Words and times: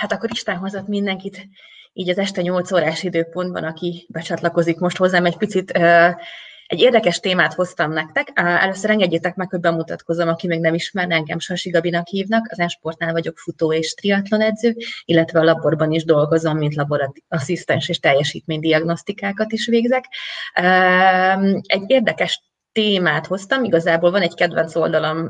hát 0.00 0.12
akkor 0.12 0.30
Isten 0.32 0.56
hozott 0.56 0.86
mindenkit 0.86 1.48
így 1.92 2.08
az 2.08 2.18
este 2.18 2.42
8 2.42 2.72
órás 2.72 3.02
időpontban, 3.02 3.64
aki 3.64 4.06
becsatlakozik 4.08 4.78
most 4.78 4.96
hozzám, 4.96 5.24
egy 5.24 5.36
picit 5.36 5.70
egy 6.66 6.80
érdekes 6.80 7.20
témát 7.20 7.54
hoztam 7.54 7.92
nektek. 7.92 8.28
Először 8.34 8.90
engedjétek 8.90 9.34
meg, 9.34 9.50
hogy 9.50 9.60
bemutatkozom, 9.60 10.28
aki 10.28 10.46
még 10.46 10.60
nem 10.60 10.74
ismer, 10.74 11.10
engem 11.10 11.38
Sasi 11.38 11.70
Gabinak 11.70 12.06
hívnak, 12.08 12.46
az 12.50 12.58
Ensportnál 12.58 13.12
vagyok 13.12 13.38
futó 13.38 13.72
és 13.72 13.94
triatlon 13.94 14.40
edző, 14.40 14.76
illetve 15.04 15.40
a 15.40 15.44
laborban 15.44 15.92
is 15.92 16.04
dolgozom, 16.04 16.56
mint 16.56 16.74
laborasszisztens 16.74 17.88
és 17.88 17.98
teljesítménydiagnosztikákat 17.98 19.52
is 19.52 19.66
végzek. 19.66 20.04
Egy 21.62 21.84
érdekes 21.86 22.42
témát 22.80 23.26
hoztam. 23.26 23.64
Igazából 23.64 24.10
van 24.10 24.22
egy 24.22 24.34
kedvenc 24.34 24.74
oldalam, 24.74 25.28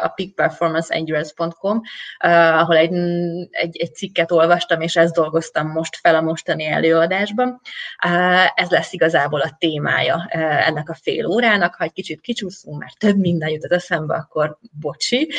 a 0.00 0.08
peakperformanceendurance.com, 0.08 1.80
ahol 2.18 2.76
egy, 2.76 2.92
egy, 3.50 3.76
egy 3.76 3.94
cikket 3.94 4.32
olvastam, 4.32 4.80
és 4.80 4.96
ezt 4.96 5.14
dolgoztam 5.14 5.68
most 5.68 5.96
fel 5.96 6.14
a 6.14 6.20
mostani 6.20 6.66
előadásban. 6.66 7.60
Ez 8.54 8.68
lesz 8.68 8.92
igazából 8.92 9.40
a 9.40 9.56
témája 9.58 10.26
ennek 10.66 10.88
a 10.88 10.96
fél 11.02 11.26
órának. 11.26 11.74
Ha 11.74 11.84
egy 11.84 11.92
kicsit 11.92 12.20
kicsúszunk, 12.20 12.78
mert 12.78 12.98
több 12.98 13.16
minden 13.16 13.48
jut 13.48 13.64
az 13.64 13.70
eszembe, 13.70 14.14
akkor 14.14 14.58
bocsi. 14.80 15.32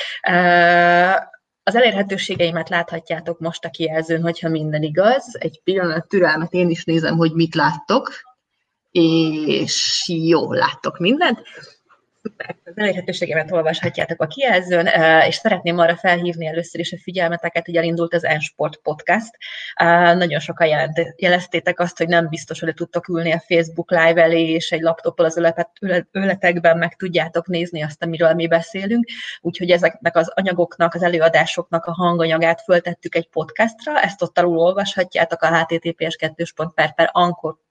Az 1.63 1.75
elérhetőségeimet 1.75 2.69
láthatjátok 2.69 3.39
most 3.39 3.65
a 3.65 3.69
kijelzőn, 3.69 4.21
hogyha 4.21 4.49
minden 4.49 4.81
igaz. 4.81 5.37
Egy 5.39 5.61
pillanat 5.63 6.07
türelmet, 6.07 6.53
én 6.53 6.69
is 6.69 6.83
nézem, 6.83 7.15
hogy 7.15 7.31
mit 7.31 7.55
láttok 7.55 8.09
és 8.97 10.03
jó, 10.07 10.53
láttok 10.53 10.99
mindent. 10.99 11.41
Az 12.63 12.73
elérhetőségemet 12.75 13.51
olvashatjátok 13.51 14.21
a 14.21 14.27
kijelzőn, 14.27 14.85
és 15.27 15.35
szeretném 15.35 15.77
arra 15.79 15.95
felhívni 15.95 16.45
először 16.45 16.79
is 16.79 16.93
a 16.93 16.97
figyelmeteket, 17.01 17.65
hogy 17.65 17.75
elindult 17.75 18.13
az 18.13 18.25
Ensport 18.25 18.77
Podcast. 18.77 19.37
Nagyon 20.17 20.39
sokan 20.39 20.67
jelent, 20.67 21.13
jeleztétek 21.15 21.79
azt, 21.79 21.97
hogy 21.97 22.07
nem 22.07 22.27
biztos, 22.27 22.59
hogy 22.59 22.73
tudtok 22.73 23.07
ülni 23.07 23.31
a 23.31 23.43
Facebook 23.47 23.91
Live 23.91 24.21
elé, 24.21 24.49
és 24.49 24.71
egy 24.71 24.81
laptoppal 24.81 25.25
az 25.25 25.65
öletekben 26.11 26.77
meg 26.77 26.95
tudjátok 26.95 27.47
nézni 27.47 27.83
azt, 27.83 28.03
amiről 28.03 28.33
mi 28.33 28.47
beszélünk. 28.47 29.05
Úgyhogy 29.41 29.71
ezeknek 29.71 30.15
az 30.15 30.31
anyagoknak, 30.35 30.93
az 30.93 31.03
előadásoknak 31.03 31.85
a 31.85 31.93
hanganyagát 31.93 32.61
föltettük 32.61 33.15
egy 33.15 33.29
podcastra, 33.29 34.01
ezt 34.01 34.21
ott 34.21 34.37
alul 34.37 34.57
olvashatjátok 34.57 35.41
a 35.41 35.57
https 35.57 36.15
2 36.15 36.43
per 36.75 36.93
per 36.93 37.09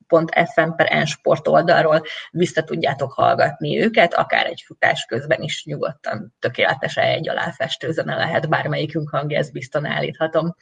.fm 0.09 0.71
per 0.77 0.87
ensport 0.91 1.49
oldalról 1.49 2.03
vissza 2.31 2.63
tudjátok 2.63 3.13
hallgatni 3.13 3.81
őket, 3.81 4.15
akár 4.15 4.47
egy 4.47 4.63
futás 4.67 5.05
közben 5.05 5.43
is 5.43 5.65
nyugodtan 5.65 6.35
tökéletes 6.39 6.97
egy 6.97 7.29
alá 7.29 7.51
festő 7.51 7.93
zene 7.93 8.17
lehet, 8.17 8.49
bármelyikünk 8.49 9.11
hangja, 9.11 9.39
ezt 9.39 9.53
bizton 9.53 9.85
állíthatom. 9.85 10.55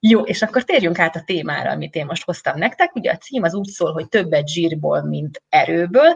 Jó, 0.00 0.22
és 0.22 0.42
akkor 0.42 0.62
térjünk 0.62 0.98
át 0.98 1.16
a 1.16 1.22
témára, 1.26 1.70
amit 1.70 1.94
én 1.94 2.06
most 2.06 2.24
hoztam 2.24 2.58
nektek. 2.58 2.94
Ugye 2.94 3.10
a 3.10 3.16
cím 3.16 3.42
az 3.42 3.54
úgy 3.54 3.66
szól, 3.66 3.92
hogy 3.92 4.08
többet 4.08 4.48
zsírból, 4.48 5.02
mint 5.02 5.42
erőből. 5.48 6.14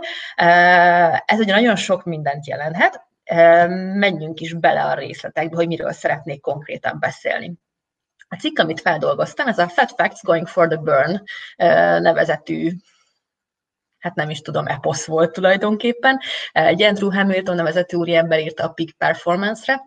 Ez 1.25 1.39
ugye 1.39 1.53
nagyon 1.53 1.77
sok 1.77 2.05
mindent 2.05 2.47
jelenthet. 2.47 3.09
Menjünk 3.95 4.41
is 4.41 4.55
bele 4.55 4.85
a 4.85 4.95
részletekbe, 4.95 5.57
hogy 5.57 5.67
miről 5.67 5.93
szeretnék 5.93 6.41
konkrétan 6.41 6.97
beszélni. 7.01 7.55
A 8.33 8.37
cikk, 8.37 8.59
amit 8.59 8.81
feldolgoztam, 8.81 9.47
ez 9.47 9.59
a 9.59 9.69
Fat 9.69 9.93
Facts 9.97 10.23
Going 10.23 10.47
for 10.47 10.69
the 10.69 10.77
Burn 10.77 11.23
nevezetű 12.03 12.73
hát 13.99 14.15
nem 14.15 14.31
is 14.31 14.41
tudom, 14.41 14.67
eposz 14.67 15.05
volt 15.05 15.33
tulajdonképpen. 15.33 16.21
Egy 16.53 16.83
Andrew 16.83 17.13
Hamilton 17.13 17.55
nevezetű 17.55 17.97
úriember 17.97 18.41
írta 18.41 18.65
a 18.65 18.69
Peak 18.69 18.91
Performance-re. 18.99 19.83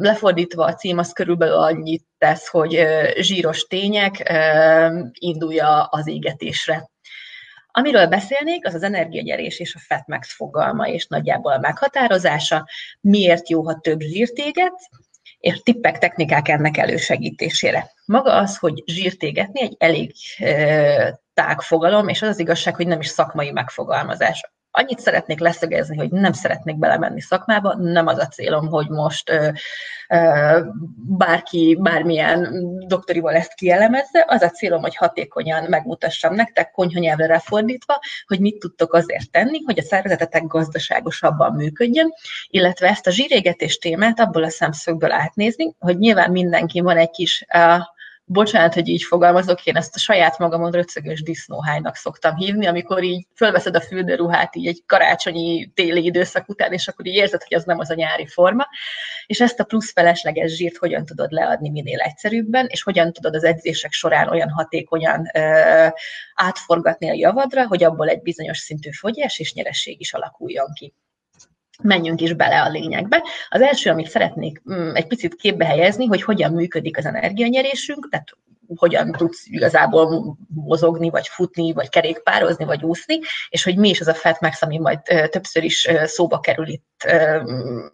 Lefordítva 0.00 0.64
a 0.64 0.74
cím 0.74 0.98
az 0.98 1.12
körülbelül 1.12 1.54
annyit 1.54 2.04
tesz, 2.18 2.48
hogy 2.48 2.86
zsíros 3.18 3.62
tények 3.62 4.32
indulja 5.12 5.84
az 5.84 6.06
égetésre. 6.06 6.90
Amiről 7.66 8.06
beszélnék, 8.06 8.66
az 8.66 8.74
az 8.74 8.82
energiagyerés 8.82 9.58
és 9.58 9.74
a 9.74 9.78
FatMax 9.78 10.34
fogalma 10.34 10.88
és 10.88 11.06
nagyjából 11.06 11.52
a 11.52 11.58
meghatározása. 11.58 12.68
Miért 13.00 13.48
jó, 13.48 13.62
ha 13.62 13.78
több 13.80 14.00
zsírt 14.00 14.36
éget, 14.36 14.74
és 15.38 15.62
tippek, 15.62 15.98
technikák 15.98 16.48
ennek 16.48 16.76
elősegítésére. 16.76 17.90
Maga 18.04 18.34
az, 18.34 18.56
hogy 18.56 18.82
zsírt 18.86 19.22
égetni 19.22 19.60
egy 19.60 19.74
elég 19.78 20.14
tág 21.34 21.60
fogalom, 21.60 22.08
és 22.08 22.22
az 22.22 22.28
az 22.28 22.38
igazság, 22.38 22.76
hogy 22.76 22.86
nem 22.86 23.00
is 23.00 23.06
szakmai 23.06 23.50
megfogalmazás. 23.50 24.50
Annyit 24.70 24.98
szeretnék 24.98 25.40
leszögezni, 25.40 25.96
hogy 25.96 26.10
nem 26.10 26.32
szeretnék 26.32 26.78
belemenni 26.78 27.20
szakmába, 27.20 27.74
nem 27.74 28.06
az 28.06 28.18
a 28.18 28.26
célom, 28.26 28.68
hogy 28.68 28.88
most 28.88 29.30
ö, 29.30 29.48
ö, 30.08 30.60
bárki 31.18 31.78
bármilyen 31.80 32.48
doktorival 32.86 33.34
ezt 33.34 33.54
kielemezze, 33.54 34.24
az 34.28 34.42
a 34.42 34.50
célom, 34.50 34.80
hogy 34.80 34.96
hatékonyan 34.96 35.64
megmutassam 35.68 36.34
nektek, 36.34 36.70
konyha 36.70 37.00
nyelvre 37.00 37.26
lefordítva, 37.26 38.00
hogy 38.26 38.40
mit 38.40 38.58
tudtok 38.58 38.94
azért 38.94 39.30
tenni, 39.30 39.62
hogy 39.64 39.78
a 39.78 39.82
szervezetetek 39.82 40.46
gazdaságosabban 40.46 41.52
működjön, 41.52 42.12
illetve 42.48 42.88
ezt 42.88 43.06
a 43.06 43.10
zsírégetés 43.10 43.78
témát 43.78 44.20
abból 44.20 44.44
a 44.44 44.50
szemszögből 44.50 45.12
átnézni, 45.12 45.74
hogy 45.78 45.98
nyilván 45.98 46.30
mindenki 46.30 46.80
van 46.80 46.96
egy 46.96 47.10
kis 47.10 47.46
uh, 47.54 47.82
bocsánat, 48.28 48.74
hogy 48.74 48.88
így 48.88 49.02
fogalmazok, 49.02 49.64
én 49.64 49.76
ezt 49.76 49.94
a 49.94 49.98
saját 49.98 50.38
magamon 50.38 50.70
röcögös 50.70 51.22
disznóhánynak 51.22 51.94
szoktam 51.94 52.36
hívni, 52.36 52.66
amikor 52.66 53.02
így 53.02 53.26
fölveszed 53.34 53.76
a 53.76 53.80
fürdőruhát 53.80 54.56
így 54.56 54.66
egy 54.66 54.82
karácsonyi 54.86 55.70
téli 55.74 56.04
időszak 56.04 56.48
után, 56.48 56.72
és 56.72 56.88
akkor 56.88 57.06
így 57.06 57.14
érzed, 57.14 57.42
hogy 57.42 57.56
az 57.56 57.64
nem 57.64 57.78
az 57.78 57.90
a 57.90 57.94
nyári 57.94 58.26
forma, 58.26 58.66
és 59.26 59.40
ezt 59.40 59.60
a 59.60 59.64
plusz 59.64 59.92
felesleges 59.92 60.56
zsírt 60.56 60.76
hogyan 60.76 61.04
tudod 61.04 61.30
leadni 61.30 61.70
minél 61.70 61.98
egyszerűbben, 61.98 62.66
és 62.68 62.82
hogyan 62.82 63.12
tudod 63.12 63.34
az 63.34 63.44
edzések 63.44 63.92
során 63.92 64.28
olyan 64.28 64.50
hatékonyan 64.50 65.30
ö, 65.34 65.86
átforgatni 66.34 67.10
a 67.10 67.14
javadra, 67.14 67.66
hogy 67.66 67.84
abból 67.84 68.08
egy 68.08 68.22
bizonyos 68.22 68.58
szintű 68.58 68.90
fogyás 68.90 69.38
és 69.38 69.52
nyeresség 69.52 70.00
is 70.00 70.12
alakuljon 70.12 70.72
ki 70.74 70.94
menjünk 71.82 72.20
is 72.20 72.32
bele 72.32 72.62
a 72.62 72.68
lényegbe. 72.68 73.22
Az 73.48 73.60
első, 73.60 73.90
amit 73.90 74.08
szeretnék 74.08 74.62
mm, 74.72 74.94
egy 74.94 75.06
picit 75.06 75.34
képbe 75.34 75.64
helyezni, 75.64 76.06
hogy 76.06 76.22
hogyan 76.22 76.52
működik 76.52 76.98
az 76.98 77.04
energianyerésünk, 77.04 78.08
tehát 78.10 78.28
hogyan 78.76 79.12
tudsz 79.12 79.46
igazából 79.46 80.36
mozogni, 80.48 81.10
vagy 81.10 81.28
futni, 81.28 81.72
vagy 81.72 81.88
kerékpározni, 81.88 82.64
vagy 82.64 82.82
úszni, 82.82 83.18
és 83.48 83.64
hogy 83.64 83.76
mi 83.76 83.88
is 83.88 84.00
az 84.00 84.06
a 84.06 84.14
Fatmax, 84.14 84.62
ami 84.62 84.78
majd 84.78 85.00
többször 85.30 85.64
is 85.64 85.88
szóba 86.04 86.40
kerül 86.40 86.68
itt 86.68 87.02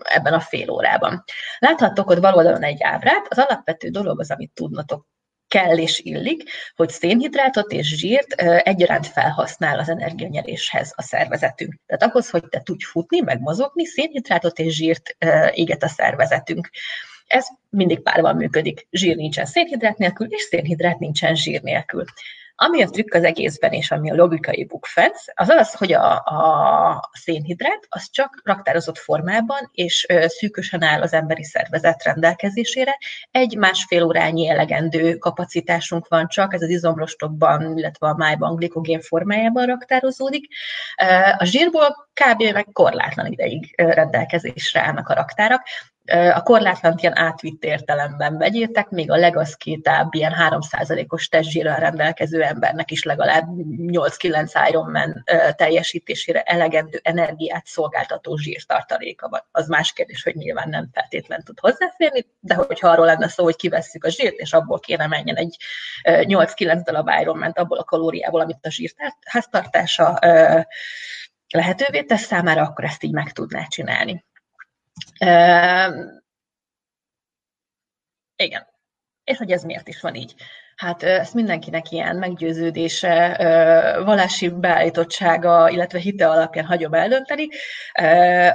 ebben 0.02 0.32
a 0.32 0.40
fél 0.40 0.70
órában. 0.70 1.24
Láthattok 1.58 2.10
ott 2.10 2.20
bal 2.20 2.58
egy 2.64 2.82
ábrát, 2.82 3.26
az 3.28 3.38
alapvető 3.38 3.88
dolog 3.88 4.20
az, 4.20 4.30
amit 4.30 4.52
tudnotok 4.54 5.06
kell 5.54 5.78
és 5.78 6.00
illik, 6.00 6.50
hogy 6.76 6.90
szénhidrátot 6.90 7.72
és 7.72 7.96
zsírt 7.96 8.32
egyaránt 8.42 9.06
felhasznál 9.06 9.78
az 9.78 9.88
energianyeréshez 9.88 10.92
a 10.96 11.02
szervezetünk. 11.02 11.74
Tehát 11.86 12.02
ahhoz, 12.02 12.30
hogy 12.30 12.48
te 12.48 12.60
tudj 12.60 12.84
futni, 12.84 13.20
meg 13.20 13.40
mozogni, 13.40 13.84
szénhidrátot 13.84 14.58
és 14.58 14.74
zsírt 14.74 15.16
éget 15.52 15.82
a 15.82 15.88
szervezetünk. 15.88 16.70
Ez 17.26 17.46
mindig 17.68 18.00
párban 18.00 18.36
működik. 18.36 18.86
Zsír 18.90 19.16
nincsen 19.16 19.44
szénhidrát 19.44 19.98
nélkül, 19.98 20.26
és 20.26 20.42
szénhidrát 20.42 20.98
nincsen 20.98 21.34
zsír 21.34 21.62
nélkül. 21.62 22.04
Ami 22.56 22.82
a 22.82 22.88
trükk 22.88 23.14
az 23.14 23.24
egészben, 23.24 23.72
és 23.72 23.90
ami 23.90 24.10
a 24.10 24.14
logikai 24.14 24.64
bukfenc, 24.64 25.22
az 25.34 25.48
az, 25.48 25.74
hogy 25.74 25.92
a, 25.92 26.12
a 26.14 27.10
szénhidrát 27.12 27.86
az 27.88 28.10
csak 28.10 28.40
raktározott 28.44 28.98
formában 28.98 29.70
és 29.72 30.06
szűkösen 30.26 30.82
áll 30.82 31.02
az 31.02 31.12
emberi 31.12 31.44
szervezet 31.44 32.02
rendelkezésére. 32.02 32.98
Egy 33.30 33.56
másfél 33.56 34.02
órányi 34.02 34.48
elegendő 34.48 35.16
kapacitásunk 35.16 36.08
van 36.08 36.28
csak, 36.28 36.54
ez 36.54 36.62
az 36.62 36.68
izomrostokban, 36.68 37.78
illetve 37.78 38.08
a 38.08 38.16
májban 38.16 38.54
glikogén 38.54 39.00
formájában 39.00 39.66
raktározódik. 39.66 40.48
A 41.38 41.44
zsírból 41.44 42.08
kb. 42.12 42.42
meg 42.52 42.66
korlátlan 42.72 43.26
ideig 43.26 43.72
rendelkezésre 43.76 44.80
állnak 44.80 45.08
a 45.08 45.14
raktárak, 45.14 45.62
a 46.12 46.42
korlátlan 46.42 46.94
ilyen 46.96 47.18
átvitt 47.18 47.64
értelemben 47.64 48.38
vegyétek, 48.38 48.88
még 48.88 49.10
a 49.10 49.16
legaszkétább 49.16 50.14
ilyen 50.14 50.32
3%-os 50.50 51.28
testzsírrel 51.28 51.80
rendelkező 51.80 52.42
embernek 52.42 52.90
is 52.90 53.02
legalább 53.02 53.48
8-9 53.48 54.66
Ironman 54.68 55.24
teljesítésére 55.56 56.42
elegendő 56.42 57.00
energiát 57.02 57.66
szolgáltató 57.66 58.36
zsírtartaléka 58.36 59.28
van. 59.28 59.44
Az 59.50 59.68
más 59.68 59.92
kérdés, 59.92 60.22
hogy 60.22 60.34
nyilván 60.34 60.68
nem 60.68 60.88
feltétlen 60.92 61.42
tud 61.44 61.60
hozzáférni, 61.60 62.26
de 62.40 62.54
hogyha 62.54 62.88
arról 62.88 63.06
lenne 63.06 63.28
szó, 63.28 63.44
hogy 63.44 63.56
kivesszük 63.56 64.04
a 64.04 64.10
zsírt, 64.10 64.36
és 64.36 64.52
abból 64.52 64.78
kéne 64.78 65.06
menjen 65.06 65.36
egy 65.36 65.56
8-9 66.04 66.80
darab 66.84 67.10
Ironman 67.20 67.50
abból 67.50 67.78
a 67.78 67.84
kalóriából, 67.84 68.40
amit 68.40 68.66
a 68.66 68.70
zsírháztartása 68.70 70.18
lehetővé 71.48 72.02
tesz 72.02 72.24
számára, 72.24 72.62
akkor 72.62 72.84
ezt 72.84 73.02
így 73.02 73.12
meg 73.12 73.32
tudná 73.32 73.66
csinálni. 73.66 74.24
Uh, 75.20 76.22
igen. 78.36 78.66
És 79.24 79.36
hogy 79.36 79.50
ez 79.50 79.62
miért 79.62 79.88
is 79.88 80.00
van 80.00 80.14
így? 80.14 80.34
Hát 80.76 81.02
ezt 81.02 81.34
mindenkinek 81.34 81.90
ilyen 81.90 82.16
meggyőződése, 82.16 83.36
vallási 84.04 84.48
beállítottsága, 84.48 85.68
illetve 85.68 85.98
hite 85.98 86.28
alapján 86.28 86.64
hagyom 86.64 86.94
eldönteni. 86.94 87.48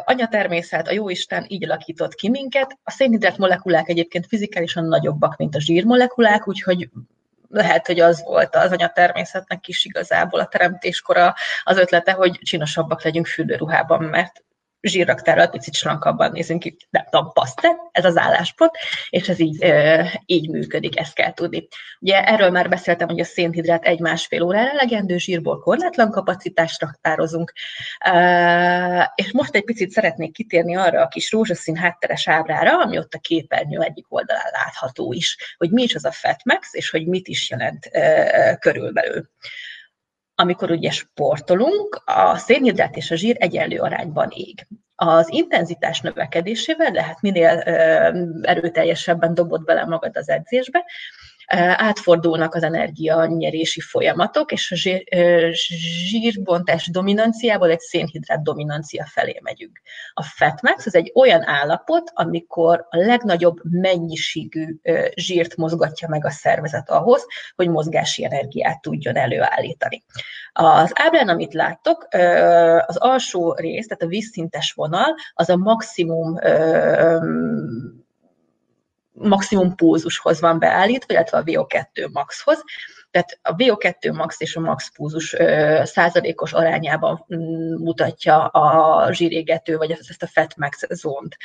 Anya 0.06 0.28
természet, 0.28 0.88
a 0.88 0.92
jóisten 0.92 1.46
így 1.48 1.64
alakított 1.64 2.14
ki 2.14 2.30
minket. 2.30 2.78
A 2.84 2.92
szénhidrát 2.92 3.38
molekulák 3.38 3.90
egyébként 3.90 4.28
fizikálisan 4.28 4.86
nagyobbak, 4.86 5.38
mint 5.38 5.56
a 5.56 5.60
zsírmolekulák, 5.60 6.48
úgyhogy 6.48 6.90
lehet, 7.50 7.88
hogy 7.88 8.00
az 8.00 8.24
volt 8.24 8.56
az 8.56 8.72
anyatermészetnek 8.72 9.68
is 9.68 9.86
igazából 9.86 10.40
a 10.40 10.48
teremtéskora 10.48 11.36
az 11.64 11.78
ötlete, 11.78 12.12
hogy 12.12 12.40
csinosabbak 12.42 13.04
legyünk 13.04 13.28
fürdőruhában, 13.28 14.04
mert 14.04 14.44
zsírraktárral 14.81 15.48
picit 15.48 15.74
slankabban 15.74 16.31
nézünk 16.31 16.60
ki, 16.60 16.78
nem 16.90 17.04
tudom, 17.10 17.31
paszte, 17.34 17.76
ez 17.92 18.06
az 18.06 18.18
álláspont, 18.18 18.72
és 19.10 19.30
ez 19.30 19.40
így, 19.40 19.74
így 20.26 20.50
működik, 20.50 21.00
ezt 21.00 21.14
kell 21.14 21.34
tudni. 21.34 21.68
Ugye 22.00 22.24
erről 22.24 22.50
már 22.50 22.70
beszéltem, 22.70 23.08
hogy 23.08 23.20
a 23.20 23.24
szénhidrát 23.24 23.86
egy-másfél 23.86 24.42
órára 24.42 24.70
elegendő 24.70 25.18
zsírból 25.18 25.60
korlátlan 25.60 26.12
kapacitást 26.12 26.81
raktározunk, 26.81 27.54
és 29.16 29.31
most 29.31 29.56
egy 29.56 29.64
picit 29.64 29.92
szeretnék 29.92 30.34
kitérni 30.34 30.76
arra 30.76 31.02
a 31.02 31.08
kis 31.08 31.31
rózsaszín 31.31 31.76
hátteres 31.76 32.28
ábrára, 32.28 32.81
ami 32.81 32.98
ott 32.98 33.14
a 33.14 33.20
képernyő 33.20 33.80
egyik 33.81 34.06
oldalán 34.10 34.52
látható 34.52 35.14
is, 35.14 35.56
hogy 35.58 35.72
mi 35.72 35.84
is 35.84 35.96
az 35.96 36.06
a 36.06 36.12
FatMax, 36.12 36.74
és 36.74 36.90
hogy 36.90 37.08
mit 37.08 37.28
is 37.28 37.50
jelent 37.50 37.90
körülbelül 38.60 39.30
amikor 40.40 40.72
ugye 40.72 40.92
sportolunk, 40.92 42.02
a 42.06 42.38
szénhidrát 42.38 42.96
és 42.96 43.12
a 43.12 43.16
zsír 43.16 43.36
egyenlő 43.40 43.80
arányban 43.80 44.30
ég. 44.34 44.68
Az 44.96 45.32
intenzitás 45.32 46.02
növekedésével 46.02 46.92
lehet 46.92 47.22
minél 47.22 47.60
erőteljesebben 48.42 49.34
dobod 49.34 49.64
bele 49.64 49.86
magad 49.86 50.18
az 50.18 50.30
edzésbe, 50.30 50.86
átfordulnak 51.57 52.56
az 52.56 52.63
energianyerési 52.63 53.80
folyamatok, 53.80 54.51
és 54.51 54.72
a 54.72 54.75
zsír, 54.75 55.04
zsírbontás 56.10 56.90
dominanciából 56.92 57.69
egy 57.69 57.80
szénhidrát 57.80 58.44
dominancia 58.44 59.06
felé 59.06 59.40
megyünk. 59.42 59.81
A 60.13 60.24
fatmax 60.24 60.86
az 60.86 60.96
egy 60.96 61.12
olyan 61.16 61.48
állapot, 61.48 62.12
amikor 62.13 62.86
a 62.90 62.98
legnagyobb 62.98 63.57
mennyiségű 63.63 64.80
zsírt 65.16 65.56
mozgatja 65.56 66.07
meg 66.07 66.25
a 66.25 66.30
szervezet 66.30 66.90
ahhoz, 66.90 67.25
hogy 67.56 67.69
mozgási 67.69 68.25
energiát 68.25 68.81
tudjon 68.81 69.16
előállítani. 69.16 70.04
Az 70.52 70.92
ábrán, 70.94 71.30
amit 71.30 71.54
láttok, 71.54 72.07
az 72.86 72.98
alsó 72.98 73.54
rész, 73.54 73.88
tehát 73.88 74.04
a 74.04 74.07
vízszintes 74.07 74.72
vonal, 74.72 75.16
az 75.34 75.50
a 75.50 75.57
maximum 75.57 76.36
maximum 79.19 79.75
pulzushoz 79.75 80.39
van 80.39 80.60
beállítva, 80.60 81.13
illetve 81.13 81.38
a 81.38 81.44
VO2 81.44 82.12
maxhoz. 82.12 82.63
Tehát 83.12 83.39
a 83.42 83.56
VO2 83.56 84.13
max 84.13 84.39
és 84.39 84.56
a 84.56 84.60
max 84.60 84.92
pulzus 84.92 85.36
százalékos 85.83 86.54
arányában 86.54 87.25
mm, 87.36 87.83
mutatja 87.83 88.45
a 88.45 89.13
zsírégető, 89.13 89.77
vagy 89.77 89.92
ezt 89.92 90.24
a 90.24 90.27
fat 90.27 90.57
max 90.57 90.86
zónt. 90.89 91.38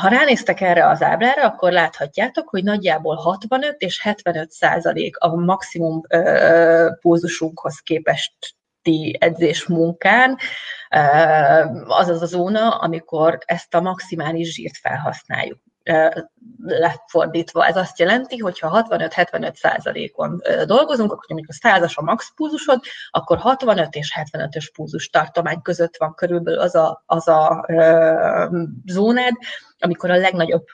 Ha 0.00 0.08
ránéztek 0.08 0.60
erre 0.60 0.88
az 0.88 1.02
ábrára, 1.02 1.42
akkor 1.42 1.72
láthatjátok, 1.72 2.48
hogy 2.48 2.64
nagyjából 2.64 3.14
65 3.14 3.80
és 3.80 4.02
75 4.02 4.50
százalék 4.50 5.16
a 5.16 5.34
maximum 5.34 6.00
pulzusunkhoz 7.00 7.78
képest 7.78 8.32
edzés 9.18 9.66
munkán, 9.66 10.38
az 11.86 12.08
az 12.08 12.22
a 12.22 12.26
zóna, 12.26 12.68
amikor 12.68 13.38
ezt 13.44 13.74
a 13.74 13.80
maximális 13.80 14.52
zsírt 14.52 14.76
felhasználjuk 14.76 15.58
lefordítva. 16.64 17.66
Ez 17.66 17.76
azt 17.76 17.98
jelenti, 17.98 18.38
hogy 18.38 18.58
ha 18.58 18.86
65-75 18.88 19.54
százalékon 19.54 20.42
dolgozunk, 20.66 21.12
akkor 21.12 21.24
mondjuk 21.28 21.50
a 21.50 21.66
százas 21.68 21.96
a 21.96 22.02
max 22.02 22.32
púzusod, 22.34 22.80
akkor 23.10 23.38
65 23.38 23.94
és 23.94 24.12
75-ös 24.20 24.68
púzus 24.74 25.08
tartomány 25.08 25.62
között 25.62 25.96
van 25.96 26.14
körülbelül 26.14 26.60
az 26.60 26.74
a, 26.74 27.02
az 27.06 27.28
a 27.28 27.64
ö, 27.68 28.58
zónád, 28.86 29.34
amikor 29.78 30.10
a 30.10 30.16
legnagyobb 30.16 30.64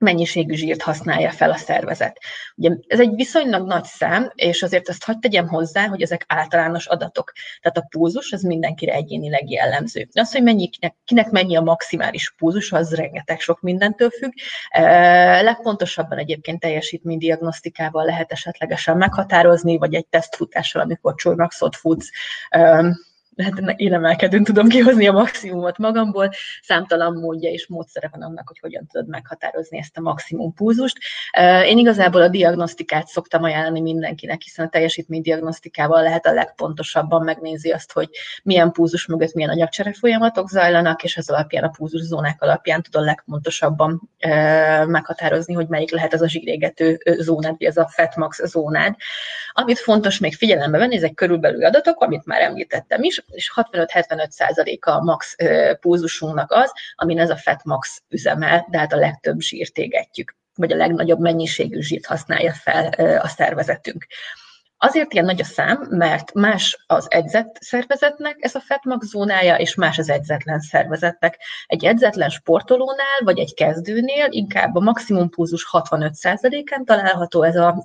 mennyiségű 0.00 0.54
zsírt 0.54 0.82
használja 0.82 1.30
fel 1.30 1.50
a 1.50 1.56
szervezet. 1.56 2.18
Ugye 2.54 2.70
ez 2.86 3.00
egy 3.00 3.14
viszonylag 3.14 3.66
nagy 3.66 3.84
szám, 3.84 4.32
és 4.34 4.62
azért 4.62 4.88
azt 4.88 5.04
hagyd 5.04 5.20
tegyem 5.20 5.48
hozzá, 5.48 5.86
hogy 5.86 6.02
ezek 6.02 6.24
általános 6.28 6.86
adatok. 6.86 7.32
Tehát 7.60 7.78
a 7.78 7.86
púzus 7.90 8.32
az 8.32 8.42
mindenkire 8.42 8.92
egyénileg 8.92 9.50
jellemző. 9.50 10.08
De 10.12 10.20
az, 10.20 10.32
hogy 10.32 10.42
mennyi, 10.42 10.68
kinek, 10.68 10.96
kinek 11.04 11.30
mennyi 11.30 11.56
a 11.56 11.60
maximális 11.60 12.34
púzus, 12.36 12.72
az 12.72 12.94
rengeteg 12.94 13.40
sok 13.40 13.60
mindentől 13.60 14.10
függ. 14.10 14.32
E, 14.68 15.42
legpontosabban 15.42 16.18
egyébként 16.18 16.60
teljesítménydiagnosztikával 16.60 18.04
lehet 18.04 18.32
esetlegesen 18.32 18.96
meghatározni, 18.96 19.78
vagy 19.78 19.94
egy 19.94 20.06
tesztfutással, 20.06 20.82
amikor 20.82 21.14
csúrmaxot 21.14 21.76
futsz, 21.76 22.08
e, 22.48 22.84
hát 23.36 23.74
én 23.76 23.94
emelkedőn 23.94 24.44
tudom 24.44 24.68
kihozni 24.68 25.08
a 25.08 25.12
maximumot 25.12 25.78
magamból, 25.78 26.30
számtalan 26.62 27.12
módja 27.12 27.50
és 27.50 27.66
módszere 27.66 28.08
van 28.12 28.22
annak, 28.22 28.48
hogy 28.48 28.58
hogyan 28.58 28.86
tudod 28.86 29.08
meghatározni 29.08 29.78
ezt 29.78 29.96
a 29.96 30.00
maximum 30.00 30.54
púzust. 30.54 30.98
Én 31.64 31.78
igazából 31.78 32.22
a 32.22 32.28
diagnosztikát 32.28 33.06
szoktam 33.06 33.42
ajánlani 33.42 33.80
mindenkinek, 33.80 34.42
hiszen 34.42 34.66
a 34.66 34.68
teljesítménydiagnosztikával 34.68 36.02
lehet 36.02 36.26
a 36.26 36.32
legpontosabban 36.32 37.24
megnézi 37.24 37.70
azt, 37.70 37.92
hogy 37.92 38.08
milyen 38.42 38.72
púzus 38.72 39.06
mögött 39.06 39.34
milyen 39.34 39.50
anyagcsere 39.50 39.92
folyamatok 39.92 40.48
zajlanak, 40.48 41.04
és 41.04 41.16
az 41.16 41.30
alapján, 41.30 41.64
a 41.64 41.68
púzus 41.68 42.00
zónák 42.00 42.42
alapján 42.42 42.82
tud 42.82 42.96
a 42.96 43.00
legpontosabban 43.00 44.10
meghatározni, 44.86 45.54
hogy 45.54 45.68
melyik 45.68 45.90
lehet 45.90 46.12
az 46.12 46.22
a 46.22 46.28
zsírégető 46.28 46.98
zónád, 47.18 47.54
vagy 47.58 47.66
ez 47.66 47.76
a 47.76 47.88
fatmax 47.88 48.44
zónád. 48.44 48.94
Amit 49.52 49.78
fontos 49.78 50.18
még 50.18 50.34
figyelembe 50.34 50.78
venni, 50.78 50.96
ezek 50.96 51.14
körülbelül 51.14 51.64
adatok, 51.64 52.00
amit 52.00 52.24
már 52.24 52.40
említettem 52.40 53.02
is, 53.02 53.19
és 53.26 53.52
65-75 53.56 54.30
százaléka 54.30 54.94
a 54.94 55.02
max 55.02 55.36
pulzusunknak 55.80 56.52
az, 56.52 56.72
amin 56.94 57.18
ez 57.18 57.30
a 57.30 57.36
fat 57.36 57.64
max 57.64 58.02
üzemel, 58.08 58.66
de 58.70 58.78
hát 58.78 58.92
a 58.92 58.96
legtöbb 58.96 59.40
zsírt 59.40 59.78
égetjük, 59.78 60.36
vagy 60.54 60.72
a 60.72 60.76
legnagyobb 60.76 61.20
mennyiségű 61.20 61.80
zsírt 61.80 62.06
használja 62.06 62.52
fel 62.52 62.86
a 63.18 63.28
szervezetünk. 63.28 64.06
Azért 64.82 65.12
ilyen 65.12 65.24
nagy 65.24 65.40
a 65.40 65.44
szám, 65.44 65.86
mert 65.90 66.34
más 66.34 66.84
az 66.86 67.06
edzett 67.10 67.56
szervezetnek 67.60 68.36
ez 68.38 68.54
a 68.54 68.60
fetmag 68.60 69.02
zónája, 69.02 69.56
és 69.56 69.74
más 69.74 69.98
az 69.98 70.10
edzetlen 70.10 70.60
szervezetnek. 70.60 71.38
Egy 71.66 71.84
edzetlen 71.84 72.28
sportolónál, 72.28 73.18
vagy 73.24 73.38
egy 73.38 73.54
kezdőnél 73.54 74.26
inkább 74.28 74.74
a 74.74 74.80
maximum 74.80 75.30
pulzus 75.30 75.68
65%-án 75.72 76.84
található 76.84 77.42
ez 77.42 77.56
a 77.56 77.82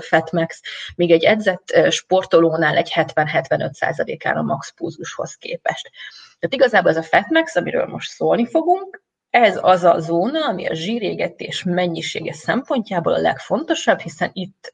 fetmax, 0.00 0.60
míg 0.96 1.10
egy 1.10 1.24
edzett 1.24 1.90
sportolónál 1.90 2.76
egy 2.76 2.92
70-75%-án 2.94 4.36
a 4.36 4.42
max 4.42 4.72
pulzushoz 4.72 5.34
képest. 5.34 5.90
Tehát 6.38 6.54
igazából 6.54 6.90
ez 6.90 6.96
a 6.96 7.02
fetmax, 7.02 7.56
amiről 7.56 7.86
most 7.86 8.10
szólni 8.10 8.46
fogunk, 8.46 9.02
ez 9.30 9.58
az 9.60 9.84
a 9.84 9.98
zóna, 9.98 10.46
ami 10.46 10.66
a 10.66 10.74
zsírégetés 10.74 11.62
mennyisége 11.62 12.32
szempontjából 12.32 13.12
a 13.12 13.20
legfontosabb, 13.20 14.00
hiszen 14.00 14.30
itt 14.32 14.70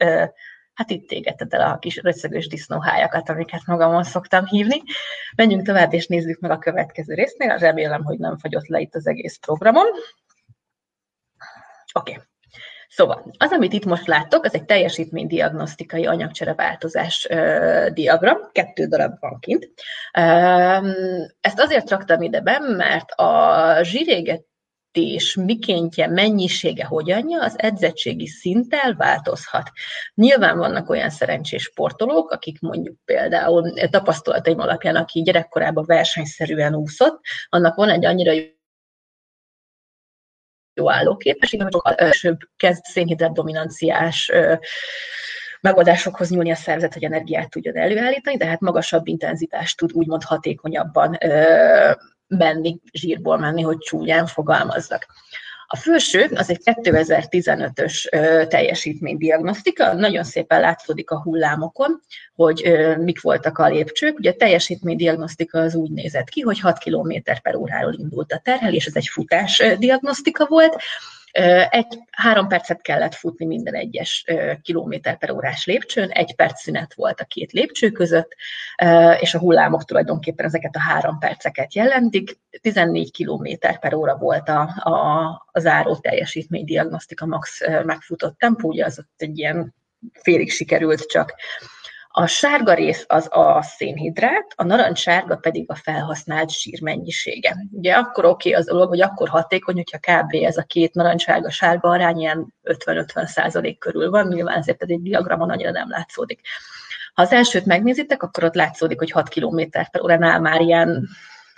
hát 0.74 0.90
itt 0.90 1.10
égetted 1.10 1.54
el 1.54 1.70
a 1.70 1.78
kis 1.78 1.96
röcögös 1.96 2.46
disznóhájakat, 2.46 3.28
amiket 3.28 3.66
magamon 3.66 4.04
szoktam 4.04 4.46
hívni. 4.46 4.82
Menjünk 5.36 5.66
tovább, 5.66 5.92
és 5.92 6.06
nézzük 6.06 6.40
meg 6.40 6.50
a 6.50 6.58
következő 6.58 7.14
résznél. 7.14 7.56
Remélem, 7.56 8.04
hogy 8.04 8.18
nem 8.18 8.38
fagyott 8.38 8.66
le 8.66 8.80
itt 8.80 8.94
az 8.94 9.06
egész 9.06 9.36
programom. 9.36 9.86
Oké. 11.92 12.12
Okay. 12.12 12.24
Szóval, 12.88 13.32
az, 13.38 13.52
amit 13.52 13.72
itt 13.72 13.84
most 13.84 14.06
láttok, 14.06 14.44
az 14.44 14.54
egy 14.54 14.64
teljesítménydiagnosztikai 14.64 16.06
anyagcsere 16.06 16.54
változás 16.54 17.26
uh, 17.30 17.86
diagram, 17.86 18.38
kettő 18.52 18.86
darab 18.86 19.18
van 19.20 19.38
kint. 19.40 19.70
Ezt 21.40 21.60
azért 21.60 21.90
raktam 21.90 22.22
ide 22.22 22.40
be, 22.40 22.58
mert 22.58 23.10
a 23.10 23.78
zsíréget 23.82 24.44
és 24.92 25.34
mikéntje, 25.34 26.06
mennyisége, 26.06 26.84
hogyanja, 26.84 27.42
az 27.42 27.54
edzettségi 27.58 28.26
szinttel 28.26 28.94
változhat. 28.94 29.70
Nyilván 30.14 30.58
vannak 30.58 30.88
olyan 30.88 31.10
szerencsés 31.10 31.62
sportolók, 31.62 32.30
akik 32.30 32.60
mondjuk 32.60 32.96
például 33.04 33.72
tapasztalataim 33.90 34.58
alapján, 34.60 34.96
aki 34.96 35.22
gyerekkorában 35.22 35.84
versenyszerűen 35.86 36.74
úszott, 36.74 37.20
annak 37.48 37.74
van 37.74 37.88
egy 37.88 38.04
annyira 38.04 38.32
jó 40.74 40.90
állóképesség, 40.90 41.62
hogy 41.62 41.72
sokkal 41.72 42.10
kezd 42.56 42.84
szénhidrát 42.84 43.32
dominanciás 43.32 44.32
megoldásokhoz 45.62 46.30
nyúlni 46.30 46.50
a 46.50 46.54
szervezet, 46.54 46.92
hogy 46.92 47.04
energiát 47.04 47.50
tudjon 47.50 47.76
előállítani, 47.76 48.36
tehát 48.36 48.60
magasabb 48.60 49.06
intenzitást 49.06 49.76
tud 49.76 49.92
úgymond 49.92 50.22
hatékonyabban 50.22 51.18
menni, 52.26 52.80
zsírból 52.92 53.38
menni, 53.38 53.62
hogy 53.62 53.78
csúnyán 53.78 54.26
fogalmazzak. 54.26 55.06
A 55.66 55.76
felső 55.76 56.30
az 56.34 56.50
egy 56.50 56.60
2015-ös 56.64 58.08
teljesítménydiagnosztika, 58.48 59.92
nagyon 59.92 60.24
szépen 60.24 60.60
látszódik 60.60 61.10
a 61.10 61.22
hullámokon, 61.22 62.00
hogy 62.34 62.72
mik 62.98 63.20
voltak 63.20 63.58
a 63.58 63.68
lépcsők. 63.68 64.18
Ugye 64.18 64.30
a 64.30 64.34
teljesítménydiagnosztika 64.34 65.58
az 65.60 65.74
úgy 65.74 65.90
nézett 65.90 66.28
ki, 66.28 66.40
hogy 66.40 66.60
6 66.60 66.78
km 66.78 67.12
per 67.42 67.54
óráról 67.54 67.94
indult 67.98 68.32
a 68.32 68.40
terhelés, 68.44 68.86
ez 68.86 68.96
egy 68.96 69.08
futás 69.08 69.62
diagnosztika 69.78 70.46
volt, 70.46 70.76
Egy, 71.70 71.98
három 72.10 72.48
percet 72.48 72.82
kellett 72.82 73.14
futni 73.14 73.46
minden 73.46 73.74
egyes 73.74 74.24
kilométer 74.62 75.18
per 75.18 75.30
órás 75.30 75.66
lépcsőn, 75.66 76.08
egy 76.10 76.34
perc 76.34 76.60
szünet 76.62 76.94
volt 76.94 77.20
a 77.20 77.24
két 77.24 77.52
lépcső 77.52 77.90
között, 77.90 78.34
és 79.20 79.34
a 79.34 79.38
hullámok 79.38 79.84
tulajdonképpen 79.84 80.46
ezeket 80.46 80.76
a 80.76 80.80
három 80.80 81.18
perceket 81.18 81.74
jelentik. 81.74 82.38
14 82.60 83.10
kilométer 83.10 83.78
per 83.78 83.94
óra 83.94 84.16
volt 84.16 84.48
a, 84.48 84.60
a, 84.82 85.26
a 85.52 85.60
záró 85.60 85.96
teljesítménydiagnosztika 85.96 87.26
max 87.26 87.60
megfutott 87.84 88.38
tempó, 88.38 88.80
az 88.82 88.98
ott 88.98 89.14
egy 89.16 89.38
ilyen 89.38 89.74
félig 90.12 90.50
sikerült 90.50 91.06
csak. 91.06 91.34
A 92.14 92.26
sárga 92.26 92.74
rész 92.74 93.04
az 93.08 93.28
a 93.30 93.62
szénhidrát, 93.62 94.52
a 94.56 94.64
narancssárga 94.64 95.36
pedig 95.36 95.70
a 95.70 95.74
felhasznált 95.74 96.50
sír 96.50 96.82
mennyisége. 96.82 97.56
Ugye 97.70 97.94
akkor 97.94 98.24
oké 98.24 98.48
okay 98.48 98.60
az 98.60 98.66
dolog, 98.66 98.88
hogy 98.88 99.00
akkor 99.00 99.28
hatékony, 99.28 99.74
hogyha 99.74 99.98
kb. 99.98 100.34
ez 100.44 100.56
a 100.56 100.62
két 100.62 100.94
narancssárga-sárga 100.94 101.88
arány 101.88 102.18
ilyen 102.18 102.54
50-50 102.64 103.26
százalék 103.26 103.78
körül 103.78 104.10
van, 104.10 104.26
nyilván 104.26 104.58
ezért 104.58 104.82
ez 104.82 104.88
egy 104.88 105.02
diagramon 105.02 105.50
annyira 105.50 105.70
nem 105.70 105.88
látszódik. 105.88 106.40
Ha 107.14 107.22
az 107.22 107.32
elsőt 107.32 107.66
megnézitek, 107.66 108.22
akkor 108.22 108.44
ott 108.44 108.54
látszódik, 108.54 108.98
hogy 108.98 109.10
6 109.10 109.28
km 109.28 109.60
per 109.70 110.02
óránál 110.02 110.40
már 110.40 110.60
ilyen 110.60 111.08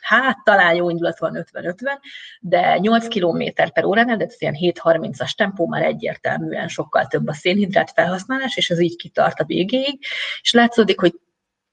hát 0.05 0.37
talán 0.45 0.75
jó 0.75 0.91
indulat 0.91 1.19
van 1.19 1.47
50-50, 1.53 1.75
de 2.41 2.79
8 2.79 3.09
km 3.09 3.43
per 3.73 3.85
óránál, 3.85 4.17
de 4.17 4.25
ez 4.25 4.35
ilyen 4.39 4.57
7-30-as 4.61 5.31
tempó 5.37 5.67
már 5.67 5.83
egyértelműen 5.83 6.69
sokkal 6.69 7.07
több 7.07 7.29
a 7.29 7.33
szénhidrát 7.33 7.91
felhasználás, 7.91 8.57
és 8.57 8.71
ez 8.71 8.81
így 8.81 8.97
kitart 8.97 9.41
a 9.41 9.45
végéig, 9.45 9.99
és 10.41 10.53
látszódik, 10.53 11.01
hogy 11.01 11.15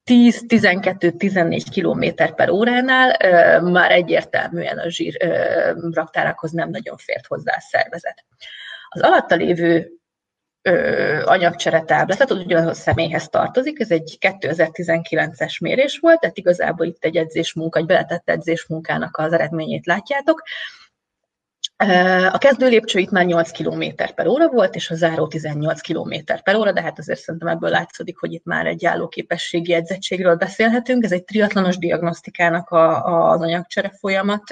10-12-14 0.05 1.63
km 1.75 2.33
per 2.35 2.49
óránál 2.49 3.17
már 3.61 3.91
egyértelműen 3.91 4.77
a 4.77 4.89
zsír 4.89 5.17
raktárakhoz 5.91 6.51
nem 6.51 6.69
nagyon 6.69 6.97
fért 6.97 7.27
hozzá 7.27 7.55
a 7.55 7.61
szervezet. 7.69 8.25
Az 8.89 9.01
alatta 9.01 9.35
lévő 9.35 9.91
anyagcsere 11.25 11.81
táblázat, 11.81 12.31
az 12.31 12.37
ugyanaz 12.37 12.67
a 12.67 12.73
személyhez 12.73 13.29
tartozik, 13.29 13.79
ez 13.79 13.91
egy 13.91 14.17
2019-es 14.21 15.61
mérés 15.61 15.97
volt, 15.97 16.19
tehát 16.19 16.37
igazából 16.37 16.85
itt 16.85 17.03
egy 17.03 17.15
edzésmunka, 17.15 17.79
egy 17.79 17.85
beletett 17.85 18.29
edzésmunkának 18.29 19.17
az 19.17 19.33
eredményét 19.33 19.85
látjátok. 19.85 20.43
A 22.31 22.37
kezdő 22.37 22.67
lépcső 22.67 22.99
itt 22.99 23.09
már 23.09 23.25
8 23.25 23.51
km 23.51 23.83
per 24.15 24.27
óra 24.27 24.47
volt, 24.47 24.75
és 24.75 24.89
a 24.89 24.95
záró 24.95 25.27
18 25.27 25.81
km 25.81 26.13
per 26.43 26.55
óra, 26.55 26.71
de 26.71 26.81
hát 26.81 26.99
azért 26.99 27.19
szerintem 27.19 27.49
ebből 27.49 27.69
látszódik, 27.69 28.17
hogy 28.17 28.33
itt 28.33 28.45
már 28.45 28.65
egy 28.65 28.85
állóképességi 28.85 29.73
edzettségről 29.73 30.35
beszélhetünk. 30.35 31.03
Ez 31.03 31.11
egy 31.11 31.23
triatlonos 31.23 31.77
diagnosztikának 31.77 32.69
a, 32.69 33.03
az 33.29 33.41
anyagcsere 33.41 33.91
folyamat 33.99 34.43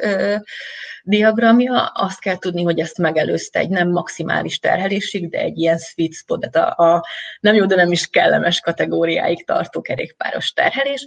diagramja. 1.03 1.85
Azt 1.85 2.19
kell 2.19 2.37
tudni, 2.37 2.63
hogy 2.63 2.79
ezt 2.79 2.97
megelőzte 2.97 3.59
egy 3.59 3.69
nem 3.69 3.89
maximális 3.89 4.59
terhelésig, 4.59 5.29
de 5.29 5.39
egy 5.39 5.57
ilyen 5.57 5.77
sweet 5.77 6.13
spot, 6.13 6.55
a, 6.55 6.83
a 6.83 7.05
nem 7.39 7.55
jó, 7.55 7.65
de 7.65 7.75
nem 7.75 7.91
is 7.91 8.07
kellemes 8.07 8.59
kategóriáig 8.59 9.45
tartó 9.45 9.81
kerékpáros 9.81 10.53
terhelés 10.53 11.05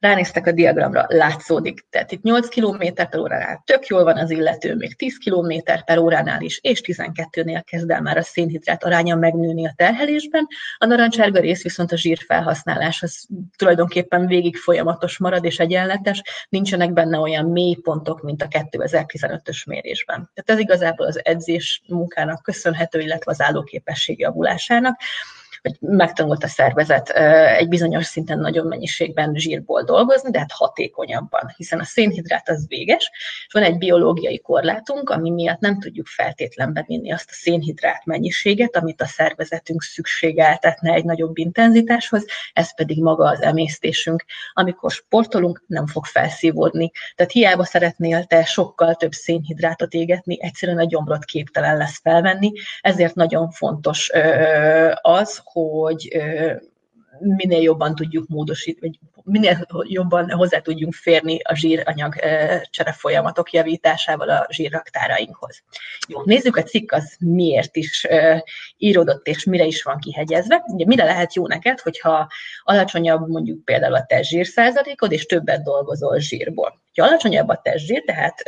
ránéztek 0.00 0.46
a 0.46 0.52
diagramra, 0.52 1.04
látszódik. 1.08 1.86
Tehát 1.90 2.12
itt 2.12 2.22
8 2.22 2.48
km 2.48 2.92
per 2.94 3.18
óránál 3.18 3.62
tök 3.64 3.86
jól 3.86 4.04
van 4.04 4.16
az 4.16 4.30
illető, 4.30 4.74
még 4.74 4.96
10 4.96 5.16
km 5.24 5.72
per 5.84 5.98
óránál 5.98 6.40
is, 6.40 6.58
és 6.62 6.80
12-nél 6.84 7.62
kezd 7.64 7.90
el 7.90 8.00
már 8.00 8.16
a 8.16 8.22
szénhidrát 8.22 8.84
aránya 8.84 9.16
megnőni 9.16 9.66
a 9.66 9.72
terhelésben. 9.76 10.46
A 10.78 10.86
narancsárga 10.86 11.40
rész 11.40 11.62
viszont 11.62 11.92
a 11.92 11.96
zsírfelhasználás 11.96 13.02
az 13.02 13.26
tulajdonképpen 13.56 14.26
végig 14.26 14.56
folyamatos 14.56 15.18
marad 15.18 15.44
és 15.44 15.58
egyenletes, 15.58 16.22
nincsenek 16.48 16.92
benne 16.92 17.18
olyan 17.18 17.46
mély 17.46 17.74
pontok, 17.74 18.22
mint 18.22 18.42
a 18.42 18.48
2015-ös 18.48 19.66
mérésben. 19.66 20.30
Tehát 20.34 20.50
ez 20.50 20.58
igazából 20.58 21.06
az 21.06 21.20
edzés 21.24 21.82
munkának 21.88 22.42
köszönhető, 22.42 23.00
illetve 23.00 23.30
az 23.30 23.40
állóképesség 23.40 24.18
javulásának 24.18 25.00
hogy 25.62 25.76
megtanult 25.80 26.44
a 26.44 26.48
szervezet 26.48 27.08
egy 27.58 27.68
bizonyos 27.68 28.06
szinten 28.06 28.38
nagyon 28.38 28.66
mennyiségben 28.66 29.34
zsírból 29.34 29.82
dolgozni, 29.82 30.30
de 30.30 30.38
hát 30.38 30.52
hatékonyabban, 30.52 31.52
hiszen 31.56 31.78
a 31.78 31.84
szénhidrát 31.84 32.48
az 32.48 32.66
véges, 32.68 33.10
és 33.46 33.52
van 33.52 33.62
egy 33.62 33.78
biológiai 33.78 34.38
korlátunk, 34.40 35.10
ami 35.10 35.30
miatt 35.30 35.60
nem 35.60 35.80
tudjuk 35.80 36.06
feltétlen 36.06 36.72
bevinni 36.72 37.12
azt 37.12 37.30
a 37.30 37.34
szénhidrát 37.34 38.04
mennyiséget, 38.04 38.76
amit 38.76 39.02
a 39.02 39.06
szervezetünk 39.06 39.82
szükségeltetne 39.82 40.92
egy 40.92 41.04
nagyobb 41.04 41.38
intenzitáshoz, 41.38 42.24
ez 42.52 42.74
pedig 42.74 43.02
maga 43.02 43.28
az 43.28 43.42
emésztésünk. 43.42 44.24
Amikor 44.52 44.90
sportolunk, 44.90 45.64
nem 45.66 45.86
fog 45.86 46.04
felszívódni. 46.04 46.90
Tehát 47.14 47.32
hiába 47.32 47.64
szeretnél 47.64 48.24
te 48.24 48.44
sokkal 48.44 48.94
több 48.94 49.12
szénhidrátot 49.12 49.92
égetni, 49.92 50.42
egyszerűen 50.42 50.78
a 50.78 50.84
gyomrot 50.84 51.24
képtelen 51.24 51.76
lesz 51.76 52.00
felvenni, 52.02 52.52
ezért 52.80 53.14
nagyon 53.14 53.50
fontos 53.50 54.10
az, 55.00 55.42
hogy 55.52 56.08
minél 57.18 57.60
jobban 57.60 57.94
tudjuk 57.94 58.28
módosítani, 58.28 58.98
minél 59.24 59.66
jobban 59.82 60.30
hozzá 60.30 60.58
tudjunk 60.58 60.94
férni 60.94 61.38
a 61.42 61.54
zsíranyag 61.54 62.14
csere 62.70 62.92
folyamatok 62.92 63.52
javításával 63.52 64.28
a 64.28 64.46
zsírraktárainkhoz. 64.50 65.62
Jó, 66.08 66.22
nézzük 66.24 66.56
a 66.56 66.62
cikk 66.62 66.92
az 66.92 67.16
miért 67.18 67.76
is 67.76 68.06
íródott 68.76 69.26
és 69.26 69.44
mire 69.44 69.64
is 69.64 69.82
van 69.82 69.98
kihegyezve. 69.98 70.64
Ugye 70.66 70.86
mire 70.86 71.04
lehet 71.04 71.34
jó 71.34 71.46
neked, 71.46 71.80
hogyha 71.80 72.28
alacsonyabb 72.62 73.28
mondjuk 73.28 73.64
például 73.64 73.94
a 73.94 74.06
te 74.06 74.22
zsírszázalékod, 74.22 75.12
és 75.12 75.26
többet 75.26 75.62
dolgozol 75.62 76.18
zsírból. 76.18 76.80
Ha 76.94 77.06
alacsonyabb 77.06 77.48
a 77.48 77.60
testzsír, 77.62 78.04
tehát 78.04 78.42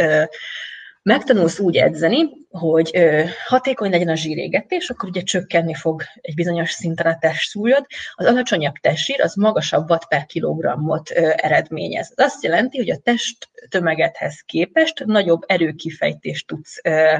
megtanulsz 1.03 1.59
úgy 1.59 1.77
edzeni, 1.77 2.29
hogy 2.51 2.99
hatékony 3.47 3.91
legyen 3.91 4.09
a 4.09 4.15
zsírégetés, 4.15 4.91
akkor 4.91 5.09
ugye 5.09 5.23
csökkenni 5.23 5.75
fog 5.75 6.03
egy 6.21 6.35
bizonyos 6.35 6.71
szinten 6.71 7.07
a 7.07 7.19
testsúlyod. 7.19 7.87
Az 8.15 8.27
alacsonyabb 8.27 8.75
testsír 8.75 9.21
az 9.21 9.35
magasabb 9.35 9.91
watt 9.91 10.09
per 10.09 10.27
kilogrammot 10.27 11.11
ö, 11.11 11.31
eredményez. 11.37 12.13
Ez 12.15 12.25
azt 12.25 12.43
jelenti, 12.45 12.79
hogy 12.79 12.91
a 12.91 12.97
test 12.97 13.49
tömegedhez 13.69 14.41
képest 14.47 15.05
nagyobb 15.05 15.43
erőkifejtést 15.47 16.47
tudsz 16.47 16.81
ö, 16.83 17.17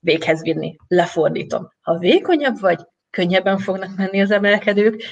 véghez 0.00 0.42
vinni. 0.42 0.76
Lefordítom. 0.88 1.72
Ha 1.80 1.98
vékonyabb 1.98 2.60
vagy, 2.60 2.80
könnyebben 3.10 3.58
fognak 3.58 3.96
menni 3.96 4.20
az 4.20 4.30
emelkedők, 4.30 5.02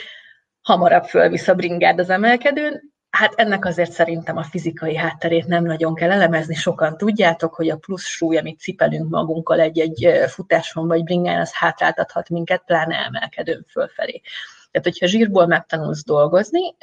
hamarabb 0.62 1.05
fölvisz 1.05 1.49
a 1.49 1.55
bringád 1.55 1.99
az 1.99 2.11
emelkedőn, 2.11 2.92
Hát 3.16 3.33
ennek 3.37 3.64
azért 3.64 3.92
szerintem 3.92 4.37
a 4.37 4.42
fizikai 4.42 4.97
hátterét 4.97 5.47
nem 5.47 5.64
nagyon 5.64 5.95
kell 5.95 6.11
elemezni. 6.11 6.54
Sokan 6.54 6.97
tudjátok, 6.97 7.54
hogy 7.54 7.69
a 7.69 7.76
plusz 7.76 8.04
súly, 8.04 8.37
amit 8.37 8.61
cipelünk 8.61 9.11
magunkkal 9.11 9.61
egy-egy 9.61 10.09
futáson 10.26 10.87
vagy 10.87 11.04
bringán, 11.04 11.40
az 11.40 11.52
hátráltathat 11.54 12.28
minket, 12.28 12.62
pláne 12.66 12.97
emelkedőn 12.97 13.64
fölfelé. 13.71 14.21
Tehát, 14.71 14.87
hogyha 14.87 15.07
zsírból 15.07 15.47
megtanulsz 15.47 16.04
dolgozni, 16.04 16.75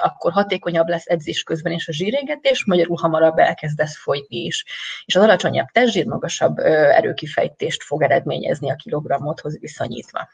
akkor 0.00 0.32
hatékonyabb 0.32 0.88
lesz 0.88 1.06
edzés 1.06 1.42
közben 1.42 1.72
is 1.72 1.88
a 1.88 1.92
zsírégetés, 1.92 2.64
magyarul 2.64 2.96
hamarabb 2.96 3.38
elkezdesz 3.38 3.96
folyni 3.96 4.36
is. 4.44 4.64
És 5.04 5.16
az 5.16 5.22
alacsonyabb 5.22 5.66
testzsír 5.72 6.06
magasabb 6.06 6.58
erőkifejtést 6.58 7.82
fog 7.82 8.02
eredményezni 8.02 8.70
a 8.70 8.74
kilogrammothoz 8.74 9.58
viszonyítva. 9.58 10.28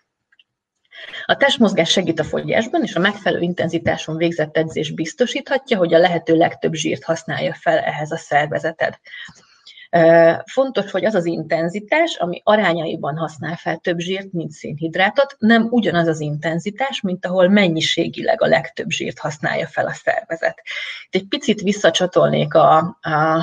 A 1.25 1.37
testmozgás 1.37 1.91
segít 1.91 2.21
a 2.21 2.25
fogyásban, 2.25 2.83
és 2.83 2.95
a 2.95 3.01
megfelelő 3.01 3.43
intenzitáson 3.43 4.17
végzett 4.17 4.57
edzés 4.57 4.91
biztosíthatja, 4.91 5.79
hogy 5.79 5.95
a 5.95 5.99
lehető 5.99 6.37
legtöbb 6.37 6.73
zsírt 6.73 7.05
használja 7.05 7.55
fel 7.55 7.79
ehhez 7.79 8.13
a 8.13 8.17
szervezeted. 8.17 8.95
Fontos, 10.45 10.91
hogy 10.91 11.05
az 11.05 11.15
az 11.15 11.27
intenzitás, 11.27 12.17
ami 12.17 12.41
arányaiban 12.45 13.17
használ 13.17 13.57
fel 13.57 13.77
több 13.77 13.99
zsírt, 13.99 14.33
mint 14.33 14.51
szénhidrátot, 14.51 15.37
nem 15.39 15.67
ugyanaz 15.71 16.07
az 16.07 16.21
intenzitás, 16.21 17.01
mint 17.01 17.27
ahol 17.27 17.49
mennyiségileg 17.49 18.43
a 18.43 18.47
legtöbb 18.47 18.89
zsírt 18.89 19.19
használja 19.19 19.67
fel 19.67 19.87
a 19.87 19.93
szervezet. 19.93 20.63
Itt 21.11 21.23
egy 21.23 21.29
picit 21.29 21.61
visszacsatolnék 21.61 22.55
a, 22.55 22.77
a 23.01 23.43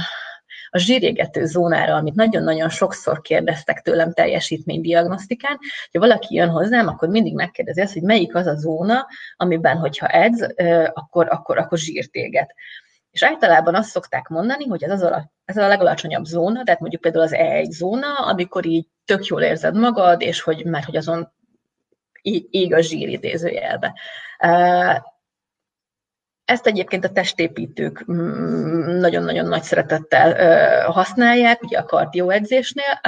a 0.69 0.77
zsírégető 0.77 1.45
zónára, 1.45 1.95
amit 1.95 2.15
nagyon-nagyon 2.15 2.69
sokszor 2.69 3.21
kérdeztek 3.21 3.81
tőlem 3.81 4.13
teljesítménydiagnosztikán, 4.13 5.57
ha 5.91 5.99
valaki 5.99 6.35
jön 6.35 6.49
hozzám, 6.49 6.87
akkor 6.87 7.09
mindig 7.09 7.33
megkérdezi 7.33 7.81
azt, 7.81 7.93
hogy 7.93 8.01
melyik 8.01 8.35
az 8.35 8.47
a 8.47 8.55
zóna, 8.55 9.07
amiben, 9.35 9.77
hogyha 9.77 10.07
edz, 10.07 10.41
akkor, 10.93 11.27
akkor, 11.29 11.57
akkor 11.57 11.77
zsírt 11.77 12.13
éget. 12.15 12.53
És 13.11 13.23
általában 13.23 13.75
azt 13.75 13.89
szokták 13.89 14.27
mondani, 14.27 14.67
hogy 14.67 14.83
ez, 14.83 14.91
az 14.91 15.01
a, 15.01 15.31
ez 15.45 15.57
a 15.57 15.67
legalacsonyabb 15.67 16.25
zóna, 16.25 16.63
tehát 16.63 16.79
mondjuk 16.79 17.01
például 17.01 17.23
az 17.23 17.33
E1 17.35 17.69
zóna, 17.69 18.13
amikor 18.13 18.65
így 18.65 18.87
tök 19.05 19.25
jól 19.25 19.41
érzed 19.41 19.75
magad, 19.75 20.21
és 20.21 20.41
hogy, 20.41 20.65
mert 20.65 20.85
hogy 20.85 20.97
azon 20.97 21.31
ég 22.49 22.73
a 22.73 22.81
zsír 22.81 23.09
idézőjelbe. 23.09 23.93
Ezt 26.49 26.67
egyébként 26.67 27.05
a 27.05 27.09
testépítők 27.09 28.11
mm, 28.11 28.99
nagyon-nagyon 28.99 29.47
nagy 29.47 29.63
szeretettel 29.63 30.91
használják, 30.91 31.63
ugye 31.63 31.77
a 31.77 31.85
kardioedzésnél. 31.85 33.01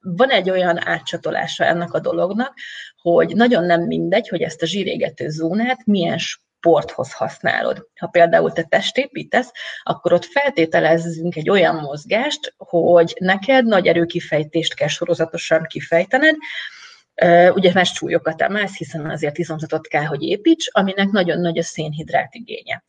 Van 0.00 0.30
egy 0.30 0.50
olyan 0.50 0.86
átcsatolása 0.86 1.64
ennek 1.64 1.92
a 1.92 2.00
dolognak, 2.00 2.52
hogy 2.96 3.36
nagyon 3.36 3.64
nem 3.64 3.82
mindegy, 3.82 4.28
hogy 4.28 4.42
ezt 4.42 4.62
a 4.62 4.66
zsírégető 4.66 5.28
zónát 5.28 5.86
milyen 5.86 6.18
sporthoz 6.18 7.12
használod. 7.12 7.88
Ha 8.00 8.06
például 8.06 8.52
te 8.52 8.62
testépítesz, 8.62 9.50
akkor 9.82 10.12
ott 10.12 10.24
feltételezzünk 10.24 11.36
egy 11.36 11.50
olyan 11.50 11.76
mozgást, 11.76 12.54
hogy 12.56 13.16
neked 13.18 13.64
nagy 13.64 13.86
erőkifejtést 13.86 14.74
kell 14.74 14.88
sorozatosan 14.88 15.64
kifejtened, 15.68 16.34
ugye 17.54 17.72
más 17.74 17.92
súlyokat 17.92 18.42
emelsz, 18.42 18.76
hiszen 18.76 19.10
azért 19.10 19.38
izomzatot 19.38 19.86
kell, 19.86 20.04
hogy 20.04 20.22
építs, 20.22 20.68
aminek 20.70 21.10
nagyon 21.10 21.40
nagy 21.40 21.58
a 21.58 21.62
szénhidrát 21.62 22.34
igénye. 22.34 22.84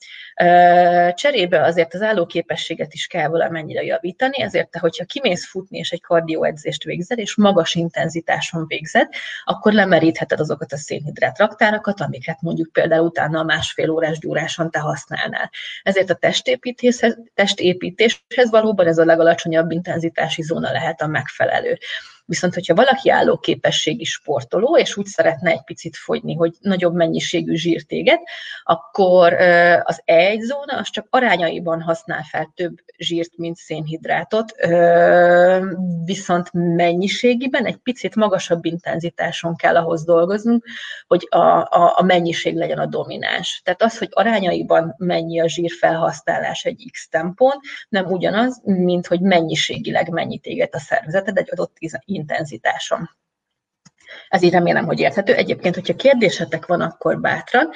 Cserébe 1.13 1.63
azért 1.63 1.94
az 1.94 2.01
állóképességet 2.01 2.94
is 2.94 3.08
kell 3.08 3.27
valamennyire 3.27 3.84
javítani, 3.84 4.41
ezért 4.41 4.70
te, 4.70 4.79
hogyha 4.79 5.05
kimész 5.05 5.50
futni 5.50 5.77
és 5.77 5.91
egy 5.91 6.01
kardioedzést 6.01 6.84
végzel, 6.84 7.17
és 7.17 7.36
magas 7.36 7.75
intenzitáson 7.75 8.65
végzed, 8.67 9.08
akkor 9.44 9.74
lemerítheted 9.74 10.39
azokat 10.39 10.74
a 10.74 10.77
szénhidrát 10.77 11.38
raktárakat, 11.38 12.01
amiket 12.01 12.41
mondjuk 12.41 12.72
például 12.72 13.05
utána 13.05 13.39
a 13.39 13.44
másfél 13.44 13.89
órás 13.89 14.20
gyúráson 14.20 14.72
te 14.72 14.79
használnál. 14.79 15.50
Ezért 15.84 16.10
a 16.10 16.15
testépítéshez, 16.15 17.17
testépítéshez 17.34 18.50
valóban 18.50 18.88
ez 18.88 18.98
a 18.98 19.05
legalacsonyabb 19.05 19.72
intenzitási 19.72 20.41
zóna 20.41 20.72
lehet 20.72 21.01
a 21.01 21.08
megfelelő. 21.08 21.77
Viszont, 22.27 22.53
hogyha 22.53 22.75
valaki 22.75 23.10
állóképességi 23.10 24.03
sportoló, 24.03 24.77
és 24.77 24.98
úgy 24.98 25.05
szeretne 25.05 25.51
egy 25.51 25.63
picit 25.63 25.96
fogyni, 25.96 26.36
hogy 26.36 26.53
nagyobb 26.60 26.94
mennyiségű 26.94 27.55
zsírt 27.55 27.91
éget, 27.91 28.22
akkor 28.63 29.34
az 29.84 30.01
egy 30.05 30.41
zóna 30.41 30.77
az 30.77 30.89
csak 30.89 31.08
arányaiban 31.10 31.82
használ 31.82 32.24
fel 32.24 32.51
több 32.55 32.74
zsírt, 32.98 33.38
mint 33.38 33.55
szénhidrátot, 33.55 34.55
viszont 36.05 36.50
mennyiségiben 36.51 37.65
egy 37.65 37.77
picit 37.77 38.15
magasabb 38.15 38.65
intenzitáson 38.65 39.55
kell 39.55 39.75
ahhoz 39.75 40.03
dolgoznunk, 40.03 40.65
hogy 41.08 41.27
a, 41.29 41.38
a, 41.38 41.94
a 41.98 42.03
mennyiség 42.03 42.55
legyen 42.55 42.79
a 42.79 42.86
domináns. 42.86 43.62
Tehát 43.63 43.82
az, 43.82 43.98
hogy 43.98 44.10
arányaiban 44.12 44.96
mennyi 44.98 45.39
a 45.39 45.48
zsír 45.48 45.72
felhasználás 45.72 46.65
egy 46.65 46.89
X 46.91 47.10
tempón, 47.10 47.53
nem 47.89 48.05
ugyanaz, 48.05 48.62
mint 48.63 49.08
hogy 49.08 49.20
mennyiségileg 49.20 50.10
mennyit 50.10 50.46
éget 50.46 50.75
a 50.75 50.79
szervezeted 50.79 51.38
egy 51.38 51.50
adott 51.51 51.75
intenzitáson. 52.15 53.10
Ez 54.27 54.41
így 54.41 54.51
remélem, 54.51 54.86
hogy 54.86 55.00
érthető. 55.00 55.34
Egyébként, 55.34 55.75
hogyha 55.75 55.95
kérdésetek 55.95 56.65
van, 56.65 56.81
akkor 56.81 57.19
bátran. 57.19 57.69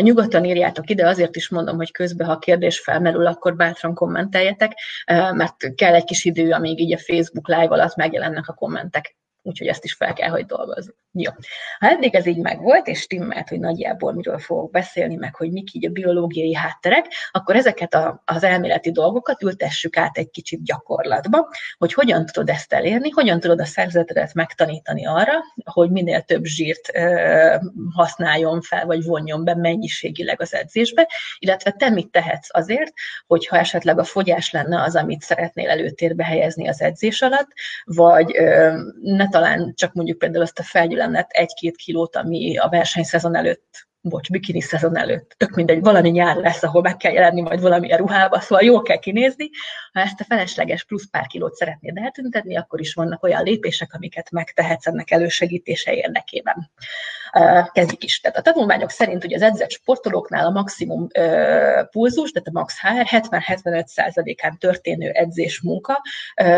Nyugodtan 0.00 0.44
írjátok 0.44 0.90
ide, 0.90 1.08
azért 1.08 1.36
is 1.36 1.48
mondom, 1.48 1.76
hogy 1.76 1.90
közben, 1.90 2.26
ha 2.26 2.38
kérdés 2.38 2.80
felmerül, 2.80 3.26
akkor 3.26 3.56
bátran 3.56 3.94
kommenteljetek, 3.94 4.72
mert 5.06 5.74
kell 5.74 5.94
egy 5.94 6.04
kis 6.04 6.24
idő, 6.24 6.50
amíg 6.50 6.80
így 6.80 6.92
a 6.92 6.98
Facebook 6.98 7.48
live 7.48 7.68
alatt 7.68 7.96
megjelennek 7.96 8.48
a 8.48 8.52
kommentek 8.52 9.16
úgyhogy 9.42 9.66
ezt 9.66 9.84
is 9.84 9.94
fel 9.94 10.12
kell, 10.12 10.28
hogy 10.28 10.46
dolgozzuk. 10.46 10.96
Jó. 11.12 11.30
Ha 11.78 11.88
eddig 11.88 12.14
ez 12.14 12.26
így 12.26 12.38
megvolt, 12.38 12.86
és 12.86 13.00
stimmelt, 13.00 13.48
hogy 13.48 13.60
nagyjából 13.60 14.12
miről 14.12 14.38
fogok 14.38 14.70
beszélni, 14.70 15.14
meg 15.14 15.34
hogy 15.34 15.52
mik 15.52 15.74
így 15.74 15.86
a 15.86 15.90
biológiai 15.90 16.54
hátterek, 16.54 17.06
akkor 17.30 17.56
ezeket 17.56 17.94
a, 17.94 18.22
az 18.24 18.42
elméleti 18.42 18.92
dolgokat 18.92 19.42
ültessük 19.42 19.96
át 19.96 20.18
egy 20.18 20.30
kicsit 20.30 20.64
gyakorlatba, 20.64 21.48
hogy 21.78 21.92
hogyan 21.92 22.26
tudod 22.26 22.48
ezt 22.48 22.72
elérni, 22.72 23.10
hogyan 23.10 23.40
tudod 23.40 23.60
a 23.60 23.64
szervezetedet 23.64 24.34
megtanítani 24.34 25.06
arra, 25.06 25.32
hogy 25.64 25.90
minél 25.90 26.20
több 26.20 26.44
zsírt 26.44 26.90
ö, 26.94 27.56
használjon 27.94 28.60
fel, 28.60 28.86
vagy 28.86 29.04
vonjon 29.04 29.44
be 29.44 29.54
mennyiségileg 29.54 30.40
az 30.40 30.54
edzésbe, 30.54 31.08
illetve 31.38 31.70
te 31.70 31.90
mit 31.90 32.10
tehetsz 32.10 32.48
azért, 32.50 32.92
hogyha 33.26 33.58
esetleg 33.58 33.98
a 33.98 34.04
fogyás 34.04 34.50
lenne 34.50 34.82
az, 34.82 34.96
amit 34.96 35.20
szeretnél 35.20 35.68
előtérbe 35.68 36.24
helyezni 36.24 36.68
az 36.68 36.80
edzés 36.80 37.22
alatt, 37.22 37.48
vagy 37.84 38.36
ö, 38.36 38.78
ne 39.00 39.28
talán 39.30 39.72
csak 39.74 39.92
mondjuk 39.92 40.18
például 40.18 40.42
azt 40.42 40.58
a 40.58 40.62
felgyülemlet 40.62 41.30
egy-két 41.30 41.76
kilót, 41.76 42.16
ami 42.16 42.56
a 42.56 42.68
versenyszezon 42.68 43.36
előtt 43.36 43.88
bocs, 44.02 44.30
bikini 44.30 44.60
szezon 44.60 44.96
előtt, 44.96 45.34
tök 45.36 45.54
mindegy, 45.54 45.80
valami 45.80 46.08
nyár 46.08 46.36
lesz, 46.36 46.62
ahol 46.62 46.82
meg 46.82 46.96
kell 46.96 47.12
jelenni 47.12 47.40
majd 47.40 47.60
valamilyen 47.60 47.98
ruhába, 47.98 48.40
szóval 48.40 48.64
jól 48.64 48.82
kell 48.82 48.98
kinézni. 48.98 49.50
Ha 49.92 50.00
ezt 50.00 50.20
a 50.20 50.24
felesleges 50.24 50.84
plusz 50.84 51.10
pár 51.10 51.26
kilót 51.26 51.54
szeretnéd 51.54 51.96
eltüntetni, 51.96 52.56
akkor 52.56 52.80
is 52.80 52.94
vannak 52.94 53.22
olyan 53.22 53.42
lépések, 53.42 53.94
amiket 53.94 54.30
megtehetsz 54.30 54.86
ennek 54.86 55.10
elősegítése 55.10 55.94
érdekében. 55.94 56.70
Kezdjük 57.72 58.04
is. 58.04 58.20
Tehát 58.20 58.38
a 58.38 58.42
tanulmányok 58.42 58.90
szerint 58.90 59.22
hogy 59.22 59.34
az 59.34 59.42
edzett 59.42 59.70
sportolóknál 59.70 60.46
a 60.46 60.50
maximum 60.50 61.08
pulzus, 61.90 62.30
tehát 62.30 62.48
a 62.48 62.52
max 62.52 62.74
HR 62.80 63.06
70-75%-án 63.10 64.58
történő 64.58 65.10
edzés 65.10 65.60
munka 65.60 66.02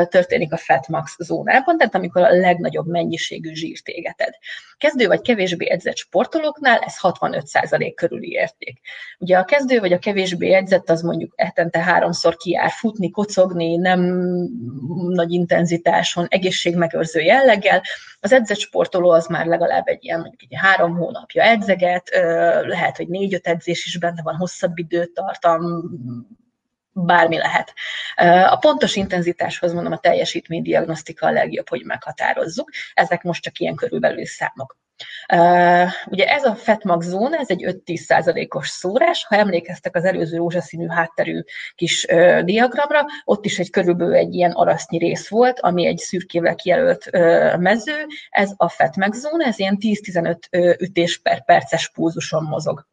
történik 0.08 0.52
a 0.52 0.56
fat 0.56 0.88
max 0.88 1.16
zónában, 1.18 1.78
tehát 1.78 1.94
amikor 1.94 2.22
a 2.22 2.34
legnagyobb 2.34 2.86
mennyiségű 2.86 3.54
zsírt 3.54 3.88
égeted. 3.88 4.34
Kezdő 4.78 5.06
vagy 5.06 5.20
kevésbé 5.20 5.70
edzett 5.70 5.96
sportolóknál 5.96 6.78
ez 6.78 6.94
65% 7.00 7.92
körüli 7.96 8.30
érték. 8.30 8.80
Ugye 9.18 9.38
a 9.38 9.44
kezdő 9.44 9.80
vagy 9.80 9.92
a 9.92 9.98
kevésbé 9.98 10.52
edzett 10.52 10.90
az 10.90 11.02
mondjuk 11.02 11.32
etente 11.36 11.78
háromszor 11.78 12.36
kijár 12.36 12.70
futni, 12.70 13.10
kocogni, 13.10 13.76
nem 13.76 14.00
nagy 15.08 15.32
intenzitáson, 15.32 16.26
egészségmegőrző 16.28 17.20
jelleggel. 17.20 17.82
Az 18.20 18.32
edzett 18.32 18.58
sportoló 18.58 19.10
az 19.10 19.26
már 19.26 19.46
legalább 19.46 19.86
egy 19.86 20.04
ilyen 20.04 20.20
mondjuk 20.20 20.42
egy 20.42 20.58
három 20.62 20.96
hónapja 20.96 21.42
edzeget, 21.42 22.10
lehet, 22.62 22.96
hogy 22.96 23.08
négy-öt 23.08 23.46
edzés 23.46 23.86
is 23.86 23.98
benne 23.98 24.22
van, 24.22 24.36
hosszabb 24.36 24.78
időtartam, 24.78 25.82
bármi 26.92 27.36
lehet. 27.36 27.72
A 28.50 28.56
pontos 28.56 28.96
intenzitáshoz 28.96 29.72
mondom, 29.72 29.92
a 29.92 29.98
teljesítménydiagnosztika 29.98 31.26
a 31.26 31.30
legjobb, 31.30 31.68
hogy 31.68 31.84
meghatározzuk. 31.84 32.70
Ezek 32.94 33.22
most 33.22 33.42
csak 33.42 33.58
ilyen 33.58 33.74
körülbelül 33.74 34.26
számok. 34.26 34.76
Ugye 36.06 36.26
ez 36.26 36.44
a 36.44 36.54
fetmag 36.54 37.02
zóna, 37.02 37.36
ez 37.36 37.50
egy 37.50 37.64
5-10 37.86 38.54
os 38.54 38.68
szórás. 38.68 39.24
Ha 39.24 39.36
emlékeztek 39.36 39.96
az 39.96 40.04
előző 40.04 40.36
rózsaszínű 40.36 40.86
hátterű 40.86 41.42
kis 41.74 42.06
diagramra, 42.44 43.04
ott 43.24 43.44
is 43.44 43.58
egy 43.58 43.70
körülbelül 43.70 44.14
egy 44.14 44.34
ilyen 44.34 44.50
arasznyi 44.50 44.98
rész 44.98 45.28
volt, 45.28 45.60
ami 45.60 45.86
egy 45.86 45.98
szürkével 45.98 46.54
kijelölt 46.54 47.10
mező. 47.58 48.06
Ez 48.30 48.50
a 48.56 48.68
fetmag 48.68 49.14
zóna, 49.14 49.44
ez 49.44 49.58
ilyen 49.58 49.78
10-15 49.80 50.78
ütés 50.80 51.18
per 51.18 51.44
perces 51.44 51.90
pulzuson 51.90 52.42
mozog. 52.42 52.90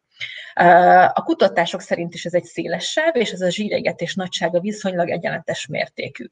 A 1.12 1.22
kutatások 1.22 1.80
szerint 1.80 2.14
is 2.14 2.24
ez 2.24 2.34
egy 2.34 2.44
széles 2.44 2.84
sáv, 2.84 3.16
és 3.16 3.30
ez 3.30 3.40
a 3.40 3.50
zsíregetés 3.50 4.14
nagysága 4.14 4.60
viszonylag 4.60 5.08
egyenletes 5.10 5.66
mértékű. 5.66 6.24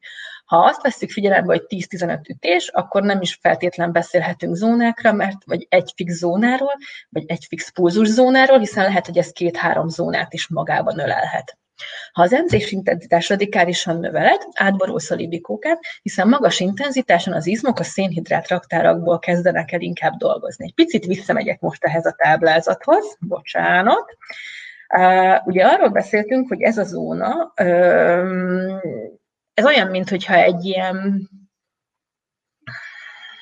Ha 0.44 0.56
azt 0.56 0.82
veszük 0.82 1.10
figyelembe, 1.10 1.52
hogy 1.52 1.84
10-15 1.86 2.28
ütés, 2.28 2.68
akkor 2.68 3.02
nem 3.02 3.20
is 3.20 3.38
feltétlen 3.40 3.92
beszélhetünk 3.92 4.54
zónákra, 4.54 5.12
mert 5.12 5.44
vagy 5.44 5.66
egy 5.68 5.92
fix 5.96 6.14
zónáról, 6.14 6.74
vagy 7.08 7.24
egy 7.26 7.44
fix 7.48 7.72
pulzus 7.72 8.08
zónáról, 8.08 8.58
hiszen 8.58 8.84
lehet, 8.84 9.06
hogy 9.06 9.18
ez 9.18 9.30
két-három 9.30 9.88
zónát 9.88 10.32
is 10.32 10.48
magában 10.48 10.98
ölelhet. 10.98 11.58
Ha 12.12 12.22
az 12.22 12.32
edzés 12.32 12.72
intenzitás 12.72 13.28
radikálisan 13.28 13.98
növeled, 14.00 14.42
átborulsz 14.54 15.10
a 15.10 15.14
libikókát, 15.14 15.78
hiszen 16.02 16.28
magas 16.28 16.60
intenzitáson 16.60 17.34
az 17.34 17.46
izmok 17.46 17.78
a 17.78 17.82
szénhidrát 17.82 18.48
raktárakból 18.48 19.18
kezdenek 19.18 19.72
el 19.72 19.80
inkább 19.80 20.16
dolgozni. 20.16 20.64
Egy 20.64 20.74
picit 20.74 21.04
visszamegyek 21.04 21.60
most 21.60 21.84
ehhez 21.84 22.06
a 22.06 22.14
táblázathoz, 22.16 23.16
bocsánat. 23.20 24.16
Ugye 25.44 25.64
arról 25.64 25.88
beszéltünk, 25.88 26.48
hogy 26.48 26.62
ez 26.62 26.78
a 26.78 26.84
zóna, 26.84 27.52
ez 29.54 29.64
olyan, 29.64 29.88
mintha 29.88 30.34
egy 30.34 30.64
ilyen 30.64 31.28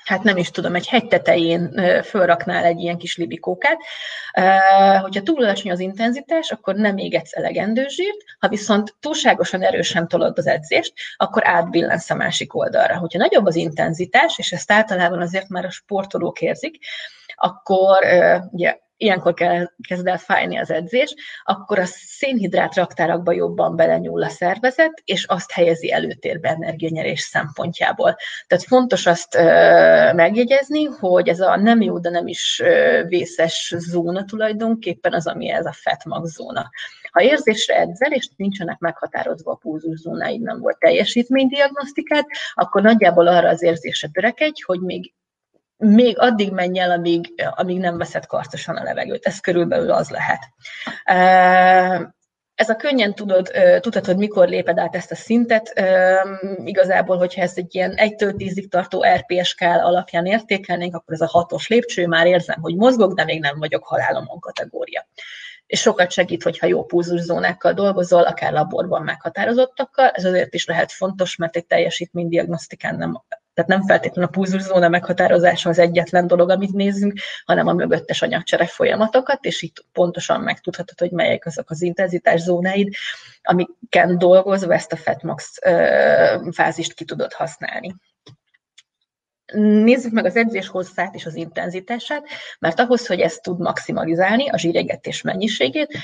hát 0.07 0.23
nem 0.23 0.37
is 0.37 0.51
tudom, 0.51 0.75
egy 0.75 0.88
hegy 0.88 1.07
tetején 1.07 1.83
fölraknál 2.03 2.64
egy 2.64 2.81
ilyen 2.81 2.99
kis 2.99 3.16
libikókát. 3.16 3.79
Hogyha 5.01 5.23
túl 5.23 5.42
alacsony 5.42 5.71
az 5.71 5.81
intenzitás, 5.81 6.51
akkor 6.51 6.75
nem 6.75 6.97
égetsz 6.97 7.37
elegendő 7.37 7.88
zsírt, 7.88 8.16
ha 8.38 8.49
viszont 8.49 8.95
túlságosan 9.01 9.62
erősen 9.62 10.09
tolod 10.09 10.38
az 10.38 10.47
edzést, 10.47 10.92
akkor 11.16 11.47
átbillensz 11.47 12.11
a 12.11 12.14
másik 12.14 12.55
oldalra. 12.55 12.99
Hogyha 12.99 13.19
nagyobb 13.19 13.47
az 13.47 13.57
intenzitás, 13.57 14.38
és 14.38 14.53
ezt 14.53 14.73
általában 14.73 15.21
azért 15.21 15.49
már 15.49 15.64
a 15.64 15.71
sportolók 15.71 16.40
érzik, 16.40 16.79
akkor 17.35 17.99
ugye 18.51 18.79
ilyenkor 18.97 19.35
kezd 19.89 20.07
el 20.07 20.19
fájni 20.19 20.59
az 20.59 20.71
edzés, 20.71 21.15
akkor 21.45 21.79
a 21.79 21.85
szénhidrát 21.85 22.75
raktárakba 22.75 23.33
jobban 23.33 23.77
belenyúl 23.77 24.23
a 24.23 24.29
szervezet, 24.29 25.03
és 25.05 25.25
azt 25.25 25.53
helyezi 25.53 25.93
előtérbe 25.93 26.49
energianyerés 26.49 27.21
szempontjából. 27.21 28.17
Tehát 28.47 28.65
fontos 28.65 29.07
azt 29.07 29.35
megjegyezni, 30.15 30.85
hogy 30.85 31.29
ez 31.29 31.41
a 31.41 31.57
nem 31.57 31.81
jó, 31.81 31.99
de 31.99 32.11
nem 32.11 32.27
is 32.27 32.63
vészes 33.09 33.75
zóna 33.79 34.25
tulajdonképpen 34.25 35.13
az, 35.13 35.27
ami 35.27 35.51
ez 35.51 35.67
a 35.67 35.73
fetmag 35.73 36.27
zóna. 36.27 36.71
Ha 37.11 37.23
érzésre 37.23 37.75
edzel, 37.75 38.13
és 38.13 38.29
nincsenek 38.37 38.79
meghatározva 38.79 39.53
a 39.53 39.57
pulzuszónáid, 39.57 40.41
nem 40.41 40.61
volt 40.61 40.79
teljesítménydiagnosztikát, 40.79 42.27
akkor 42.55 42.83
nagyjából 42.83 43.27
arra 43.27 43.49
az 43.49 43.63
érzésre 43.63 44.09
törekedj, 44.13 44.63
hogy 44.63 44.81
még 44.81 45.13
még 45.77 46.19
addig 46.19 46.53
menj 46.53 46.79
el, 46.79 46.91
amíg, 46.91 47.45
amíg 47.51 47.79
nem 47.79 47.99
veszed 47.99 48.27
karcosan 48.27 48.77
a 48.77 48.83
levegőt. 48.83 49.27
Ez 49.27 49.41
körülbelül 49.41 49.91
az 49.91 50.11
lehet. 50.11 50.41
Ez 52.55 52.69
a 52.69 52.77
könnyen 52.77 53.15
tudod, 53.15 53.51
tudhatod, 53.81 54.17
mikor 54.17 54.49
léped 54.49 54.79
át 54.79 54.95
ezt 54.95 55.11
a 55.11 55.15
szintet. 55.15 55.83
Igazából, 56.65 57.17
hogyha 57.17 57.43
ezt 57.43 57.59
egy 57.59 57.75
ilyen 57.75 57.95
1-től 57.97 58.35
10-ig 58.39 58.69
tartó 58.69 59.05
RPS 59.05 59.49
skál 59.49 59.85
alapján 59.85 60.27
értékelnénk, 60.27 60.95
akkor 60.95 61.15
ez 61.15 61.21
a 61.21 61.27
hatos 61.27 61.69
lépcső, 61.69 62.07
már 62.07 62.27
érzem, 62.27 62.61
hogy 62.61 62.77
mozgok, 62.77 63.12
de 63.12 63.25
még 63.25 63.41
nem 63.41 63.59
vagyok 63.59 63.85
halálomon 63.85 64.41
kategória. 64.41 65.07
és 65.67 65.81
sokat 65.81 66.11
segít, 66.11 66.43
hogyha 66.43 66.67
jó 66.67 66.85
pulzuszónákkal 66.85 67.73
dolgozol, 67.73 68.23
akár 68.23 68.53
laborban 68.53 69.03
meghatározottakkal. 69.03 70.09
Ez 70.09 70.25
azért 70.25 70.55
is 70.55 70.67
lehet 70.67 70.93
fontos, 70.93 71.37
mert 71.37 71.57
egy 71.57 71.67
teljesítménydiagnosztikán 71.67 72.97
nem 72.97 73.15
tehát 73.57 73.71
nem 73.71 73.87
feltétlenül 73.87 74.31
a 74.31 74.33
pulzuszóna 74.33 74.88
meghatározása 74.88 75.69
az 75.69 75.79
egyetlen 75.79 76.27
dolog, 76.27 76.51
amit 76.51 76.73
nézzünk, 76.73 77.12
hanem 77.45 77.66
a 77.66 77.73
mögöttes 77.73 78.23
anyagcsere 78.23 78.66
folyamatokat, 78.66 79.45
és 79.45 79.62
itt 79.62 79.85
pontosan 79.92 80.40
megtudhatod, 80.40 80.99
hogy 80.99 81.11
melyek 81.11 81.47
azok 81.47 81.71
az 81.71 81.83
intenzitás 81.83 82.40
zónáid, 82.40 82.95
amiken 83.42 84.19
dolgozva 84.19 84.75
ezt 84.75 84.92
a 84.92 84.97
FETMAX 84.97 85.59
fázist 86.51 86.92
ki 86.92 87.05
tudod 87.05 87.33
használni. 87.33 87.95
Nézzük 89.53 90.12
meg 90.12 90.25
az 90.25 90.37
edzés 90.37 90.69
hosszát 90.69 91.14
és 91.14 91.27
az 91.27 91.35
intenzitását, 91.35 92.27
mert 92.59 92.81
ahhoz, 92.81 93.07
hogy 93.07 93.21
ezt 93.21 93.42
tud 93.42 93.61
maximalizálni, 93.61 94.49
a 94.49 94.59
zsíregetés 94.59 95.23
mennyiségét, 95.23 95.99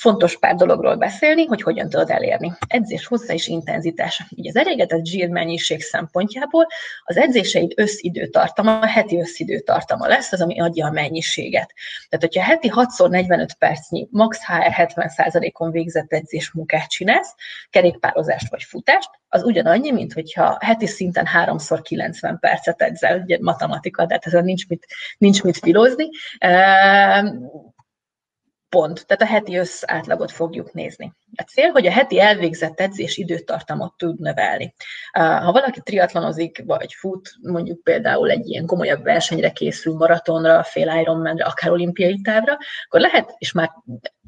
fontos 0.00 0.38
pár 0.38 0.54
dologról 0.54 0.96
beszélni, 0.96 1.44
hogy 1.44 1.62
hogyan 1.62 1.88
tudod 1.88 2.10
elérni. 2.10 2.52
Edzés 2.66 3.06
hozzá 3.06 3.34
is 3.34 3.46
intenzitás. 3.46 4.22
Így 4.34 4.48
az 4.48 4.56
elégetett 4.56 5.04
zsírmennyiség 5.04 5.82
szempontjából 5.82 6.66
az 7.04 7.16
edzéseid 7.16 7.72
összidőtartama, 7.76 8.78
a 8.78 8.86
heti 8.86 9.18
összidőtartama 9.18 10.06
lesz 10.06 10.32
az, 10.32 10.40
ami 10.40 10.60
adja 10.60 10.86
a 10.86 10.90
mennyiséget. 10.90 11.72
Tehát, 12.08 12.24
hogyha 12.24 12.42
heti 12.42 12.70
6x45 12.74 13.48
percnyi, 13.58 14.08
max. 14.10 14.38
HR 14.46 14.92
70%-on 14.94 15.70
végzett 15.70 16.12
edzés 16.12 16.52
munkát 16.52 16.88
csinálsz, 16.88 17.34
kerékpározást 17.70 18.50
vagy 18.50 18.62
futást, 18.62 19.10
az 19.32 19.42
ugyanannyi, 19.42 19.90
mint 19.90 20.12
hogyha 20.12 20.56
heti 20.60 20.86
szinten 20.86 21.26
3x90 21.44 22.36
percet 22.40 22.82
edzel, 22.82 23.20
ugye 23.20 23.38
matematika, 23.40 24.06
de 24.06 24.14
hát 24.14 24.26
ezen 24.26 24.44
nincs 24.44 24.68
mit, 24.68 24.86
nincs 25.18 25.42
mit 25.42 25.56
filozni 25.56 26.08
pont, 28.70 29.06
tehát 29.06 29.22
a 29.22 29.34
heti 29.34 29.56
összátlagot 29.56 30.30
fogjuk 30.30 30.72
nézni. 30.72 31.12
A 31.36 31.42
cél, 31.42 31.70
hogy 31.70 31.86
a 31.86 31.90
heti 31.90 32.20
elvégzett 32.20 32.80
edzés 32.80 33.16
időtartamot 33.16 33.96
tud 33.96 34.20
növelni. 34.20 34.74
Ha 35.12 35.52
valaki 35.52 35.80
triatlonozik, 35.80 36.62
vagy 36.66 36.92
fut, 36.92 37.34
mondjuk 37.42 37.82
például 37.82 38.30
egy 38.30 38.48
ilyen 38.48 38.66
komolyabb 38.66 39.02
versenyre 39.02 39.50
készül, 39.50 39.94
maratonra, 39.94 40.62
fél 40.62 40.88
Ironmanre, 41.00 41.44
akár 41.44 41.70
olimpiai 41.70 42.20
távra, 42.20 42.58
akkor 42.86 43.00
lehet, 43.00 43.34
és 43.38 43.52
már 43.52 43.70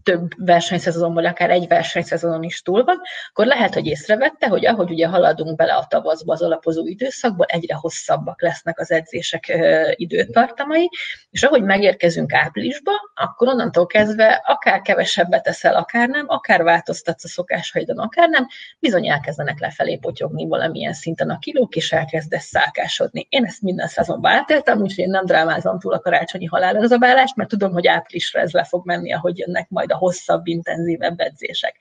több 0.02 0.30
versenyszezon, 0.36 1.14
vagy 1.14 1.24
akár 1.24 1.50
egy 1.50 1.68
versenyszezonon 1.68 2.42
is 2.42 2.62
túl 2.62 2.84
van, 2.84 3.00
akkor 3.28 3.46
lehet, 3.46 3.74
hogy 3.74 3.86
észrevette, 3.86 4.46
hogy 4.46 4.66
ahogy 4.66 4.90
ugye 4.90 5.06
haladunk 5.06 5.56
bele 5.56 5.74
a 5.74 5.86
tavaszba, 5.88 6.32
az 6.32 6.42
alapozó 6.42 6.86
időszakban, 6.86 7.46
egyre 7.50 7.74
hosszabbak 7.74 8.42
lesznek 8.42 8.78
az 8.78 8.90
edzések 8.90 9.58
időtartamai, 9.94 10.88
és 11.30 11.42
ahogy 11.42 11.62
megérkezünk 11.62 12.32
áprilisba, 12.32 12.92
akkor 13.14 13.48
onnantól 13.48 13.86
kezdve 13.86 14.42
akár 14.46 14.80
kevesebbet 14.80 15.46
eszel, 15.46 15.74
akár 15.74 16.08
nem, 16.08 16.24
akár 16.28 16.62
változtatsz 16.62 17.24
a 17.24 17.28
szokásaidon, 17.28 17.98
akár 17.98 18.28
nem, 18.28 18.46
bizony 18.78 19.08
elkezdenek 19.08 19.60
lefelé 19.60 19.96
potyogni 19.96 20.46
valamilyen 20.46 20.92
szinten 20.92 21.30
a 21.30 21.38
kilók, 21.38 21.76
és 21.76 21.92
elkezdesz 21.92 22.44
szálkásodni. 22.44 23.26
Én 23.28 23.44
ezt 23.44 23.62
minden 23.62 23.88
szezonban 23.88 24.32
átéltem, 24.32 24.80
úgyhogy 24.80 25.04
én 25.04 25.10
nem 25.10 25.24
drámázom 25.24 25.78
túl 25.78 25.92
a 25.92 26.00
karácsonyi 26.00 26.46
halálozabálást, 26.46 27.36
mert 27.36 27.48
tudom, 27.48 27.72
hogy 27.72 27.86
áprilisra 27.86 28.40
ez 28.40 28.52
le 28.52 28.64
fog 28.64 28.86
menni, 28.86 29.12
ahogy 29.12 29.38
jönnek 29.38 29.68
majd 29.68 29.91
a 29.92 29.96
hosszabb, 29.96 30.46
intenzívebb 30.46 31.20
edzések. 31.20 31.76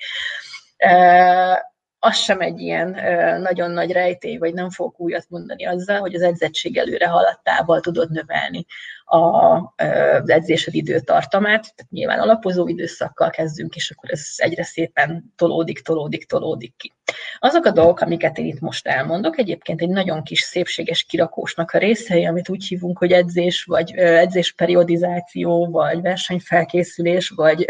Az 2.04 2.16
sem 2.16 2.40
egy 2.40 2.60
ilyen 2.60 2.98
nagyon 3.42 3.72
nagy 3.72 3.92
rejtély, 3.92 4.38
vagy 4.38 4.54
nem 4.54 4.70
fogok 4.70 5.00
újat 5.00 5.26
mondani 5.30 5.66
azzal, 5.66 6.00
hogy 6.00 6.16
az 6.16 6.22
edzettség 6.22 6.78
előre 6.78 7.08
haladtával 7.08 7.80
tudod 7.80 8.12
növelni 8.12 8.66
az 9.06 10.30
edzésed 10.30 10.74
időtartamát. 10.74 11.62
Tehát 11.62 11.92
nyilván 11.92 12.20
alapozó 12.20 12.68
időszakkal 12.68 13.30
kezdünk, 13.30 13.76
és 13.76 13.92
akkor 13.92 14.12
ez 14.12 14.26
egyre 14.36 14.64
szépen 14.64 15.34
tolódik, 15.36 15.82
tolódik, 15.82 16.28
tolódik 16.28 16.74
ki. 16.78 16.94
Azok 17.40 17.66
a 17.66 17.72
dolgok, 17.72 18.00
amiket 18.00 18.38
én 18.38 18.46
itt 18.46 18.60
most 18.60 18.88
elmondok, 18.88 19.38
egyébként 19.38 19.82
egy 19.82 19.90
nagyon 19.90 20.24
kis 20.24 20.40
szépséges 20.40 21.04
kirakósnak 21.04 21.72
a 21.72 21.78
részei, 21.78 22.26
amit 22.26 22.50
úgy 22.50 22.66
hívunk, 22.66 22.98
hogy 22.98 23.12
edzés, 23.12 23.64
vagy 23.64 23.92
edzésperiodizáció, 23.96 25.68
vagy 25.72 26.02
versenyfelkészülés, 26.02 27.30
vagy 27.30 27.66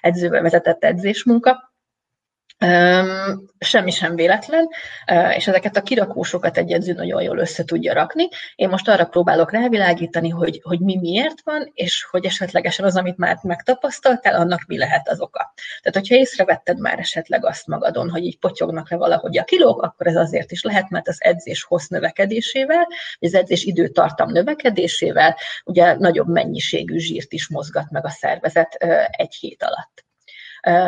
edzővel 0.00 0.42
vezetett 0.42 0.84
edzésmunka, 0.84 1.71
semmi 3.58 3.90
sem 3.90 4.14
véletlen, 4.14 4.68
és 5.36 5.48
ezeket 5.48 5.76
a 5.76 5.82
kirakósokat 5.82 6.58
egy 6.58 6.72
edző 6.72 6.92
nagyon 6.92 7.22
jól 7.22 7.38
össze 7.38 7.64
tudja 7.64 7.92
rakni. 7.92 8.28
Én 8.54 8.68
most 8.68 8.88
arra 8.88 9.04
próbálok 9.04 9.52
rávilágítani, 9.52 10.28
hogy, 10.28 10.60
hogy 10.62 10.80
mi 10.80 10.96
miért 10.96 11.40
van, 11.44 11.70
és 11.74 12.06
hogy 12.10 12.24
esetlegesen 12.24 12.84
az, 12.84 12.96
amit 12.96 13.16
már 13.16 13.38
megtapasztaltál, 13.42 14.34
annak 14.34 14.64
mi 14.66 14.78
lehet 14.78 15.08
az 15.08 15.20
oka. 15.20 15.52
Tehát, 15.82 15.98
hogyha 15.98 16.14
észrevetted 16.14 16.78
már 16.78 16.98
esetleg 16.98 17.44
azt 17.44 17.66
magadon, 17.66 18.10
hogy 18.10 18.24
így 18.24 18.38
potyognak 18.38 18.90
le 18.90 18.96
valahogy 18.96 19.38
a 19.38 19.44
kilók, 19.44 19.82
akkor 19.82 20.06
ez 20.06 20.16
azért 20.16 20.50
is 20.50 20.62
lehet, 20.62 20.90
mert 20.90 21.08
az 21.08 21.16
edzés 21.18 21.62
hossz 21.62 21.86
növekedésével, 21.86 22.88
az 23.20 23.34
edzés 23.34 23.64
időtartam 23.64 24.30
növekedésével 24.30 25.36
ugye 25.64 25.96
nagyobb 25.98 26.28
mennyiségű 26.28 26.98
zsírt 26.98 27.32
is 27.32 27.48
mozgat 27.48 27.90
meg 27.90 28.04
a 28.04 28.10
szervezet 28.10 28.74
egy 29.10 29.34
hét 29.34 29.62
alatt. 29.62 30.01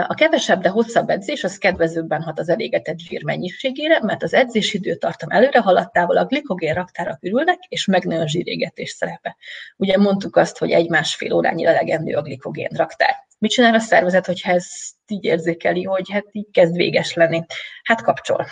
A 0.07 0.15
kevesebb, 0.15 0.63
de 0.63 0.69
hosszabb 0.69 1.09
edzés 1.09 1.45
az 1.45 1.59
kedvezőbben 1.59 2.23
hat 2.23 2.39
az 2.39 2.49
elégetett 2.49 2.99
zsír 2.99 3.25
mennyiségére, 3.25 4.01
mert 4.03 4.23
az 4.23 4.35
edzés 4.35 4.75
időtartam 4.75 5.31
előre 5.31 5.59
haladtával 5.59 6.17
a 6.17 6.25
glikogén 6.25 6.75
raktárak 6.75 7.23
ürülnek, 7.23 7.59
és 7.69 7.87
megnő 7.87 8.21
a 8.21 8.29
zsírégetés 8.29 8.91
szerepe. 8.91 9.37
Ugye 9.77 9.99
mondtuk 9.99 10.37
azt, 10.37 10.59
hogy 10.59 10.71
egy-másfél 10.71 11.33
órányira 11.33 11.73
legendő 11.73 12.15
a 12.15 12.23
glikogén 12.23 12.71
raktár. 12.77 13.15
Mit 13.39 13.51
csinál 13.51 13.75
a 13.75 13.79
szervezet, 13.79 14.27
hogyha 14.27 14.53
ez 14.53 14.67
így 15.07 15.25
érzékeli, 15.25 15.83
hogy 15.83 16.11
hát 16.11 16.27
így 16.33 16.51
kezd 16.53 16.77
véges 16.77 17.15
lenni? 17.15 17.45
Hát 17.83 18.03
kapcsol. 18.03 18.47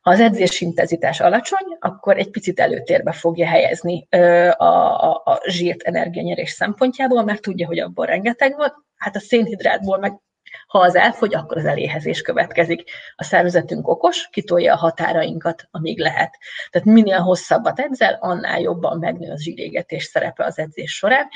Ha 0.00 0.10
az 0.10 0.20
edzés 0.20 0.60
intenzitás 0.60 1.20
alacsony, 1.20 1.76
akkor 1.78 2.18
egy 2.18 2.30
picit 2.30 2.60
előtérbe 2.60 3.12
fogja 3.12 3.46
helyezni 3.46 4.06
a, 4.10 4.64
a, 4.64 5.22
a 5.24 5.40
zsírt 5.46 5.82
energianyerés 5.82 6.50
szempontjából, 6.50 7.24
mert 7.24 7.42
tudja, 7.42 7.66
hogy 7.66 7.78
abból 7.78 8.06
rengeteg 8.06 8.56
van, 8.56 8.72
hát 8.96 9.16
a 9.16 9.20
szénhidrátból 9.20 9.98
meg 9.98 10.12
ha 10.76 10.82
az 10.82 10.94
elfogy, 10.94 11.34
akkor 11.34 11.56
az 11.56 11.64
eléhezés 11.64 12.20
következik. 12.20 12.90
A 13.16 13.24
szervezetünk 13.24 13.88
okos, 13.88 14.28
kitolja 14.32 14.72
a 14.72 14.76
határainkat, 14.76 15.68
amíg 15.70 15.98
lehet. 15.98 16.38
Tehát 16.70 16.86
minél 16.86 17.18
hosszabbat 17.18 17.80
edzel, 17.80 18.18
annál 18.20 18.60
jobban 18.60 18.98
megnő 18.98 19.30
az 19.30 19.42
zsírégetés 19.42 20.04
szerepe 20.04 20.44
az 20.44 20.58
edzés 20.58 20.92
során, 20.92 21.28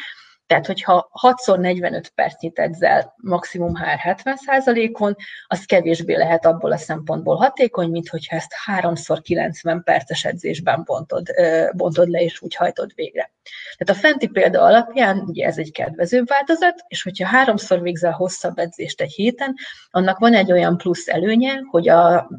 tehát, 0.51 0.67
hogyha 0.67 1.11
6x45 1.23 2.05
percnyit 2.15 2.59
edzel 2.59 3.15
maximum 3.17 3.75
HR 3.77 4.23
70%-on, 4.25 5.17
az 5.47 5.65
kevésbé 5.65 6.15
lehet 6.15 6.47
abból 6.47 6.73
a 6.73 6.77
szempontból 6.77 7.37
hatékony, 7.37 7.91
mint 7.91 8.09
hogyha 8.09 8.37
ezt 8.37 8.53
3x90 8.67 9.81
perces 9.85 10.25
edzésben 10.25 10.83
bontod, 10.85 11.27
bontod 11.73 12.09
le, 12.09 12.21
és 12.21 12.43
úgy 12.43 12.55
hajtod 12.55 12.93
végre. 12.95 13.33
Tehát 13.77 14.03
a 14.03 14.09
fenti 14.09 14.27
példa 14.27 14.63
alapján 14.63 15.19
ugye 15.19 15.47
ez 15.47 15.59
egy 15.59 15.73
kedvezőbb 15.73 16.29
változat, 16.29 16.85
és 16.89 17.03
hogyha 17.03 17.27
háromszor 17.27 17.81
végzel 17.83 18.13
hosszabb 18.13 18.59
edzést 18.59 19.01
egy 19.01 19.13
héten, 19.13 19.55
annak 19.91 20.19
van 20.19 20.35
egy 20.35 20.53
olyan 20.53 20.77
plusz 20.77 21.09
előnye, 21.09 21.61
hogy 21.71 21.89
a, 21.89 22.31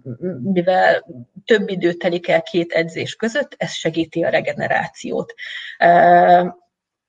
mivel 0.44 1.06
több 1.46 1.70
idő 1.70 1.94
telik 1.94 2.28
el 2.28 2.42
két 2.42 2.72
edzés 2.72 3.16
között, 3.16 3.56
ez 3.58 3.72
segíti 3.72 4.24
a 4.24 4.30
regenerációt 4.30 5.34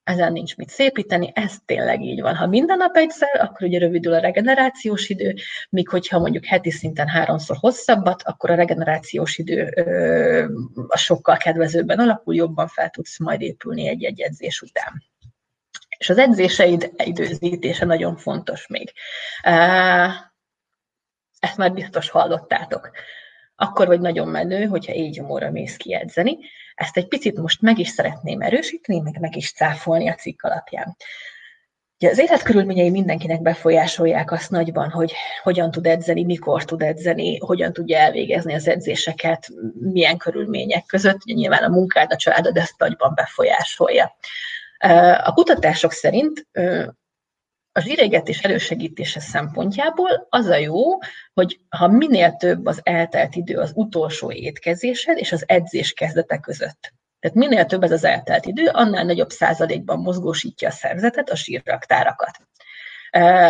ezen 0.05 0.33
nincs 0.33 0.57
mit 0.57 0.69
szépíteni, 0.69 1.33
ez 1.35 1.57
tényleg 1.65 2.01
így 2.01 2.21
van. 2.21 2.37
Ha 2.37 2.47
minden 2.47 2.77
nap 2.77 2.97
egyszer, 2.97 3.41
akkor 3.41 3.67
ugye 3.67 3.79
rövidül 3.79 4.13
a 4.13 4.19
regenerációs 4.19 5.09
idő, 5.09 5.35
míg 5.71 5.89
hogyha 5.89 6.19
mondjuk 6.19 6.45
heti 6.45 6.71
szinten 6.71 7.09
háromszor 7.09 7.57
hosszabbat, 7.61 8.23
akkor 8.23 8.51
a 8.51 8.55
regenerációs 8.55 9.39
idő 9.39 9.73
ö, 9.75 10.47
a 10.89 10.97
sokkal 10.97 11.37
kedvezőbben 11.37 11.99
alakul, 11.99 12.35
jobban 12.35 12.67
fel 12.67 12.91
tudsz 12.91 13.19
majd 13.19 13.41
épülni 13.41 13.89
egy-egy 13.89 14.21
edzés 14.21 14.61
után. 14.61 15.03
És 15.99 16.11
az 16.11 16.19
edzéseid 16.19 16.93
időzítése 17.05 17.85
nagyon 17.85 18.17
fontos 18.17 18.67
még. 18.67 18.93
Ezt 21.39 21.57
már 21.57 21.73
biztos 21.73 22.11
hallottátok. 22.11 22.91
Akkor 23.57 23.87
vagy 23.87 24.01
nagyon 24.01 24.29
menő, 24.29 24.65
hogyha 24.65 24.95
így 24.95 25.15
gyomorra 25.15 25.51
mész 25.51 25.77
ki 25.77 25.95
edzeni, 25.95 26.39
ezt 26.75 26.97
egy 26.97 27.09
picit 27.09 27.39
most 27.39 27.61
meg 27.61 27.79
is 27.79 27.89
szeretném 27.89 28.41
erősíteni, 28.41 29.01
meg 29.01 29.21
meg 29.21 29.37
is 29.37 29.53
cáfolni 29.53 30.09
a 30.09 30.15
cikk 30.15 30.43
alapján. 30.43 30.97
Ugye 31.99 32.11
az 32.11 32.19
életkörülményei 32.19 32.91
mindenkinek 32.91 33.43
befolyásolják 33.43 34.33
azt 34.33 34.51
nagyban, 34.51 34.91
hogy 34.91 35.13
hogyan 35.43 35.71
tud 35.71 35.87
edzeni, 35.87 36.25
mikor 36.25 36.65
tud 36.65 36.83
edzeni, 36.83 37.39
hogyan 37.39 37.73
tudja 37.73 37.99
elvégezni 37.99 38.55
az 38.55 38.69
edzéseket, 38.69 39.49
milyen 39.81 40.17
körülmények 40.17 40.85
között. 40.87 41.25
Ugye 41.25 41.35
nyilván 41.35 41.63
a 41.63 41.69
munkád, 41.69 42.13
a 42.13 42.17
családod 42.17 42.57
ezt 42.57 42.79
nagyban 42.79 43.13
befolyásolja. 43.15 44.17
A 45.25 45.33
kutatások 45.33 45.93
szerint 45.93 46.47
a 47.73 47.81
zsírégetés 47.81 48.41
elősegítése 48.41 49.21
szempontjából 49.21 50.27
az 50.29 50.47
a 50.47 50.57
jó, 50.57 50.99
hogy 51.33 51.61
ha 51.69 51.89
minél 51.89 52.33
több 52.33 52.67
az 52.67 52.81
eltelt 52.83 53.35
idő 53.35 53.59
az 53.59 53.73
utolsó 53.75 54.33
étkezésed 54.33 55.19
és 55.19 55.33
az 55.33 55.45
edzés 55.47 55.93
kezdete 55.93 56.39
között. 56.39 56.93
Tehát 57.21 57.37
minél 57.37 57.65
több 57.65 57.83
ez 57.83 57.93
az 57.93 58.05
eltelt 58.05 58.47
idő, 58.47 58.67
annál 58.73 59.05
nagyobb 59.05 59.31
százalékban 59.31 59.99
mozgósítja 59.99 60.69
a 60.69 60.73
szervezetet, 60.73 61.31
a 61.31 61.37
sírraktárakat. 61.37 62.39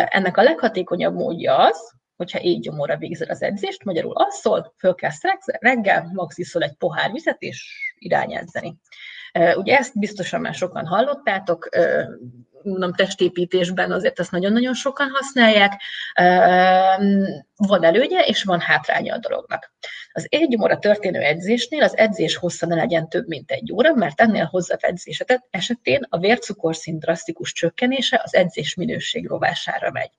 Ennek 0.07 0.37
a 0.37 0.43
leghatékonyabb 0.43 1.13
módja 1.13 1.57
az, 1.57 1.93
hogyha 2.15 2.39
gyomorra 2.59 2.97
végzel 2.97 3.29
az 3.29 3.41
edzést, 3.41 3.83
magyarul 3.83 4.13
asszol, 4.15 4.73
fölkelsz 4.77 5.21
reggel, 5.59 6.09
max 6.13 6.37
iszol 6.37 6.63
egy 6.63 6.75
pohár 6.77 7.11
vizet, 7.11 7.41
és 7.41 7.93
irány 7.97 8.33
edzeni. 8.33 8.77
Ugye 9.55 9.77
ezt 9.77 9.99
biztosan 9.99 10.41
már 10.41 10.53
sokan 10.53 10.85
hallottátok, 10.85 11.69
mondom, 12.63 12.93
testépítésben 12.93 13.91
azért 13.91 14.19
ezt 14.19 14.31
nagyon-nagyon 14.31 14.73
sokan 14.73 15.09
használják. 15.09 15.81
Van 17.55 17.83
előnye, 17.83 18.19
és 18.19 18.43
van 18.43 18.59
hátránya 18.59 19.13
a 19.13 19.19
dolognak. 19.19 19.73
Az 20.15 20.27
egy 20.29 20.57
óra 20.61 20.79
történő 20.79 21.19
edzésnél 21.19 21.83
az 21.83 21.97
edzés 21.97 22.35
hossza 22.35 22.65
ne 22.65 22.75
legyen 22.75 23.09
több, 23.09 23.27
mint 23.27 23.51
egy 23.51 23.71
óra, 23.71 23.93
mert 23.93 24.21
ennél 24.21 24.45
hosszabb 24.45 24.79
edzés 24.81 25.23
esetén 25.49 26.05
a 26.09 26.17
vércukorszint 26.17 26.99
drasztikus 26.99 27.51
csökkenése 27.51 28.21
az 28.23 28.35
edzés 28.35 28.75
minőség 28.75 29.27
rovására 29.27 29.91
megy. 29.91 30.11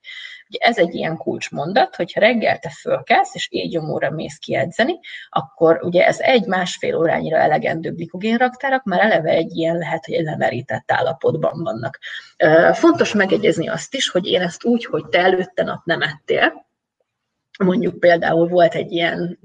Ugye 0.49 0.57
ez 0.61 0.77
egy 0.77 0.95
ilyen 0.95 1.17
kulcsmondat, 1.17 1.95
hogyha 1.95 2.19
reggel 2.19 2.59
te 2.59 2.69
fölkelsz, 2.69 3.35
és 3.35 3.47
éjgyomóra 3.51 4.11
mész 4.11 4.37
ki 4.37 4.55
edzeni, 4.55 4.99
akkor 5.29 5.79
ugye 5.83 6.05
ez 6.05 6.19
egy-másfél 6.19 6.95
órányira 6.95 7.37
elegendő 7.37 7.93
glikogénraktárak, 7.93 8.83
már 8.83 8.99
eleve 8.99 9.29
egy 9.29 9.55
ilyen 9.55 9.77
lehet, 9.77 10.05
hogy 10.05 10.13
egy 10.13 10.23
lemerített 10.23 10.91
állapotban 10.91 11.63
vannak. 11.63 11.99
Fontos 12.73 13.13
megegyezni 13.13 13.67
azt 13.67 13.95
is, 13.95 14.09
hogy 14.09 14.25
én 14.25 14.41
ezt 14.41 14.65
úgy, 14.65 14.85
hogy 14.85 15.05
te 15.05 15.19
előtte 15.19 15.63
nap 15.63 15.85
nem 15.85 16.01
ettél, 16.01 16.65
mondjuk 17.59 17.99
például 17.99 18.47
volt 18.47 18.75
egy 18.75 18.91
ilyen 18.91 19.39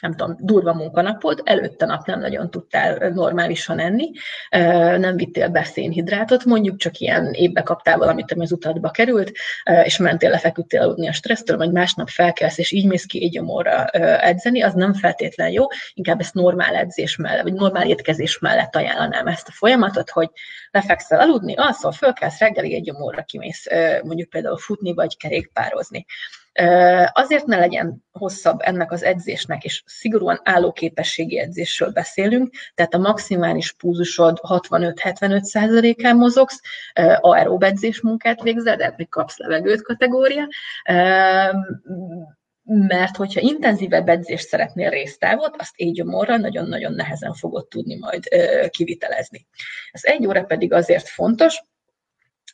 nem 0.00 0.14
tudom, 0.14 0.36
durva 0.40 0.74
munkanapod, 0.74 1.40
előtte 1.44 1.86
nap 1.86 2.06
nem 2.06 2.20
nagyon 2.20 2.50
tudtál 2.50 3.08
normálisan 3.08 3.78
enni, 3.78 4.10
nem 4.98 5.16
vittél 5.16 5.48
be 5.48 5.64
szénhidrátot, 5.64 6.44
mondjuk 6.44 6.76
csak 6.76 6.98
ilyen 6.98 7.32
évbe 7.32 7.62
kaptál 7.62 7.98
valamit, 7.98 8.32
ami 8.32 8.42
az 8.42 8.52
utadba 8.52 8.90
került, 8.90 9.32
és 9.82 9.96
mentél 9.96 10.30
lefeküdtél 10.30 10.80
aludni 10.80 11.08
a 11.08 11.12
stressztől, 11.12 11.56
vagy 11.56 11.72
másnap 11.72 12.08
felkelsz, 12.08 12.58
és 12.58 12.72
így 12.72 12.86
mész 12.86 13.04
ki 13.04 13.24
egy 13.24 13.30
gyomorra 13.30 13.84
edzeni, 13.84 14.62
az 14.62 14.74
nem 14.74 14.94
feltétlen 14.94 15.50
jó, 15.50 15.64
inkább 15.94 16.20
ezt 16.20 16.34
normál 16.34 16.74
edzés 16.74 17.16
mellett, 17.16 17.42
vagy 17.42 17.52
normál 17.52 17.88
étkezés 17.88 18.38
mellett 18.38 18.76
ajánlanám 18.76 19.26
ezt 19.26 19.48
a 19.48 19.52
folyamatot, 19.52 20.10
hogy 20.10 20.30
lefekszel 20.70 21.20
aludni, 21.20 21.54
alszol, 21.54 21.92
fölkelsz, 21.92 22.38
reggelig 22.38 22.72
egy 22.72 22.82
gyomorra 22.82 23.22
kimész 23.22 23.66
mondjuk 24.02 24.28
például 24.28 24.58
futni, 24.58 24.94
vagy 24.94 25.16
kerékpározni. 25.16 26.06
Azért 27.12 27.46
ne 27.46 27.58
legyen 27.58 28.04
hosszabb 28.12 28.60
ennek 28.60 28.92
az 28.92 29.02
edzésnek, 29.02 29.64
és 29.64 29.82
szigorúan 29.86 30.40
állóképességi 30.44 31.38
edzésről 31.38 31.90
beszélünk, 31.90 32.54
tehát 32.74 32.94
a 32.94 32.98
maximális 32.98 33.72
púzusod 33.72 34.38
65-75%-án 34.42 36.16
mozogsz, 36.16 36.60
aerób 37.20 37.62
edzés 37.62 38.00
munkát 38.00 38.42
végzel, 38.42 38.76
de 38.76 38.94
még 38.96 39.08
kapsz 39.08 39.38
levegőt 39.38 39.82
kategória, 39.82 40.48
mert 42.62 43.16
hogyha 43.16 43.40
intenzívebb 43.40 44.08
edzést 44.08 44.48
szeretnél 44.48 44.90
résztávot, 44.90 45.54
azt 45.58 45.74
egy 45.76 46.02
óra 46.02 46.36
nagyon-nagyon 46.36 46.92
nehezen 46.92 47.32
fogod 47.32 47.68
tudni 47.68 47.96
majd 47.96 48.22
kivitelezni. 48.68 49.46
Ez 49.90 50.04
egy 50.04 50.26
óra 50.26 50.44
pedig 50.44 50.72
azért 50.72 51.08
fontos, 51.08 51.62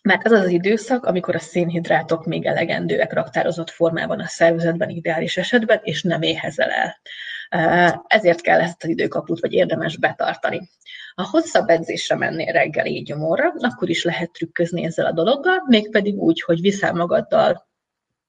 mert 0.04 0.24
ez 0.24 0.32
az 0.32 0.40
az 0.40 0.48
időszak, 0.48 1.04
amikor 1.04 1.34
a 1.34 1.38
szénhidrátok 1.38 2.24
még 2.24 2.46
elegendőek 2.46 3.12
raktározott 3.12 3.70
formában 3.70 4.20
a 4.20 4.26
szervezetben 4.26 4.88
ideális 4.88 5.36
esetben, 5.36 5.80
és 5.82 6.02
nem 6.02 6.22
éhezel 6.22 6.70
el. 6.70 7.00
Ezért 8.06 8.40
kell 8.40 8.60
ezt 8.60 8.82
az 8.82 8.88
időkaput, 8.88 9.40
vagy 9.40 9.52
érdemes 9.52 9.96
betartani. 9.96 10.68
Ha 11.14 11.28
hosszabb 11.30 11.68
edzésre 11.68 12.16
mennél 12.16 12.52
reggel 12.52 12.86
így 12.86 13.04
gyomorra, 13.04 13.52
akkor 13.58 13.88
is 13.88 14.04
lehet 14.04 14.32
trükközni 14.32 14.84
ezzel 14.84 15.06
a 15.06 15.12
dologgal, 15.12 15.62
mégpedig 15.66 16.16
úgy, 16.16 16.40
hogy 16.40 16.60
viszel 16.60 16.92
magaddal 16.92 17.68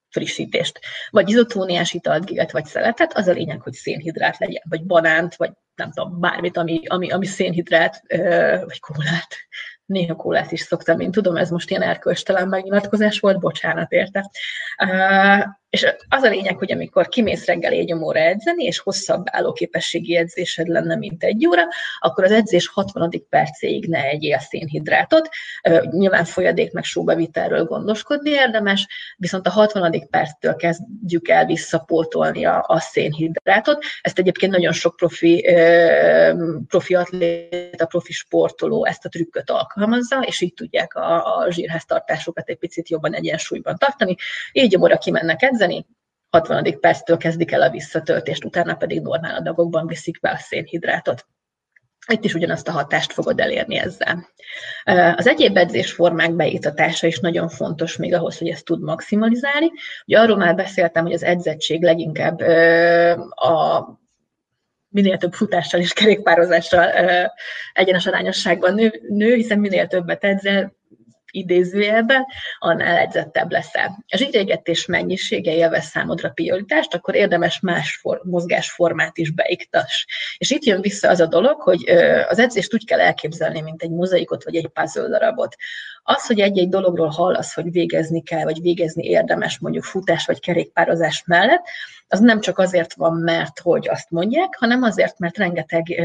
frissítést. 0.10 0.80
Vagy 1.10 1.30
izotóniás 1.30 1.94
italt, 1.94 2.26
gilet, 2.26 2.52
vagy 2.52 2.66
szeletet, 2.66 3.18
az 3.18 3.28
a 3.28 3.32
lényeg, 3.32 3.62
hogy 3.62 3.74
szénhidrát 3.74 4.38
legyen, 4.38 4.64
vagy 4.70 4.86
banánt, 4.86 5.36
vagy 5.36 5.52
nem 5.76 5.92
tudom, 5.92 6.20
bármit, 6.20 6.58
ami, 6.58 6.82
ami, 6.86 7.12
ami 7.12 7.26
szénhidrát, 7.26 8.02
vagy 8.66 8.80
kólát, 8.80 9.28
néha 9.86 10.16
kólát 10.16 10.52
is 10.52 10.62
szoktam, 10.62 11.00
én 11.00 11.12
tudom, 11.12 11.36
ez 11.36 11.50
most 11.50 11.70
ilyen 11.70 11.82
erkölcstelen 11.82 12.48
megnyilatkozás 12.48 13.20
volt, 13.20 13.40
bocsánat 13.40 13.92
érte. 13.92 14.32
És 15.76 15.88
az 16.10 16.24
a 16.24 16.30
lényeg, 16.30 16.58
hogy 16.58 16.72
amikor 16.72 17.08
kimész 17.08 17.46
reggel 17.46 17.72
egy 17.72 17.94
óra 17.94 18.20
edzeni, 18.20 18.64
és 18.64 18.80
hosszabb 18.80 19.24
állóképességi 19.26 20.16
edzésed 20.16 20.68
lenne, 20.68 20.96
mint 20.96 21.24
egy 21.24 21.48
óra, 21.48 21.64
akkor 22.00 22.24
az 22.24 22.32
edzés 22.32 22.68
60. 22.68 23.12
percéig 23.30 23.88
ne 23.88 24.04
egyél 24.04 24.40
szénhidrátot. 24.40 25.30
Nyilván 25.90 26.26
folyadék 26.26 26.72
meg 26.72 26.84
sóbevitelről 26.84 27.64
gondoskodni 27.64 28.30
érdemes, 28.30 28.88
viszont 29.18 29.48
a 29.48 29.50
60. 29.50 30.08
perctől 30.10 30.56
kezdjük 30.56 31.28
el 31.28 31.46
visszapótolni 31.46 32.46
a, 32.46 32.64
a 32.68 32.80
szénhidrátot. 32.80 33.84
Ezt 34.02 34.20
egyébként 34.20 34.52
nagyon 34.52 34.74
sok 34.74 34.96
profi, 34.96 35.48
profi 36.68 36.96
atléta, 36.96 37.86
profi 37.86 38.14
sportoló 38.14 38.86
ezt 38.86 39.06
a 39.06 39.10
trükköt 39.10 39.50
alkalmazza, 39.50 40.20
és 40.20 40.42
így 40.42 40.54
tudják 40.54 40.96
a, 40.96 41.38
a 41.38 41.52
zsírháztartásokat 41.52 42.50
egy 42.50 42.58
picit 42.58 42.90
jobban 42.90 43.14
egyensúlyban 43.14 43.76
tartani. 43.78 44.16
Így 44.52 44.78
óra 44.78 44.98
kimennek 44.98 45.42
edzeni, 45.42 45.64
edzeni, 45.66 45.86
60. 46.30 46.80
perctől 46.80 47.18
kezdik 47.18 47.52
el 47.52 47.62
a 47.62 47.70
visszatöltést, 47.70 48.46
utána 48.46 48.76
pedig 48.76 49.02
normál 49.02 49.36
adagokban 49.36 49.88
viszik 49.88 50.20
be 50.20 50.30
a 50.30 50.38
szénhidrátot. 50.38 51.26
Itt 52.08 52.24
is 52.24 52.34
ugyanazt 52.34 52.68
a 52.68 52.72
hatást 52.72 53.14
fogod 53.14 53.40
elérni 53.40 53.78
ezzel. 53.78 54.30
Az 55.16 55.28
egyéb 55.28 55.58
edzésformák 55.58 56.34
beítatása 56.34 57.08
is 57.08 57.20
nagyon 57.20 57.50
fontos 57.50 57.98
még 57.98 58.14
ahhoz, 58.14 58.38
hogy 58.38 58.48
ezt 58.48 58.66
tud 58.66 58.82
maximalizálni. 58.82 59.72
Ugye 60.06 60.20
arról 60.20 60.38
már 60.38 60.56
beszéltem, 60.56 61.04
hogy 61.04 61.14
az 61.14 61.24
edzettség 61.24 61.84
leginkább 61.84 62.40
a 63.30 63.88
minél 64.88 65.18
több 65.18 65.34
futással 65.34 65.80
és 65.80 65.94
kerékpározással 65.94 66.90
egyenes 67.74 68.06
arányosságban 68.06 68.74
nő, 69.10 69.34
hiszen 69.34 69.60
minél 69.60 69.88
többet 69.88 70.24
edzel, 70.24 70.76
idézőjelben, 71.36 72.26
annál 72.60 72.98
edzettebb 72.98 73.52
leszel. 73.52 74.04
A 74.08 74.18
zsírégetés 74.18 74.86
mennyisége 74.86 75.56
élvez 75.56 75.86
számodra 75.86 76.30
prioritást, 76.30 76.94
akkor 76.94 77.16
érdemes 77.16 77.60
más 77.60 77.96
for, 78.02 78.22
mozgásformát 78.24 79.18
is 79.18 79.32
beiktas. 79.32 80.08
És 80.38 80.52
itt 80.52 80.64
jön 80.64 80.82
vissza 80.82 81.10
az 81.10 81.20
a 81.20 81.26
dolog, 81.26 81.62
hogy 81.62 81.90
az 82.30 82.40
edzést 82.40 82.74
úgy 82.74 82.86
kell 82.86 83.00
elképzelni, 83.00 83.62
mint 83.62 83.82
egy 83.82 83.92
mozaikot 83.92 84.44
vagy 84.44 84.56
egy 84.56 84.68
puzzle 84.68 85.08
darabot. 85.08 85.56
Az, 86.04 86.26
hogy 86.26 86.40
egy-egy 86.40 86.70
dologról 86.70 87.10
hallasz, 87.10 87.54
hogy 87.54 87.72
végezni 87.72 88.24
kell, 88.24 88.44
vagy 88.44 88.62
végezni 88.62 89.04
érdemes 89.04 89.60
mondjuk 89.60 89.84
futás 89.84 90.26
vagy 90.26 90.40
kerékpározás 90.40 91.24
mellett, 91.26 91.64
az 92.08 92.20
nem 92.20 92.40
csak 92.40 92.60
azért 92.60 92.94
van, 92.94 93.14
mert 93.14 93.60
hogy 93.60 93.90
azt 93.90 94.10
mondják, 94.10 94.56
hanem 94.58 94.84
azért, 94.84 95.20
mert 95.20 95.38
rengeteg 95.38 96.02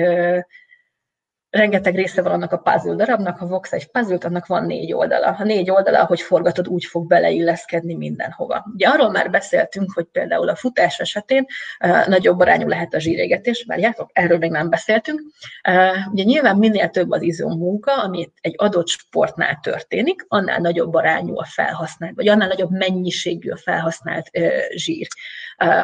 rengeteg 1.51 1.95
része 1.95 2.23
van 2.23 2.33
annak 2.33 2.53
a 2.53 2.57
puzzle 2.57 2.95
darabnak, 2.95 3.39
ha 3.39 3.47
fogsz 3.47 3.73
egy 3.73 3.91
puzzle 3.91 4.19
annak 4.21 4.47
van 4.47 4.65
négy 4.65 4.93
oldala. 4.93 5.33
Ha 5.33 5.45
négy 5.45 5.71
oldala, 5.71 6.01
ahogy 6.01 6.21
forgatod, 6.21 6.69
úgy 6.69 6.85
fog 6.85 7.07
beleilleszkedni 7.07 7.95
mindenhova. 7.95 8.67
Ugye 8.75 8.89
arról 8.89 9.11
már 9.11 9.31
beszéltünk, 9.31 9.93
hogy 9.95 10.05
például 10.05 10.49
a 10.49 10.55
futás 10.55 10.99
esetén 10.99 11.47
uh, 11.85 12.07
nagyobb 12.07 12.41
arányú 12.41 12.69
lehet 12.69 12.95
a 12.95 12.99
zsírégetés, 12.99 13.65
várjátok, 13.67 14.11
erről 14.13 14.39
még 14.39 14.51
nem 14.51 14.71
beszéltünk. 14.71 15.21
Uh, 15.69 16.13
ugye 16.13 16.23
nyilván 16.23 16.57
minél 16.57 16.89
több 16.89 17.11
az 17.11 17.23
izommunka, 17.23 18.03
ami 18.03 18.33
egy 18.41 18.55
adott 18.57 18.89
sportnál 18.89 19.59
történik, 19.63 20.25
annál 20.29 20.59
nagyobb 20.59 20.95
arányú 20.95 21.39
a 21.39 21.45
felhasznált, 21.45 22.15
vagy 22.15 22.29
annál 22.29 22.49
nagyobb 22.49 22.71
mennyiségű 22.71 23.51
a 23.51 23.57
felhasznált 23.57 24.31
uh, 24.39 24.49
zsír. 24.75 25.07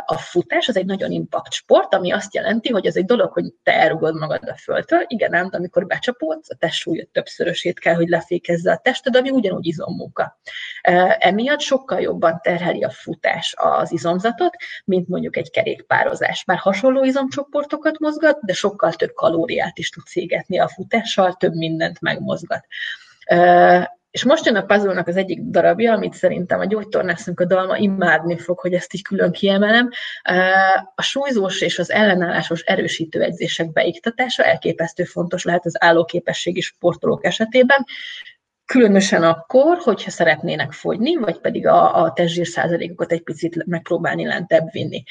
A 0.07 0.19
futás 0.19 0.69
az 0.69 0.77
egy 0.77 0.87
nagyon 0.87 1.11
impact 1.11 1.53
sport, 1.53 1.95
ami 1.95 2.13
azt 2.13 2.35
jelenti, 2.35 2.73
hogy 2.73 2.87
ez 2.87 2.97
egy 2.97 3.05
dolog, 3.05 3.33
hogy 3.33 3.45
te 3.63 3.73
elrugod 3.73 4.19
magad 4.19 4.49
a 4.49 4.57
földtől, 4.57 5.05
igen, 5.07 5.35
ám, 5.35 5.51
amikor 5.57 5.87
becsapódsz, 5.87 6.51
a 6.51 6.55
testsúlyod 6.55 7.09
többszörösét 7.09 7.79
kell, 7.79 7.95
hogy 7.95 8.09
lefékezze 8.09 8.73
a 8.73 8.77
tested, 8.77 9.17
ami 9.17 9.31
ugyanúgy 9.31 9.67
izommunka. 9.67 10.39
Emiatt 11.19 11.61
sokkal 11.61 12.01
jobban 12.01 12.41
terheli 12.43 12.83
a 12.83 12.91
futás 12.91 13.55
az 13.57 13.93
izomzatot, 13.93 14.57
mint 14.85 15.09
mondjuk 15.09 15.37
egy 15.37 15.51
kerékpározás. 15.51 16.45
Bár 16.45 16.59
hasonló 16.59 17.05
izomcsoportokat 17.05 17.99
mozgat, 17.99 18.39
de 18.41 18.53
sokkal 18.53 18.93
több 18.93 19.13
kalóriát 19.13 19.79
is 19.79 19.91
tud 19.91 20.05
égetni 20.13 20.59
a 20.59 20.69
futással, 20.69 21.33
több 21.33 21.55
mindent 21.55 22.01
megmozgat. 22.01 22.67
És 24.17 24.25
most 24.25 24.47
jön 24.47 24.57
a 24.57 24.65
puzzle 24.65 25.03
az 25.07 25.17
egyik 25.17 25.41
darabja, 25.43 25.93
amit 25.93 26.15
szerintem 26.15 26.61
a 26.61 26.65
gyógytornászunk 26.65 27.41
a 27.41 27.45
dalma 27.45 27.77
imádni 27.77 28.39
fog, 28.39 28.59
hogy 28.59 28.73
ezt 28.73 28.95
így 28.95 29.03
külön 29.03 29.33
kiemelem. 29.33 29.91
A 30.95 31.03
súlyzós 31.03 31.61
és 31.61 31.79
az 31.79 31.91
ellenállásos 31.91 32.61
erősítő 32.61 33.23
edzések 33.23 33.73
beiktatása 33.73 34.45
elképesztő 34.45 35.05
fontos 35.05 35.45
lehet 35.45 35.67
az 35.67 35.83
állóképességi 35.83 36.61
sportolók 36.61 37.25
esetében, 37.25 37.85
Különösen 38.65 39.23
akkor, 39.23 39.79
hogyha 39.79 40.11
szeretnének 40.11 40.73
fogyni, 40.73 41.17
vagy 41.17 41.39
pedig 41.39 41.67
a, 41.67 42.03
a 42.03 42.13
testzsír 42.13 42.47
százalékokat 42.47 43.13
egy 43.13 43.23
picit 43.23 43.67
megpróbálni 43.67 44.27
lentebb 44.27 44.73
vinni. 44.73 45.03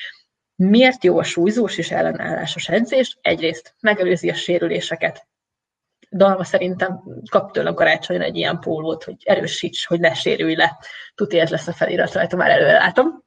Miért 0.56 1.04
jó 1.04 1.18
a 1.18 1.24
súlyzós 1.24 1.78
és 1.78 1.91
ellenállásos 1.91 2.70
edzés? 2.70 3.18
Egyrészt 3.22 3.76
megelőzi 3.80 4.30
a 4.30 4.34
sérüléseket, 4.34 5.28
Dalma 6.15 6.43
szerintem 6.43 7.04
kap 7.30 7.51
tőlem 7.51 7.73
karácsonyra 7.73 8.23
egy 8.23 8.36
ilyen 8.36 8.60
pólót, 8.60 9.04
hogy 9.04 9.15
erősíts, 9.23 9.86
hogy 9.86 9.99
ne 9.99 10.13
sérülj 10.13 10.56
le. 10.56 10.78
Tuti 11.15 11.39
ez 11.39 11.49
lesz 11.49 11.67
a 11.67 11.73
felirat 11.73 12.13
rajta, 12.13 12.36
már 12.36 12.49
előre 12.49 12.78
látom. 12.78 13.23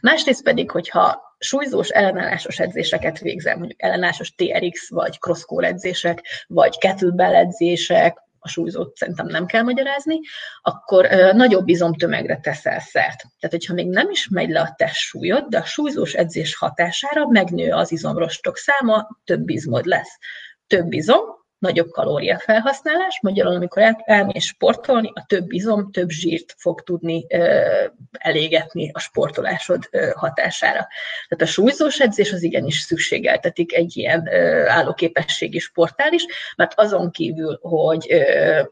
Másrészt 0.00 0.42
pedig, 0.42 0.70
hogyha 0.70 1.34
súlyzós 1.38 1.88
ellenállásos 1.88 2.58
edzéseket 2.58 3.18
végzem, 3.18 3.58
mondjuk 3.58 3.82
ellenállásos 3.82 4.34
TRX, 4.34 4.90
vagy 4.90 5.18
crosscore 5.18 5.66
edzések, 5.66 6.22
vagy 6.46 6.78
kettlebell 6.78 7.34
edzések, 7.34 8.26
a 8.38 8.48
súlyzót 8.48 8.96
szerintem 8.96 9.26
nem 9.26 9.46
kell 9.46 9.62
magyarázni, 9.62 10.20
akkor 10.62 11.08
ö, 11.10 11.32
nagyobb 11.32 11.68
izomtömegre 11.68 12.38
teszel 12.40 12.80
szert. 12.80 13.16
Tehát, 13.16 13.50
hogyha 13.50 13.74
még 13.74 13.88
nem 13.88 14.10
is 14.10 14.28
megy 14.28 14.50
le 14.50 14.60
a 14.60 14.74
testsúlyod, 14.76 15.44
de 15.48 15.58
a 15.58 15.64
súlyzós 15.64 16.12
edzés 16.12 16.56
hatására 16.56 17.26
megnő 17.26 17.72
az 17.72 17.92
izomrostok 17.92 18.56
száma, 18.56 19.08
több 19.24 19.48
izmod 19.48 19.84
lesz. 19.84 20.18
Több 20.66 20.92
izom, 20.92 21.37
nagyobb 21.58 21.90
kalóriafelhasználás, 21.90 23.20
magyarul 23.22 23.54
amikor 23.54 23.82
el, 23.82 24.02
elmész 24.04 24.44
sportolni, 24.44 25.12
a 25.14 25.24
több 25.26 25.52
izom, 25.52 25.90
több 25.90 26.08
zsírt 26.08 26.54
fog 26.56 26.82
tudni 26.82 27.26
ö, 27.28 27.84
elégetni 28.12 28.90
a 28.92 28.98
sportolásod 28.98 29.88
ö, 29.90 30.10
hatására. 30.14 30.86
Tehát 31.28 31.42
a 31.42 31.46
súlyzós 31.46 32.00
edzés 32.00 32.32
az 32.32 32.42
igenis 32.42 32.80
szükségeltetik 32.80 33.74
egy 33.74 33.96
ilyen 33.96 34.26
ö, 34.26 34.66
állóképességi 34.66 35.58
sportál 35.58 36.12
is, 36.12 36.24
mert 36.56 36.72
azon 36.76 37.10
kívül, 37.10 37.58
hogy 37.62 38.06
ö, 38.10 38.62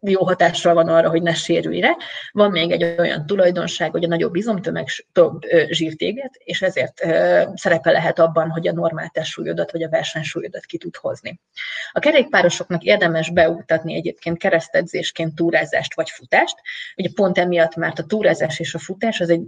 jó 0.00 0.24
hatással 0.24 0.74
van 0.74 0.88
arra, 0.88 1.08
hogy 1.08 1.22
ne 1.22 1.34
sérülj 1.34 1.80
le. 1.80 1.96
Van 2.32 2.50
még 2.50 2.70
egy 2.70 2.94
olyan 2.98 3.26
tulajdonság, 3.26 3.90
hogy 3.90 4.04
a 4.04 4.08
nagyobb 4.08 4.34
izomtömeg 4.34 4.86
több 5.12 5.42
zsírtéget, 5.68 6.34
és 6.38 6.62
ezért 6.62 7.00
szerepe 7.54 7.90
lehet 7.90 8.18
abban, 8.18 8.50
hogy 8.50 8.68
a 8.68 8.72
normál 8.72 9.08
testsúlyodat 9.08 9.72
vagy 9.72 9.82
a 9.82 9.88
versenysúlyodat 9.88 10.64
ki 10.64 10.78
tud 10.78 10.96
hozni. 10.96 11.40
A 11.92 11.98
kerékpárosoknak 11.98 12.82
érdemes 12.82 13.30
beuktatni 13.30 13.94
egyébként 13.94 14.38
keresztedzésként 14.38 15.34
túrázást 15.34 15.94
vagy 15.94 16.10
futást. 16.10 16.56
Ugye 16.96 17.08
pont 17.14 17.38
emiatt, 17.38 17.76
mert 17.76 17.98
a 17.98 18.04
túrázás 18.04 18.58
és 18.58 18.74
a 18.74 18.78
futás 18.78 19.20
az 19.20 19.30
egy 19.30 19.42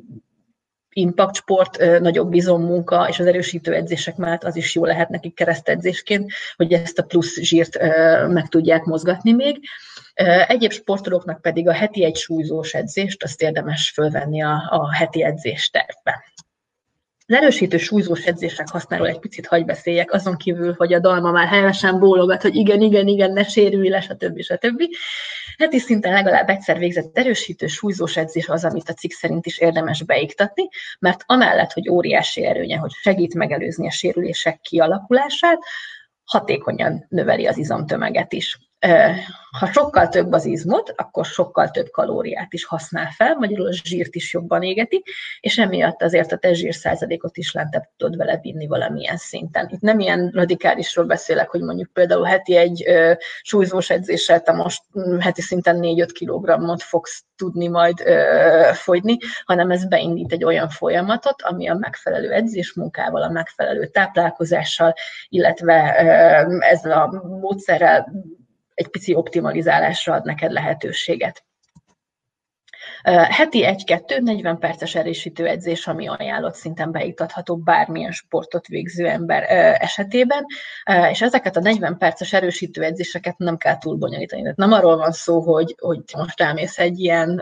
impact 0.93 1.35
sport, 1.35 2.01
nagyobb 2.01 2.35
munka 2.45 3.07
és 3.09 3.19
az 3.19 3.27
erősítő 3.27 3.75
edzések 3.75 4.17
mellett 4.17 4.45
az 4.45 4.57
is 4.57 4.75
jó 4.75 4.85
lehet 4.85 5.09
nekik 5.09 5.35
keresztedzésként, 5.35 6.33
hogy 6.57 6.73
ezt 6.73 6.99
a 6.99 7.03
plusz 7.03 7.41
zsírt 7.41 7.79
meg 8.29 8.49
tudják 8.49 8.85
mozgatni 8.85 9.33
még. 9.33 9.59
Egyéb 10.47 10.73
sportolóknak 10.73 11.41
pedig 11.41 11.69
a 11.69 11.73
heti 11.73 12.05
egy 12.05 12.17
súlyzós 12.17 12.75
edzést, 12.75 13.23
azt 13.23 13.43
érdemes 13.43 13.91
fölvenni 13.91 14.43
a, 14.43 14.69
a 14.71 14.95
heti 14.95 15.23
edzés 15.23 15.71
tervbe. 15.71 16.25
Az 17.27 17.37
erősítő 17.37 17.79
súlyzós 17.79 18.25
edzések 18.25 18.69
használó 18.69 19.05
egy 19.05 19.19
picit 19.19 19.47
hagy 19.47 19.65
beszéljek, 19.65 20.13
azon 20.13 20.37
kívül, 20.37 20.75
hogy 20.79 20.93
a 20.93 20.99
dalma 20.99 21.31
már 21.31 21.49
helyesen 21.49 21.99
bólogat, 21.99 22.43
hogy 22.43 22.55
igen, 22.55 22.81
igen, 22.81 23.07
igen, 23.07 23.33
ne 23.33 23.45
sérülj 23.45 23.89
le, 23.89 24.01
stb. 24.01 24.41
stb. 24.41 24.83
Heti 25.59 25.79
szinten 25.79 26.13
legalább 26.13 26.49
egyszer 26.49 26.79
végzett 26.79 27.19
erősítő 27.19 27.67
súlyzós 27.67 28.17
edzés 28.17 28.49
az, 28.49 28.65
amit 28.65 28.89
a 28.89 28.93
cikk 28.93 29.11
szerint 29.11 29.47
is 29.47 29.59
érdemes 29.59 30.03
beiktatni, 30.03 30.69
mert 30.99 31.23
amellett, 31.27 31.73
hogy 31.73 31.89
óriási 31.89 32.45
erőnye, 32.45 32.77
hogy 32.77 32.91
segít 32.93 33.35
megelőzni 33.35 33.87
a 33.87 33.91
sérülések 33.91 34.61
kialakulását, 34.61 35.59
hatékonyan 36.25 37.07
növeli 37.09 37.47
az 37.47 37.59
izomtömeget 37.59 38.33
is 38.33 38.59
ha 39.59 39.67
sokkal 39.73 40.09
több 40.09 40.33
az 40.33 40.45
izmot, 40.45 40.93
akkor 40.97 41.25
sokkal 41.25 41.71
több 41.71 41.91
kalóriát 41.91 42.53
is 42.53 42.65
használ 42.65 43.11
fel, 43.11 43.35
magyarul 43.35 43.67
a 43.67 43.73
zsírt 43.73 44.15
is 44.15 44.33
jobban 44.33 44.63
égeti, 44.63 45.03
és 45.41 45.59
emiatt 45.59 46.03
azért 46.03 46.33
a 46.33 46.37
te 46.37 46.53
zsír 46.53 46.75
százalékot 46.75 47.37
is 47.37 47.53
lentebb 47.53 47.83
tudod 47.97 48.17
vele 48.17 48.39
vinni 48.43 48.67
valamilyen 48.67 49.17
szinten. 49.17 49.69
Itt 49.73 49.81
nem 49.81 50.01
ilyen 50.01 50.31
radikálisról 50.35 51.05
beszélek, 51.05 51.51
hogy 51.51 51.61
mondjuk 51.61 51.93
például 51.93 52.25
heti 52.25 52.57
egy 52.57 52.89
ö, 52.89 53.13
súlyzós 53.43 53.91
edzéssel 53.91 54.43
te 54.43 54.53
most 54.53 54.83
heti 55.19 55.41
szinten 55.43 55.79
4-5 55.81 56.09
kilogrammot 56.13 56.83
fogsz 56.83 57.25
tudni 57.37 57.69
majd 57.69 58.01
ö, 58.05 58.71
fogyni, 58.73 59.17
hanem 59.45 59.71
ez 59.71 59.89
beindít 59.89 60.33
egy 60.33 60.45
olyan 60.45 60.69
folyamatot, 60.69 61.43
ami 61.43 61.69
a 61.69 61.75
megfelelő 61.75 62.33
edzésmunkával, 62.33 63.23
a 63.23 63.31
megfelelő 63.31 63.87
táplálkozással, 63.87 64.95
illetve 65.29 65.97
ö, 66.49 66.57
ezzel 66.61 66.93
a 66.93 67.25
módszerrel 67.41 68.13
egy 68.81 68.89
pici 68.89 69.15
optimalizálásra 69.15 70.15
ad 70.15 70.25
neked 70.25 70.53
lehetőséget. 70.53 71.45
Heti 73.03 73.65
1-2 73.87 74.21
40 74.23 74.59
perces 74.59 74.95
erősítő 74.95 75.47
edzés, 75.47 75.87
ami 75.87 76.09
ajánlott 76.09 76.55
szinten 76.55 76.93
beiktatható 76.93 77.57
bármilyen 77.57 78.13
sportot 78.13 78.67
végző 78.67 79.07
ember 79.07 79.43
esetében, 79.83 80.45
és 81.11 81.23
ezeket 81.23 81.57
a 81.57 81.61
40 81.61 81.99
perces 81.99 82.33
erősítő 82.33 82.83
edzéseket 82.83 83.39
nem 83.39 83.57
kell 83.57 83.79
túl 83.79 83.97
bonyolítani. 83.97 84.43
Tehát 84.43 84.57
nem 84.57 84.73
arról 84.73 84.97
van 84.97 85.13
szó, 85.13 85.41
hogy, 85.41 85.75
hogy 85.79 86.03
most 86.17 86.41
elmész 86.41 86.79
egy 86.79 86.99
ilyen 86.99 87.41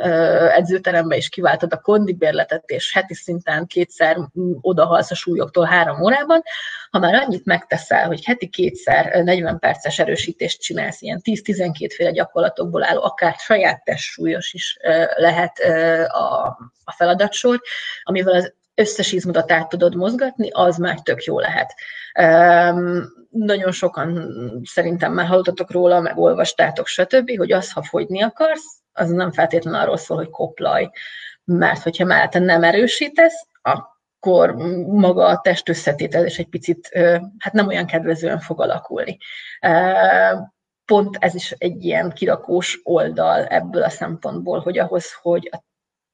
edzőterembe 0.54 1.16
és 1.16 1.28
kiváltad 1.28 1.72
a 1.72 1.80
kondibérletet, 1.80 2.70
és 2.70 2.92
heti 2.92 3.14
szinten 3.14 3.66
kétszer 3.66 4.16
odahalsz 4.60 5.10
a 5.10 5.14
súlyoktól 5.14 5.64
három 5.64 6.02
órában, 6.02 6.42
ha 6.90 6.98
már 6.98 7.14
annyit 7.14 7.44
megteszel, 7.44 8.06
hogy 8.06 8.24
heti 8.24 8.48
kétszer 8.48 9.24
40 9.24 9.58
perces 9.58 9.98
erősítést 9.98 10.60
csinálsz, 10.60 11.02
ilyen 11.02 11.20
10-12 11.24 11.92
féle 11.94 12.10
gyakorlatokból 12.10 12.84
álló, 12.84 13.02
akár 13.02 13.34
saját 13.38 13.84
testsúlyos 13.84 14.52
is 14.52 14.78
lehet, 15.16 15.47
lehet 15.56 16.10
a, 16.12 16.46
a 16.84 16.92
feladatsor, 16.92 17.60
amivel 18.02 18.34
az 18.34 18.54
összes 18.74 19.12
izmodat 19.12 19.52
át 19.52 19.68
tudod 19.68 19.94
mozgatni, 19.94 20.50
az 20.50 20.76
már 20.76 21.00
tök 21.00 21.24
jó 21.24 21.38
lehet. 21.38 21.74
Um, 22.20 23.16
nagyon 23.30 23.72
sokan 23.72 24.32
szerintem 24.64 25.12
már 25.12 25.26
hallottatok 25.26 25.70
róla, 25.70 26.00
meg 26.00 26.18
olvastátok, 26.18 26.86
stb., 26.86 27.36
hogy 27.36 27.52
az, 27.52 27.72
ha 27.72 27.82
fogyni 27.82 28.22
akarsz, 28.22 28.80
az 28.92 29.10
nem 29.10 29.32
feltétlenül 29.32 29.80
arról 29.80 29.96
szól, 29.96 30.16
hogy 30.16 30.30
koplaj. 30.30 30.90
Mert 31.44 31.82
hogyha 31.82 32.04
mellette 32.04 32.38
nem 32.38 32.62
erősítesz, 32.62 33.46
akkor 33.62 34.54
maga 34.86 35.26
a 35.26 35.40
test 35.40 35.68
összetétel 35.68 36.24
egy 36.24 36.48
picit, 36.48 36.88
hát 37.38 37.52
nem 37.52 37.66
olyan 37.66 37.86
kedvezően 37.86 38.40
fog 38.40 38.60
alakulni 38.60 39.18
pont 40.88 41.16
ez 41.20 41.34
is 41.34 41.50
egy 41.58 41.84
ilyen 41.84 42.12
kirakós 42.12 42.80
oldal 42.82 43.46
ebből 43.46 43.82
a 43.82 43.90
szempontból, 43.90 44.60
hogy 44.60 44.78
ahhoz, 44.78 45.12
hogy 45.22 45.48
a 45.52 45.62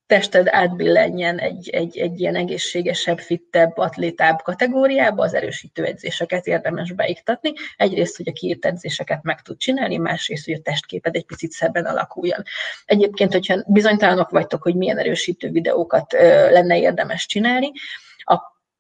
tested 0.07 0.47
átbillenjen 0.51 1.39
egy, 1.39 1.69
egy, 1.69 1.99
egy 1.99 2.21
ilyen 2.21 2.37
egészségesebb, 2.37 3.19
fittebb, 3.19 3.77
atlétább 3.77 4.43
kategóriába, 4.43 5.23
az 5.23 5.35
erősítő 5.35 5.85
edzéseket 5.85 6.47
érdemes 6.47 6.93
beiktatni. 6.93 7.53
Egyrészt, 7.77 8.17
hogy 8.17 8.29
a 8.29 8.33
kiírt 8.33 8.65
edzéseket 8.65 9.23
meg 9.23 9.43
tud 9.43 9.57
csinálni, 9.57 9.97
másrészt, 9.97 10.45
hogy 10.45 10.55
a 10.55 10.63
testképed 10.63 11.15
egy 11.15 11.27
picit 11.27 11.51
szebben 11.51 11.85
alakuljon. 11.85 12.43
Egyébként, 12.85 13.33
hogyha 13.33 13.63
bizonytalanok 13.67 14.31
vagytok, 14.31 14.63
hogy 14.63 14.75
milyen 14.75 14.99
erősítő 14.99 15.51
videókat 15.51 16.13
lenne 16.51 16.79
érdemes 16.79 17.27
csinálni, 17.27 17.73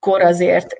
akkor 0.06 0.22
azért 0.22 0.76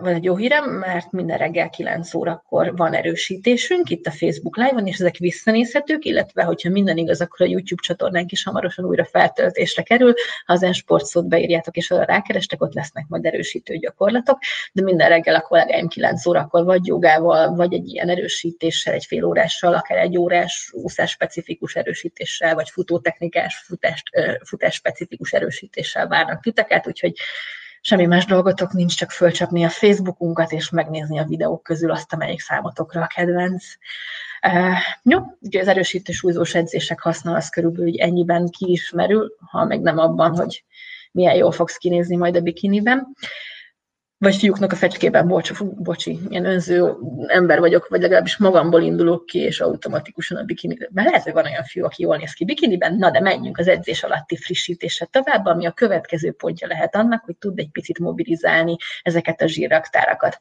van 0.00 0.14
egy 0.14 0.24
jó 0.24 0.36
hírem, 0.36 0.70
mert 0.70 1.12
minden 1.12 1.38
reggel 1.38 1.70
9 1.70 2.14
órakor 2.14 2.76
van 2.76 2.92
erősítésünk 2.92 3.90
itt 3.90 4.06
a 4.06 4.10
Facebook 4.10 4.56
Live-on, 4.56 4.86
és 4.86 4.98
ezek 4.98 5.16
visszanézhetők, 5.16 6.04
illetve 6.04 6.42
hogyha 6.42 6.70
minden 6.70 6.96
igaz, 6.96 7.20
akkor 7.20 7.46
a 7.46 7.48
YouTube 7.48 7.82
csatornánk 7.82 8.32
is 8.32 8.44
hamarosan 8.44 8.84
újra 8.84 9.04
feltöltésre 9.04 9.82
kerül. 9.82 10.14
Ha 10.46 10.52
az 10.52 10.74
sportszót 10.76 11.28
beírjátok, 11.28 11.76
és 11.76 11.90
arra 11.90 12.04
rákerestek, 12.04 12.62
ott 12.62 12.74
lesznek 12.74 13.04
majd 13.08 13.24
erősítő 13.24 13.76
gyakorlatok, 13.76 14.38
de 14.72 14.82
minden 14.82 15.08
reggel 15.08 15.34
a 15.34 15.40
kollégáim 15.40 15.88
9 15.88 16.26
órakor 16.26 16.64
vagy 16.64 16.86
jogával, 16.86 17.54
vagy 17.54 17.72
egy 17.72 17.88
ilyen 17.88 18.08
erősítéssel, 18.08 18.94
egy 18.94 19.04
fél 19.04 19.24
órással, 19.24 19.74
akár 19.74 19.98
egy 19.98 20.18
órás 20.18 20.70
úszás 20.72 21.10
specifikus 21.10 21.74
erősítéssel, 21.74 22.54
vagy 22.54 22.70
futótechnikás 22.70 23.56
futás, 23.56 24.02
futás 24.44 24.74
specifikus 24.74 25.32
erősítéssel 25.32 26.08
várnak 26.08 26.42
titeket, 26.42 26.86
úgyhogy 26.86 27.12
semmi 27.80 28.06
más 28.06 28.24
dolgotok 28.24 28.72
nincs, 28.72 28.96
csak 28.96 29.10
fölcsapni 29.10 29.64
a 29.64 29.68
Facebookunkat, 29.68 30.52
és 30.52 30.70
megnézni 30.70 31.18
a 31.18 31.24
videók 31.24 31.62
közül 31.62 31.90
azt, 31.90 32.12
amelyik 32.12 32.40
számotokra 32.40 33.02
a 33.02 33.06
kedvenc. 33.06 33.64
Uh, 34.46 34.76
jó, 35.02 35.18
ugye 35.40 35.60
az 35.60 35.68
erősítő 35.68 36.12
súlyzós 36.12 36.54
edzések 36.54 37.00
haszna 37.00 37.34
az 37.34 37.48
körülbelül 37.48 38.00
ennyiben 38.00 38.48
kiismerül, 38.48 39.36
ha 39.50 39.64
meg 39.64 39.80
nem 39.80 39.98
abban, 39.98 40.36
hogy 40.36 40.64
milyen 41.12 41.34
jól 41.34 41.52
fogsz 41.52 41.76
kinézni 41.76 42.16
majd 42.16 42.36
a 42.36 42.40
bikiniben 42.40 43.14
vagy 44.20 44.36
fiúknak 44.36 44.72
a 44.72 44.76
fecskében, 44.76 45.28
bocs, 45.28 45.62
bocsi, 45.62 46.18
ilyen 46.28 46.44
önző 46.44 46.94
ember 47.26 47.58
vagyok, 47.58 47.88
vagy 47.88 48.00
legalábbis 48.00 48.36
magamból 48.36 48.82
indulok 48.82 49.26
ki, 49.26 49.38
és 49.38 49.60
automatikusan 49.60 50.38
a 50.38 50.42
bikini. 50.42 50.76
Mert 50.90 51.08
lehet, 51.08 51.22
hogy 51.22 51.32
van 51.32 51.44
olyan 51.44 51.64
fiú, 51.64 51.84
aki 51.84 52.02
jól 52.02 52.16
néz 52.16 52.32
ki 52.32 52.44
bikiniben, 52.44 52.94
na 52.94 53.10
de 53.10 53.20
menjünk 53.20 53.58
az 53.58 53.68
edzés 53.68 54.02
alatti 54.02 54.36
frissítése 54.36 55.08
tovább, 55.10 55.46
ami 55.46 55.66
a 55.66 55.72
következő 55.72 56.32
pontja 56.32 56.66
lehet 56.66 56.96
annak, 56.96 57.24
hogy 57.24 57.36
tud 57.36 57.58
egy 57.58 57.70
picit 57.70 57.98
mobilizálni 57.98 58.76
ezeket 59.02 59.42
a 59.42 59.46
zsírraktárakat. 59.46 60.40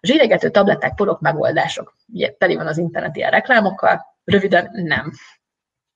A 0.00 0.06
zsíregető 0.06 0.50
tabletták, 0.50 0.94
porok, 0.94 1.20
megoldások. 1.20 1.94
Ugye 2.12 2.30
teli 2.38 2.54
van 2.54 2.66
az 2.66 2.78
internet 2.78 3.16
ilyen 3.16 3.30
reklámokkal, 3.30 4.00
röviden 4.24 4.70
nem. 4.72 5.12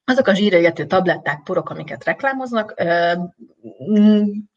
Azok 0.04 0.26
a 0.26 0.34
zsírégető 0.34 0.86
tabletták, 0.86 1.42
porok, 1.42 1.70
amiket 1.70 2.04
reklámoznak, 2.04 2.74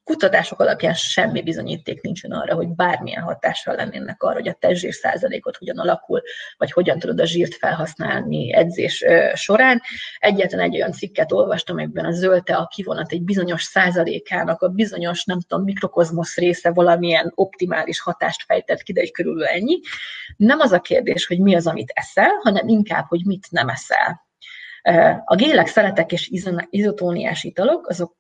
kutatások 0.04 0.60
alapján 0.60 0.93
semmi 0.93 1.41
bizonyíték 1.41 2.02
nincsen 2.02 2.32
arra, 2.32 2.56
hogy 2.56 2.68
bármilyen 2.68 3.24
hatással 3.24 3.76
lennének 3.76 4.24
arra, 4.24 4.34
hogy 4.34 4.48
a 4.48 4.58
testzsír 4.60 4.93
százalékot 4.93 5.58
hogyan 5.58 5.78
alakul, 5.78 6.22
vagy 6.58 6.72
hogyan 6.72 7.00
tudod 7.00 7.20
a 7.20 7.26
zsírt 7.26 7.56
felhasználni 7.56 8.54
edzés 8.54 9.04
során. 9.34 9.82
Egyetlen 10.18 10.60
egy 10.60 10.76
olyan 10.76 10.91
cikket 10.91 11.32
olvastam, 11.32 11.78
amiben 11.78 12.06
a 12.06 12.12
zöldte 12.12 12.56
a 12.56 12.68
kivonat 12.68 13.12
egy 13.12 13.24
bizonyos 13.24 13.64
százalékának 13.64 14.62
a 14.62 14.68
bizonyos, 14.68 15.24
nem 15.24 15.39
tudom, 15.39 15.64
mikrokozmosz 15.64 16.36
része 16.36 16.72
valamilyen 16.72 17.32
optimális 17.36 18.02
hatást 18.02 18.43
fejtett 18.43 18.82
ki, 18.82 18.93
de 18.93 19.02
egy 19.02 19.12
körülbelül 19.12 19.48
ennyi. 19.48 19.80
Nem 20.38 20.60
az 20.60 20.72
a 20.72 20.80
kérdés, 20.80 21.28
hogy 21.28 21.39
mi 21.39 21.56
az, 21.56 21.68
amit 21.68 21.91
eszel, 21.96 22.32
hanem 22.43 22.68
inkább, 22.68 23.06
hogy 23.08 23.26
mit 23.26 23.48
nem 23.50 23.70
eszel. 23.70 24.24
A 25.26 25.36
gélek, 25.36 25.68
szeretek 25.68 26.12
és 26.12 26.30
izotóniás 26.70 27.44
italok, 27.44 27.88
azok 27.88 28.16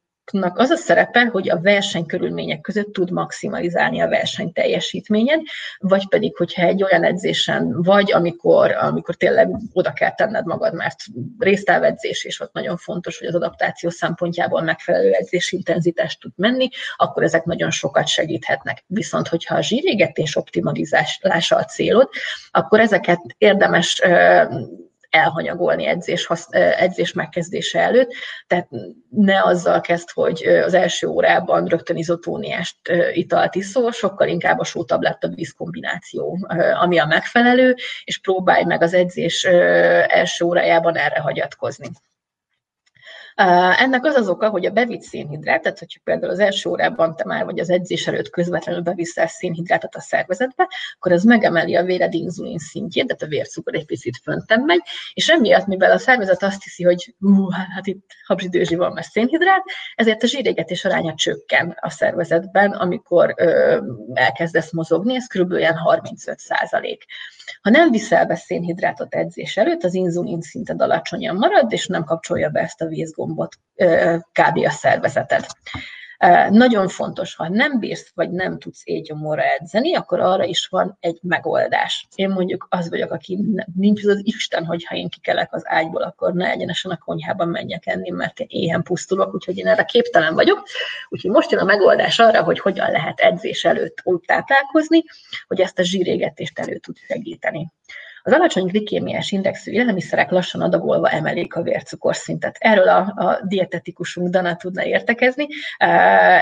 az 0.53 0.69
a 0.69 0.75
szerepe, 0.75 1.25
hogy 1.25 1.49
a 1.49 1.61
verseny 1.61 2.05
körülmények 2.05 2.61
között 2.61 2.93
tud 2.93 3.11
maximalizálni 3.11 3.99
a 3.99 4.07
verseny 4.07 4.51
teljesítményed, 4.51 5.41
vagy 5.77 6.07
pedig, 6.07 6.35
hogyha 6.35 6.61
egy 6.61 6.83
olyan 6.83 7.03
edzésen 7.03 7.81
vagy, 7.81 8.11
amikor, 8.11 8.71
amikor 8.71 9.15
tényleg 9.15 9.49
oda 9.73 9.93
kell 9.93 10.15
tenned 10.15 10.45
magad, 10.45 10.73
mert 10.73 10.95
résztávedzés, 11.39 12.23
és 12.23 12.39
ott 12.39 12.53
nagyon 12.53 12.77
fontos, 12.77 13.19
hogy 13.19 13.27
az 13.27 13.35
adaptáció 13.35 13.89
szempontjából 13.89 14.61
megfelelő 14.61 15.11
edzés 15.11 15.51
intenzitást 15.51 16.19
tud 16.19 16.31
menni, 16.35 16.69
akkor 16.95 17.23
ezek 17.23 17.43
nagyon 17.43 17.71
sokat 17.71 18.07
segíthetnek. 18.07 18.83
Viszont, 18.87 19.27
hogyha 19.27 19.55
a 19.55 19.61
zsírégetés 19.61 20.35
optimalizálása 20.35 21.55
a 21.55 21.63
célod, 21.63 22.09
akkor 22.51 22.79
ezeket 22.79 23.19
érdemes 23.37 24.01
elhanyagolni 25.15 25.85
edzés, 25.85 26.29
edzés 26.49 27.13
megkezdése 27.13 27.79
előtt, 27.79 28.13
tehát 28.47 28.67
ne 29.09 29.43
azzal 29.43 29.81
kezd, 29.81 30.09
hogy 30.13 30.43
az 30.43 30.73
első 30.73 31.07
órában 31.07 31.65
rögtön 31.65 31.97
izotóniást 31.97 32.75
italt 33.13 33.55
iszol, 33.55 33.91
sokkal 33.91 34.27
inkább 34.27 34.59
a 34.59 34.63
sótabletta 34.63 35.27
víz 35.27 35.53
kombináció, 35.57 36.47
ami 36.81 36.97
a 36.97 37.05
megfelelő, 37.05 37.75
és 38.03 38.17
próbálj 38.17 38.63
meg 38.63 38.81
az 38.81 38.93
edzés 38.93 39.43
első 39.43 40.45
órájában 40.45 40.97
erre 40.97 41.19
hagyatkozni. 41.19 41.87
Ennek 43.35 44.05
az 44.05 44.15
az 44.15 44.29
oka, 44.29 44.49
hogy 44.49 44.65
a 44.65 44.71
bevitt 44.71 45.01
szénhidrát, 45.01 45.61
tehát 45.61 45.79
hogyha 45.79 45.99
például 46.03 46.31
az 46.31 46.39
első 46.39 46.69
órában 46.69 47.15
te 47.15 47.25
már 47.25 47.45
vagy 47.45 47.59
az 47.59 47.69
edzés 47.69 48.07
előtt 48.07 48.29
közvetlenül 48.29 48.81
beviszel 48.81 49.27
szénhidrátot 49.27 49.95
a 49.95 50.01
szervezetbe, 50.01 50.67
akkor 50.95 51.11
az 51.11 51.23
megemeli 51.23 51.75
a 51.75 51.83
véred 51.83 52.13
inzulin 52.13 52.57
szintjét, 52.57 53.05
tehát 53.07 53.21
a 53.21 53.27
vércukor 53.27 53.75
egy 53.75 53.85
picit 53.85 54.17
föntem 54.23 54.61
megy, 54.61 54.81
és 55.13 55.29
emiatt, 55.29 55.65
mivel 55.65 55.91
a 55.91 55.97
szervezet 55.97 56.43
azt 56.43 56.63
hiszi, 56.63 56.83
hogy 56.83 57.15
hú, 57.19 57.49
hát 57.49 57.87
itt 57.87 58.05
habzsidőzsi 58.25 58.75
van, 58.75 58.91
mert 58.93 59.09
szénhidrát, 59.09 59.63
ezért 59.95 60.23
a 60.23 60.27
zsírégetés 60.27 60.85
aránya 60.85 61.13
csökken 61.15 61.77
a 61.79 61.89
szervezetben, 61.89 62.71
amikor 62.71 63.33
ö, 63.37 63.77
elkezdesz 64.13 64.71
mozogni, 64.71 65.15
ez 65.15 65.27
kb. 65.27 65.53
35 65.83 66.39
százalék. 66.39 67.05
Ha 67.61 67.69
nem 67.69 67.91
viszel 67.91 68.25
be 68.25 68.35
szénhidrátot 68.35 69.15
edzés 69.15 69.57
előtt, 69.57 69.83
az 69.83 69.93
inzulin 69.93 70.41
szinted 70.41 70.81
alacsonyan 70.81 71.35
marad, 71.35 71.71
és 71.71 71.87
nem 71.87 72.03
kapcsolja 72.03 72.49
be 72.49 72.59
ezt 72.59 72.81
a 72.81 72.87
vízgombot 73.25 73.55
kb. 74.31 74.65
a 74.65 74.69
szervezeted. 74.69 75.45
Nagyon 76.49 76.87
fontos, 76.87 77.35
ha 77.35 77.49
nem 77.49 77.79
bírsz, 77.79 78.11
vagy 78.13 78.31
nem 78.31 78.59
tudsz 78.59 78.81
éjgyomorra 78.83 79.41
edzeni, 79.41 79.95
akkor 79.95 80.19
arra 80.19 80.43
is 80.43 80.67
van 80.67 80.97
egy 80.99 81.19
megoldás. 81.21 82.07
Én 82.15 82.29
mondjuk 82.29 82.67
az 82.69 82.89
vagyok, 82.89 83.11
aki 83.11 83.39
nincs 83.75 84.05
az, 84.05 84.19
Isten, 84.23 84.65
hogy 84.65 84.85
ha 84.85 84.95
én 84.95 85.09
kikelek 85.09 85.53
az 85.53 85.63
ágyból, 85.65 86.01
akkor 86.01 86.33
ne 86.33 86.49
egyenesen 86.49 86.91
a 86.91 86.97
konyhában 86.97 87.47
menjek 87.47 87.85
enni, 87.85 88.09
mert 88.09 88.39
éhen 88.39 88.83
pusztulok, 88.83 89.33
úgyhogy 89.33 89.57
én 89.57 89.67
erre 89.67 89.83
képtelen 89.83 90.33
vagyok. 90.33 90.67
Úgyhogy 91.09 91.31
most 91.31 91.51
jön 91.51 91.61
a 91.61 91.65
megoldás 91.65 92.19
arra, 92.19 92.43
hogy 92.43 92.59
hogyan 92.59 92.91
lehet 92.91 93.19
edzés 93.19 93.65
előtt 93.65 93.99
úgy 94.03 94.21
táplálkozni, 94.25 95.03
hogy 95.47 95.61
ezt 95.61 95.79
a 95.79 95.83
zsírégetést 95.83 96.59
elő 96.59 96.77
tud 96.77 96.97
segíteni. 96.97 97.71
Az 98.27 98.33
alacsony 98.33 98.65
glikémiás 98.65 99.31
indexű 99.31 99.71
élelmiszerek 99.71 100.29
lassan 100.29 100.61
adagolva 100.61 101.09
emelik 101.09 101.55
a 101.55 101.61
vércukorszintet. 101.61 102.55
Erről 102.59 102.87
a, 102.87 103.13
a 103.15 103.39
dietetikusunk 103.43 104.29
Dana 104.29 104.55
tudna 104.55 104.83
értekezni. 104.85 105.47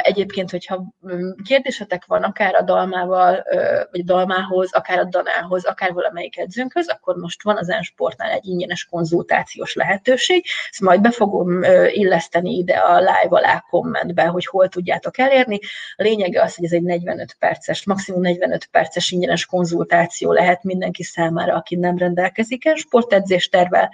Egyébként, 0.01 0.51
hogyha 0.51 0.83
mm, 1.13 1.29
kérdésetek 1.45 2.05
van 2.05 2.23
akár 2.23 2.55
a 2.55 2.61
dalmával, 2.61 3.45
vagy 3.91 4.03
dalmához, 4.03 4.73
akár 4.73 4.99
a 4.99 5.03
Danához, 5.03 5.65
akár 5.65 5.93
valamelyik 5.93 6.37
edzőnkhöz, 6.37 6.89
akkor 6.89 7.15
most 7.15 7.43
van 7.43 7.57
az 7.57 7.69
Ensportnál 7.69 8.31
egy 8.31 8.45
ingyenes 8.45 8.85
konzultációs 8.85 9.73
lehetőség. 9.73 10.45
Ezt 10.69 10.81
majd 10.81 11.01
be 11.01 11.11
fogom 11.11 11.63
illeszteni 11.87 12.57
ide 12.57 12.75
a 12.75 12.97
live 12.97 13.27
alá 13.29 13.65
kommentbe, 13.69 14.23
hogy 14.23 14.45
hol 14.45 14.67
tudjátok 14.67 15.17
elérni. 15.17 15.59
A 15.95 16.03
lényege 16.03 16.41
az, 16.41 16.55
hogy 16.55 16.65
ez 16.65 16.71
egy 16.71 16.83
45 16.83 17.35
perces, 17.39 17.85
maximum 17.85 18.21
45 18.21 18.65
perces 18.71 19.11
ingyenes 19.11 19.45
konzultáció 19.45 20.31
lehet 20.31 20.63
mindenki 20.63 21.03
számára, 21.03 21.55
aki 21.55 21.71
aki 21.73 21.81
nem 21.81 21.97
rendelkezik 21.97 22.65
el 22.65 22.75
sportedzés 22.75 23.49
tervel. 23.49 23.89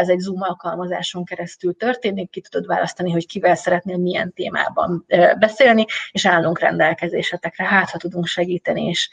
Ez 0.00 0.08
egy 0.08 0.18
Zoom 0.18 0.42
alkalmazáson 0.42 1.24
keresztül 1.24 1.76
történik, 1.76 2.30
ki 2.30 2.40
tudod 2.40 2.66
választani, 2.66 3.10
hogy 3.10 3.26
kivel 3.26 3.54
szeretnél 3.54 3.96
milyen 3.96 4.32
témában 4.32 5.04
beszélni, 5.38 5.84
és 6.10 6.26
állunk 6.26 6.58
rendelkezésetekre, 6.58 7.64
hát 7.64 7.90
ha 7.90 7.98
tudunk 7.98 8.26
segíteni, 8.26 8.84
és, 8.84 9.08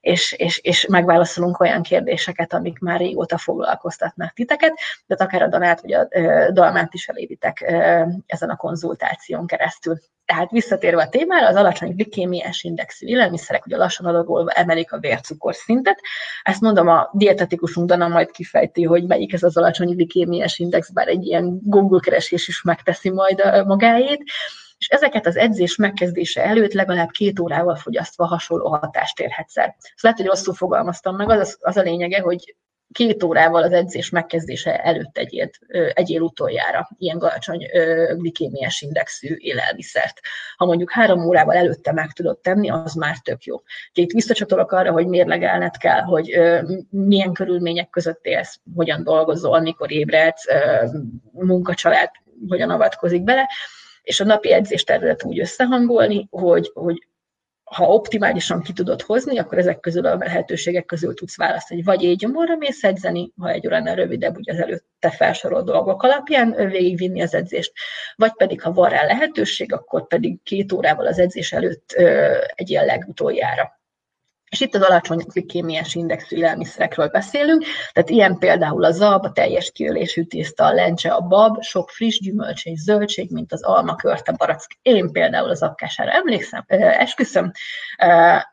és, 0.00 0.32
és, 0.32 0.58
és 0.58 0.86
megválaszolunk 0.86 1.60
olyan 1.60 1.82
kérdéseket, 1.82 2.52
amik 2.52 2.78
már 2.78 2.98
régóta 2.98 3.38
foglalkoztatnak 3.38 4.32
titeket, 4.32 4.72
de 5.06 5.14
akár 5.18 5.42
a 5.42 5.48
Danát 5.48 5.80
vagy 5.80 5.92
a 5.92 6.08
Dalmát 6.52 6.94
is 6.94 7.08
elévitek 7.08 7.60
ezen 8.26 8.50
a 8.50 8.56
konzultáción 8.56 9.46
keresztül. 9.46 9.98
Tehát 10.30 10.50
visszatérve 10.50 11.02
a 11.02 11.08
témára, 11.08 11.46
az 11.46 11.56
alacsony 11.56 11.94
glikémiás 11.94 12.62
indexű 12.62 13.06
élelmiszerek 13.06 13.66
ugye 13.66 13.76
lassan 13.76 14.06
adagolva 14.06 14.50
emelik 14.50 14.92
a 14.92 14.98
vércukor 14.98 15.54
szintet. 15.54 16.00
Ezt 16.42 16.60
mondom, 16.60 16.88
a 16.88 17.10
dietetikusunk 17.12 17.88
Dana 17.88 18.08
majd 18.08 18.30
kifejti, 18.30 18.82
hogy 18.84 19.06
melyik 19.06 19.32
ez 19.32 19.42
az 19.42 19.56
alacsony 19.56 19.94
glikémiás 19.94 20.58
index, 20.58 20.90
bár 20.90 21.08
egy 21.08 21.26
ilyen 21.26 21.58
Google 21.62 22.00
keresés 22.00 22.48
is 22.48 22.62
megteszi 22.62 23.10
majd 23.10 23.40
a 23.40 23.64
magáét 23.64 24.22
és 24.78 24.88
ezeket 24.88 25.26
az 25.26 25.36
edzés 25.36 25.76
megkezdése 25.76 26.44
előtt 26.44 26.72
legalább 26.72 27.10
két 27.10 27.40
órával 27.40 27.76
fogyasztva 27.76 28.26
hasonló 28.26 28.68
hatást 28.68 29.20
érhetsz 29.20 29.56
el. 29.56 29.76
Szóval 29.78 29.94
lehet, 30.00 30.18
hogy 30.18 30.26
rosszul 30.26 30.54
fogalmaztam 30.54 31.16
meg, 31.16 31.28
az, 31.28 31.58
az 31.60 31.76
a 31.76 31.82
lényege, 31.82 32.20
hogy 32.20 32.56
két 32.92 33.22
órával 33.22 33.62
az 33.62 33.72
edzés 33.72 34.10
megkezdése 34.10 34.76
előtt 34.82 35.18
egyél, 35.18 35.50
egyél 35.92 36.20
utoljára 36.20 36.88
ilyen 36.98 37.18
alacsony 37.18 37.66
glikémiás 38.16 38.80
indexű 38.80 39.34
élelmiszert. 39.38 40.20
Ha 40.56 40.64
mondjuk 40.64 40.90
három 40.90 41.26
órával 41.26 41.54
előtte 41.54 41.92
meg 41.92 42.12
tudod 42.12 42.38
tenni, 42.38 42.70
az 42.70 42.94
már 42.94 43.16
tök 43.18 43.44
jó. 43.44 43.62
itt 43.92 44.10
visszacsatolok 44.10 44.72
arra, 44.72 44.92
hogy 44.92 45.06
mérlegelned 45.06 45.76
kell, 45.76 46.00
hogy 46.00 46.38
milyen 46.90 47.32
körülmények 47.32 47.90
között 47.90 48.24
élsz, 48.24 48.60
hogyan 48.74 49.02
dolgozol, 49.02 49.60
mikor 49.60 49.92
ébredsz, 49.92 50.44
munkacsalád 51.32 52.10
hogyan 52.48 52.70
avatkozik 52.70 53.22
bele, 53.22 53.48
és 54.02 54.20
a 54.20 54.24
napi 54.24 54.52
edzéstervedet 54.52 55.24
úgy 55.24 55.40
összehangolni, 55.40 56.26
hogy, 56.30 56.70
hogy 56.74 57.08
ha 57.70 57.86
optimálisan 57.86 58.62
ki 58.62 58.72
tudod 58.72 59.02
hozni, 59.02 59.38
akkor 59.38 59.58
ezek 59.58 59.80
közül 59.80 60.06
a 60.06 60.16
lehetőségek 60.16 60.84
közül 60.84 61.14
tudsz 61.14 61.36
választani. 61.36 61.82
Vagy 61.82 62.04
egy 62.04 62.16
gyomorra 62.16 62.56
mész 62.56 62.84
edzeni, 62.84 63.32
ha 63.38 63.50
egy 63.50 63.66
óránál 63.66 63.94
rövidebb, 63.94 64.36
ugye 64.36 64.52
az 64.52 64.58
előtte 64.58 65.10
felsorolt 65.10 65.64
dolgok 65.64 66.02
alapján 66.02 66.50
végigvinni 66.50 67.22
az 67.22 67.34
edzést. 67.34 67.72
Vagy 68.16 68.32
pedig, 68.32 68.62
ha 68.62 68.72
van 68.72 68.88
rá 68.88 69.04
lehetőség, 69.04 69.72
akkor 69.72 70.06
pedig 70.06 70.42
két 70.42 70.72
órával 70.72 71.06
az 71.06 71.18
edzés 71.18 71.52
előtt 71.52 71.92
egy 72.54 72.70
ilyen 72.70 72.84
legutoljára 72.84 73.79
és 74.50 74.60
itt 74.60 74.74
az 74.74 74.82
alacsony 74.82 75.24
glikémiás 75.26 75.94
indexű 75.94 76.36
élelmiszerekről 76.36 77.08
beszélünk, 77.08 77.64
tehát 77.92 78.10
ilyen 78.10 78.38
például 78.38 78.84
a 78.84 78.90
zab, 78.90 79.24
a 79.24 79.32
teljes 79.32 79.70
kiölésű 79.72 80.22
tészta, 80.22 80.64
a 80.64 80.72
lencse, 80.72 81.12
a 81.12 81.20
bab, 81.20 81.62
sok 81.62 81.90
friss 81.90 82.20
gyümölcs 82.20 82.64
és 82.64 82.80
zöldség, 82.80 83.30
mint 83.30 83.52
az 83.52 83.62
alma, 83.62 83.94
körte, 83.94 84.32
barack. 84.32 84.78
Én 84.82 85.12
például 85.12 85.48
az 85.48 85.62
apkására 85.62 86.10
emlékszem, 86.10 86.64
esküszöm, 86.66 87.52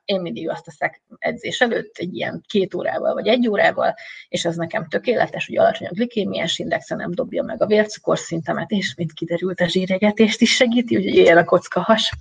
én 0.06 0.22
mindig 0.22 0.50
azt 0.50 0.64
teszek 0.64 1.02
edzés 1.20 1.62
előtt, 1.62 1.98
egy 1.98 2.16
ilyen 2.16 2.44
két 2.48 2.74
órával 2.74 3.14
vagy 3.14 3.28
egy 3.28 3.48
órával, 3.48 3.96
és 4.30 4.46
az 4.46 4.56
nekem 4.56 4.88
tökéletes, 4.88 5.46
hogy 5.48 5.58
alacsony 5.58 5.88
a 5.88 5.94
glikémiás 5.94 6.60
indexe 6.60 6.96
nem 6.96 7.12
dobja 7.12 7.44
meg 7.44 7.62
a 7.62 7.66
vércukorszintemet, 7.66 8.72
és 8.72 8.94
mint 8.96 9.14
kiderült, 9.14 9.62
a 9.62 9.68
zsíregetést 9.68 10.42
is 10.42 10.56
segíti, 10.56 10.96
úgyhogy 10.96 11.16
ilyen 11.16 11.38
a 11.38 11.46
kocka 11.46 11.80
has. 11.80 12.12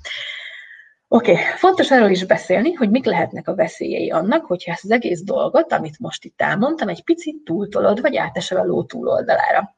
Oké, 1.09 1.33
okay. 1.33 1.45
fontos 1.57 1.91
arról 1.91 2.11
is 2.11 2.25
beszélni, 2.25 2.73
hogy 2.73 2.91
mik 2.91 3.05
lehetnek 3.05 3.49
a 3.49 3.55
veszélyei 3.55 4.11
annak, 4.11 4.45
hogyha 4.45 4.73
ezt 4.73 4.85
az 4.85 4.91
egész 4.91 5.23
dolgot, 5.23 5.73
amit 5.73 5.99
most 5.99 6.25
itt 6.25 6.41
elmondtam, 6.41 6.89
egy 6.89 7.05
picit 7.05 7.45
túltolod, 7.45 8.01
vagy 8.01 8.17
átesel 8.17 8.59
a 8.59 8.65
ló 8.65 8.85
túloldalára. 8.85 9.77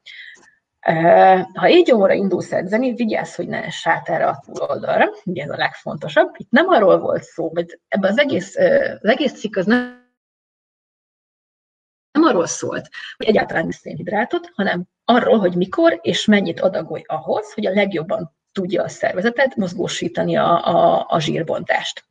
Ha 1.54 1.68
így 1.68 1.92
óra 1.92 2.12
indulsz 2.12 2.52
edzeni, 2.52 2.94
vigyázz, 2.94 3.34
hogy 3.34 3.48
ne 3.48 3.64
ess 3.64 3.86
erre 3.86 4.26
a 4.26 4.42
túloldalra, 4.46 5.10
ugye 5.24 5.42
ez 5.42 5.50
a 5.50 5.56
legfontosabb. 5.56 6.34
Itt 6.36 6.50
nem 6.50 6.68
arról 6.68 6.98
volt 6.98 7.22
szó, 7.22 7.50
hogy 7.54 7.80
ebben 7.88 8.10
az 8.10 8.18
egész, 8.18 8.56
az 9.00 9.08
egész 9.08 9.32
cikk 9.32 9.56
az 9.56 9.66
nem, 9.66 10.06
nem 12.12 12.22
arról 12.22 12.46
szólt, 12.46 12.88
hogy 13.16 13.26
egyáltalán 13.26 13.70
szénhidrátot, 13.70 14.50
hanem 14.54 14.84
arról, 15.04 15.38
hogy 15.38 15.56
mikor 15.56 15.98
és 16.02 16.24
mennyit 16.24 16.60
adagolj 16.60 17.02
ahhoz, 17.06 17.52
hogy 17.52 17.66
a 17.66 17.70
legjobban 17.70 18.36
tudja 18.58 18.82
a 18.82 18.88
szervezetet 18.88 19.56
mozgósítani 19.56 20.36
a, 20.36 20.66
a, 20.66 21.06
a 21.08 21.20
zsírbontást. 21.20 22.04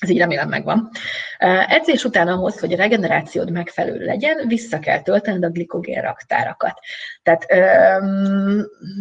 Ez 0.00 0.08
így 0.08 0.18
remélem 0.18 0.48
megvan. 0.48 0.90
Edzés 1.68 2.04
után 2.04 2.28
ahhoz, 2.28 2.58
hogy 2.58 2.72
a 2.72 2.76
regenerációd 2.76 3.50
megfelelő 3.50 4.04
legyen, 4.04 4.46
vissza 4.46 4.78
kell 4.78 5.02
töltened 5.02 5.44
a 5.44 5.50
glikogén 5.50 6.02
raktárakat. 6.02 6.78
Tehát 7.22 7.46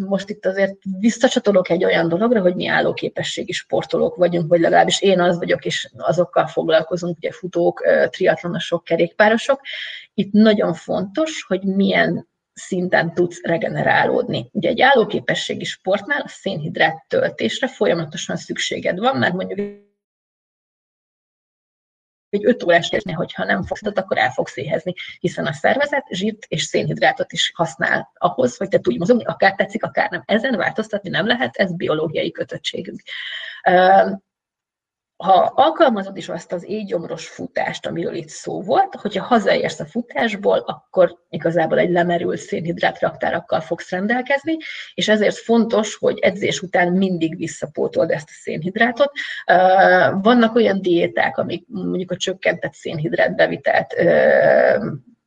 most 0.07 0.29
itt 0.29 0.45
azért 0.45 0.75
visszacsatolok 0.99 1.69
egy 1.69 1.83
olyan 1.83 2.07
dologra, 2.09 2.41
hogy 2.41 2.55
mi 2.55 2.67
állóképességi 2.67 3.51
sportolók 3.51 4.15
vagyunk, 4.15 4.49
vagy 4.49 4.59
legalábbis 4.59 5.01
én 5.01 5.19
az 5.19 5.37
vagyok, 5.37 5.65
és 5.65 5.89
azokkal 5.97 6.47
foglalkozunk, 6.47 7.17
ugye 7.17 7.31
futók, 7.31 7.83
triatlonosok, 8.09 8.83
kerékpárosok. 8.83 9.59
Itt 10.13 10.31
nagyon 10.31 10.73
fontos, 10.73 11.43
hogy 11.47 11.63
milyen 11.63 12.27
szinten 12.53 13.13
tudsz 13.13 13.41
regenerálódni. 13.41 14.49
Ugye 14.51 14.69
egy 14.69 14.81
állóképességi 14.81 15.63
sportnál 15.63 16.21
a 16.21 16.27
szénhidrát 16.27 17.05
töltésre 17.07 17.67
folyamatosan 17.67 18.35
szükséged 18.35 18.99
van, 18.99 19.17
mert 19.17 19.33
mondjuk 19.33 19.59
egy 22.29 22.45
5 22.45 22.63
órás 22.63 22.89
testnél, 22.89 23.15
hogyha 23.15 23.43
nem 23.43 23.63
fogsz, 23.63 23.81
akkor 23.93 24.17
el 24.17 24.31
fogsz 24.31 24.57
éhezni, 24.57 24.93
hiszen 25.19 25.45
a 25.45 25.53
szervezet 25.53 26.05
zsírt 26.09 26.45
és 26.47 26.63
szénhidrátot 26.63 27.31
is 27.31 27.51
használ 27.55 28.11
ahhoz, 28.13 28.57
hogy 28.57 28.67
te 28.67 28.79
tudj 28.79 28.97
mozogni, 28.97 29.23
akár 29.23 29.55
tetszik, 29.55 29.83
akár 29.83 30.09
nem. 30.09 30.23
Ezen 30.25 30.57
változtatni 30.57 31.09
nem 31.09 31.27
lehet, 31.27 31.55
ez 31.55 31.75
biológiai 31.75 32.31
kötöttségünk 32.31 33.01
ha 35.23 35.51
alkalmazod 35.55 36.17
is 36.17 36.29
azt 36.29 36.53
az 36.53 36.63
égyomros 36.67 37.27
futást, 37.27 37.85
amiről 37.85 38.13
itt 38.13 38.29
szó 38.29 38.61
volt, 38.61 38.95
hogyha 38.95 39.23
hazaérsz 39.23 39.79
a 39.79 39.85
futásból, 39.85 40.57
akkor 40.57 41.17
igazából 41.29 41.79
egy 41.79 41.89
lemerült 41.89 42.39
szénhidrát 42.39 42.99
raktárakkal 42.99 43.61
fogsz 43.61 43.89
rendelkezni, 43.89 44.57
és 44.93 45.07
ezért 45.07 45.37
fontos, 45.37 45.95
hogy 45.95 46.19
edzés 46.19 46.61
után 46.61 46.91
mindig 46.91 47.37
visszapótold 47.37 48.11
ezt 48.11 48.29
a 48.29 48.39
szénhidrátot. 48.41 49.11
Vannak 50.21 50.55
olyan 50.55 50.81
diéták, 50.81 51.37
amik 51.37 51.65
mondjuk 51.67 52.11
a 52.11 52.17
csökkentett 52.17 52.73
szénhidrát 52.73 53.35
bevitelt 53.35 53.95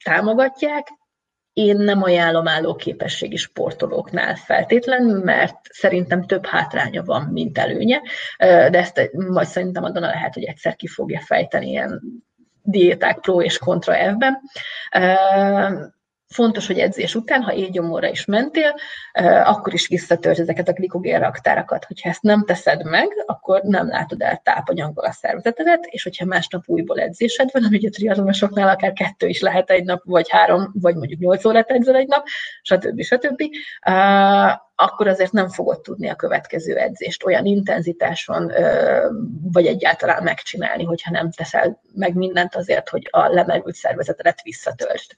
támogatják, 0.05 0.89
én 1.57 1.77
nem 1.77 2.03
ajánlom 2.03 2.49
állóképességi 2.49 3.37
sportolóknál 3.37 4.35
feltétlen, 4.35 5.03
mert 5.03 5.57
szerintem 5.63 6.23
több 6.23 6.47
hátránya 6.47 7.03
van, 7.03 7.23
mint 7.23 7.59
előnye, 7.59 8.01
de 8.39 8.79
ezt 8.79 9.11
majd 9.13 9.47
szerintem 9.47 9.85
a 9.85 9.91
Dana 9.91 10.07
lehet, 10.07 10.35
hogy 10.35 10.45
egyszer 10.45 10.77
ki 10.77 10.87
fogja 10.87 11.21
fejteni 11.21 11.69
ilyen 11.69 12.01
diéták 12.63 13.19
pro 13.19 13.41
és 13.41 13.59
kontra 13.59 13.97
ebben. 13.97 14.41
Fontos, 16.29 16.67
hogy 16.67 16.79
edzés 16.79 17.15
után, 17.15 17.43
ha 17.43 17.53
éjgyomorra 17.53 18.09
is 18.09 18.25
mentél, 18.25 18.75
akkor 19.45 19.73
is 19.73 19.89
visszatölt 19.89 20.39
ezeket 20.39 20.69
a 20.69 20.73
glikogén 20.73 21.19
raktárakat. 21.19 21.85
Hogyha 21.85 22.09
ezt 22.09 22.23
nem 22.23 22.45
teszed 22.45 22.85
meg, 22.85 23.09
akkor 23.27 23.63
nem 23.63 23.89
látod 23.89 24.23
el 24.23 24.41
tápanyagból 24.45 25.05
a 25.05 25.13
szervezetedet, 25.13 25.85
és 25.85 26.03
hogyha 26.03 26.25
másnap 26.25 26.63
újból 26.67 27.01
edzésed 27.01 27.49
van, 27.53 27.65
ami 27.65 27.87
a 27.87 27.91
triatlonosoknál 27.91 28.69
akár 28.69 28.93
kettő 28.93 29.27
is 29.27 29.41
lehet 29.41 29.71
egy 29.71 29.85
nap, 29.85 30.03
vagy 30.05 30.31
három, 30.31 30.73
vagy 30.81 30.95
mondjuk 30.95 31.21
nyolc 31.21 31.45
órát 31.45 31.71
edzel 31.71 31.97
egy 31.97 32.09
nap, 32.09 32.27
stb. 32.63 33.03
stb., 33.03 33.43
akkor 34.75 35.09
azért 35.09 35.33
nem 35.33 35.49
fogod 35.49 35.81
tudni 35.81 36.09
a 36.09 36.15
következő 36.17 36.77
edzést 36.77 37.25
olyan 37.25 37.45
intenzitáson, 37.45 38.53
vagy 39.53 39.67
egyáltalán 39.67 40.23
megcsinálni, 40.23 40.85
hogyha 40.85 41.11
nem 41.11 41.31
teszel 41.31 41.81
meg 41.95 42.15
mindent 42.15 42.55
azért, 42.55 42.89
hogy 42.89 43.09
a 43.11 43.27
lemerült 43.27 43.75
szervezetedet 43.75 44.43
visszatöltsd. 44.43 45.17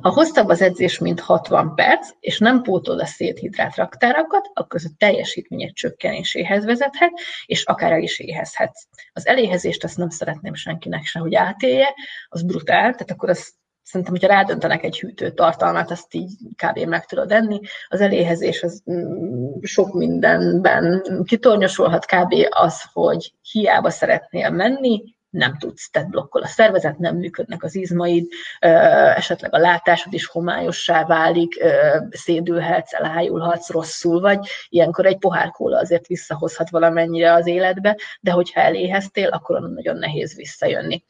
Ha 0.00 0.10
hosszabb 0.10 0.48
az 0.48 0.62
edzés, 0.62 0.98
mint 0.98 1.20
60 1.20 1.74
perc, 1.74 2.10
és 2.20 2.38
nem 2.38 2.62
pótol 2.62 3.00
a 3.00 3.06
széthidrát 3.06 3.76
raktárakat, 3.76 4.50
akkor 4.54 4.80
a 4.84 4.94
teljesítmények 4.98 5.72
csökkenéséhez 5.72 6.64
vezethet, 6.64 7.12
és 7.46 7.64
akár 7.64 7.92
el 7.92 8.02
is 8.02 8.18
éhezhetsz. 8.18 8.86
Az 9.12 9.26
eléhezést 9.26 9.84
azt 9.84 9.96
nem 9.96 10.08
szeretném 10.08 10.54
senkinek 10.54 11.04
se, 11.04 11.18
hogy 11.18 11.34
átélje, 11.34 11.94
az 12.28 12.42
brutál, 12.42 12.92
tehát 12.92 13.10
akkor 13.10 13.28
az 13.28 13.56
szerintem, 13.82 14.14
hogyha 14.14 14.34
rádöntenek 14.34 14.84
egy 14.84 15.00
hűtő 15.00 15.30
tartalmát, 15.30 15.90
azt 15.90 16.14
így 16.14 16.30
kb. 16.56 16.78
meg 16.78 17.04
tudod 17.04 17.32
enni. 17.32 17.60
Az 17.88 18.00
eléhezés 18.00 18.62
az 18.62 18.82
mm, 18.90 19.60
sok 19.62 19.92
mindenben 19.92 21.02
kitornyosulhat 21.24 22.06
kb. 22.06 22.34
az, 22.50 22.82
hogy 22.92 23.32
hiába 23.50 23.90
szeretnél 23.90 24.50
menni, 24.50 25.16
nem 25.30 25.56
tudsz, 25.58 25.90
tehát 25.90 26.10
blokkol 26.10 26.42
a 26.42 26.46
szervezet, 26.46 26.98
nem 26.98 27.16
működnek 27.16 27.62
az 27.62 27.74
izmaid, 27.74 28.26
esetleg 28.58 29.54
a 29.54 29.58
látásod 29.58 30.12
is 30.12 30.26
homályossá 30.26 31.04
válik, 31.04 31.64
szédülhetsz, 32.10 32.92
elájulhatsz, 32.92 33.70
rosszul 33.70 34.20
vagy. 34.20 34.46
Ilyenkor 34.68 35.06
egy 35.06 35.18
pohár 35.18 35.50
kóla 35.50 35.78
azért 35.78 36.06
visszahozhat 36.06 36.70
valamennyire 36.70 37.32
az 37.32 37.46
életbe, 37.46 37.98
de 38.20 38.30
hogyha 38.30 38.60
eléheztél, 38.60 39.28
akkor 39.28 39.60
nagyon 39.60 39.96
nehéz 39.96 40.34
visszajönni. 40.36 41.04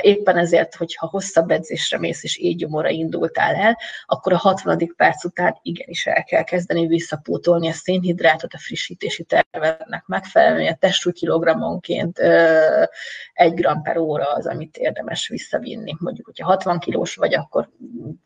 Éppen 0.00 0.36
ezért, 0.36 0.74
hogyha 0.74 1.06
hosszabb 1.06 1.50
edzésre 1.50 1.98
mész 1.98 2.22
és 2.22 2.36
éjgyomorra 2.36 2.88
indultál 2.88 3.54
el, 3.54 3.78
akkor 4.04 4.32
a 4.32 4.36
60. 4.36 4.94
perc 4.96 5.24
után 5.24 5.58
igenis 5.62 6.06
el 6.06 6.24
kell 6.24 6.42
kezdeni 6.42 6.86
visszapótolni 6.86 7.68
a 7.68 7.72
szénhidrátot 7.72 8.54
a 8.54 8.58
frissítési 8.58 9.24
tervednek 9.24 10.04
megfelelően, 10.06 10.72
a 10.72 10.76
testsúly 10.76 11.12
kilogrammonként 11.12 12.18
egy 13.42 13.54
gram 13.54 13.82
per 13.82 13.96
óra 13.96 14.32
az, 14.32 14.46
amit 14.46 14.76
érdemes 14.76 15.28
visszavinni. 15.28 15.94
Mondjuk, 15.98 16.26
hogyha 16.26 16.46
60 16.46 16.78
kilós 16.78 17.16
vagy, 17.16 17.34
akkor 17.34 17.68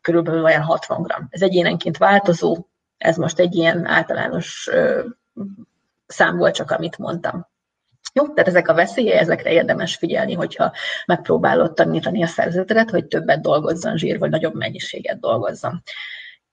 körülbelül 0.01 0.43
olyan 0.43 0.61
60 0.61 1.01
gram. 1.01 1.27
Ez 1.29 1.41
egyénenként 1.41 1.97
változó, 1.97 2.65
ez 2.97 3.17
most 3.17 3.39
egy 3.39 3.55
ilyen 3.55 3.85
általános 3.85 4.69
szám 6.07 6.37
volt 6.37 6.55
csak, 6.55 6.71
amit 6.71 6.97
mondtam. 6.97 7.47
Jó, 8.13 8.27
tehát 8.27 8.47
ezek 8.47 8.67
a 8.67 8.73
veszélye, 8.73 9.19
ezekre 9.19 9.51
érdemes 9.51 9.95
figyelni, 9.95 10.33
hogyha 10.33 10.73
megpróbálod 11.05 11.73
tanítani 11.73 12.23
a 12.23 12.27
szervezetet, 12.27 12.89
hogy 12.89 13.05
többet 13.05 13.41
dolgozzon 13.41 13.97
zsír, 13.97 14.19
vagy 14.19 14.29
nagyobb 14.29 14.53
mennyiséget 14.53 15.19
dolgozzon. 15.19 15.83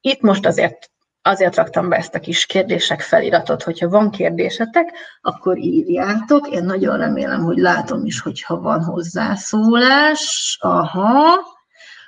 Itt 0.00 0.20
most 0.20 0.46
azért 0.46 0.90
azért 1.26 1.56
raktam 1.56 1.88
be 1.88 1.96
ezt 1.96 2.14
a 2.14 2.20
kis 2.20 2.46
kérdések 2.46 3.00
feliratot, 3.00 3.62
hogyha 3.62 3.88
van 3.88 4.10
kérdésetek, 4.10 4.92
akkor 5.20 5.58
írjátok. 5.58 6.48
Én 6.48 6.64
nagyon 6.64 6.98
remélem, 6.98 7.42
hogy 7.42 7.56
látom 7.56 8.04
is, 8.04 8.20
hogyha 8.20 8.60
van 8.60 8.84
hozzászólás. 8.84 10.58
Aha. 10.60 11.52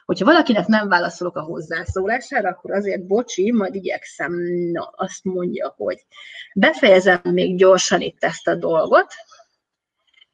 Hogyha 0.04 0.24
valakinek 0.24 0.66
nem 0.66 0.88
válaszolok 0.88 1.36
a 1.36 1.42
hozzászólására, 1.42 2.48
akkor 2.48 2.72
azért 2.72 3.06
bocsi, 3.06 3.52
majd 3.52 3.74
igyekszem. 3.74 4.32
No, 4.72 4.82
azt 4.90 5.24
mondja, 5.24 5.74
hogy 5.76 6.06
befejezem 6.54 7.20
még 7.22 7.56
gyorsan 7.56 8.00
itt 8.00 8.24
ezt 8.24 8.48
a 8.48 8.54
dolgot, 8.54 9.12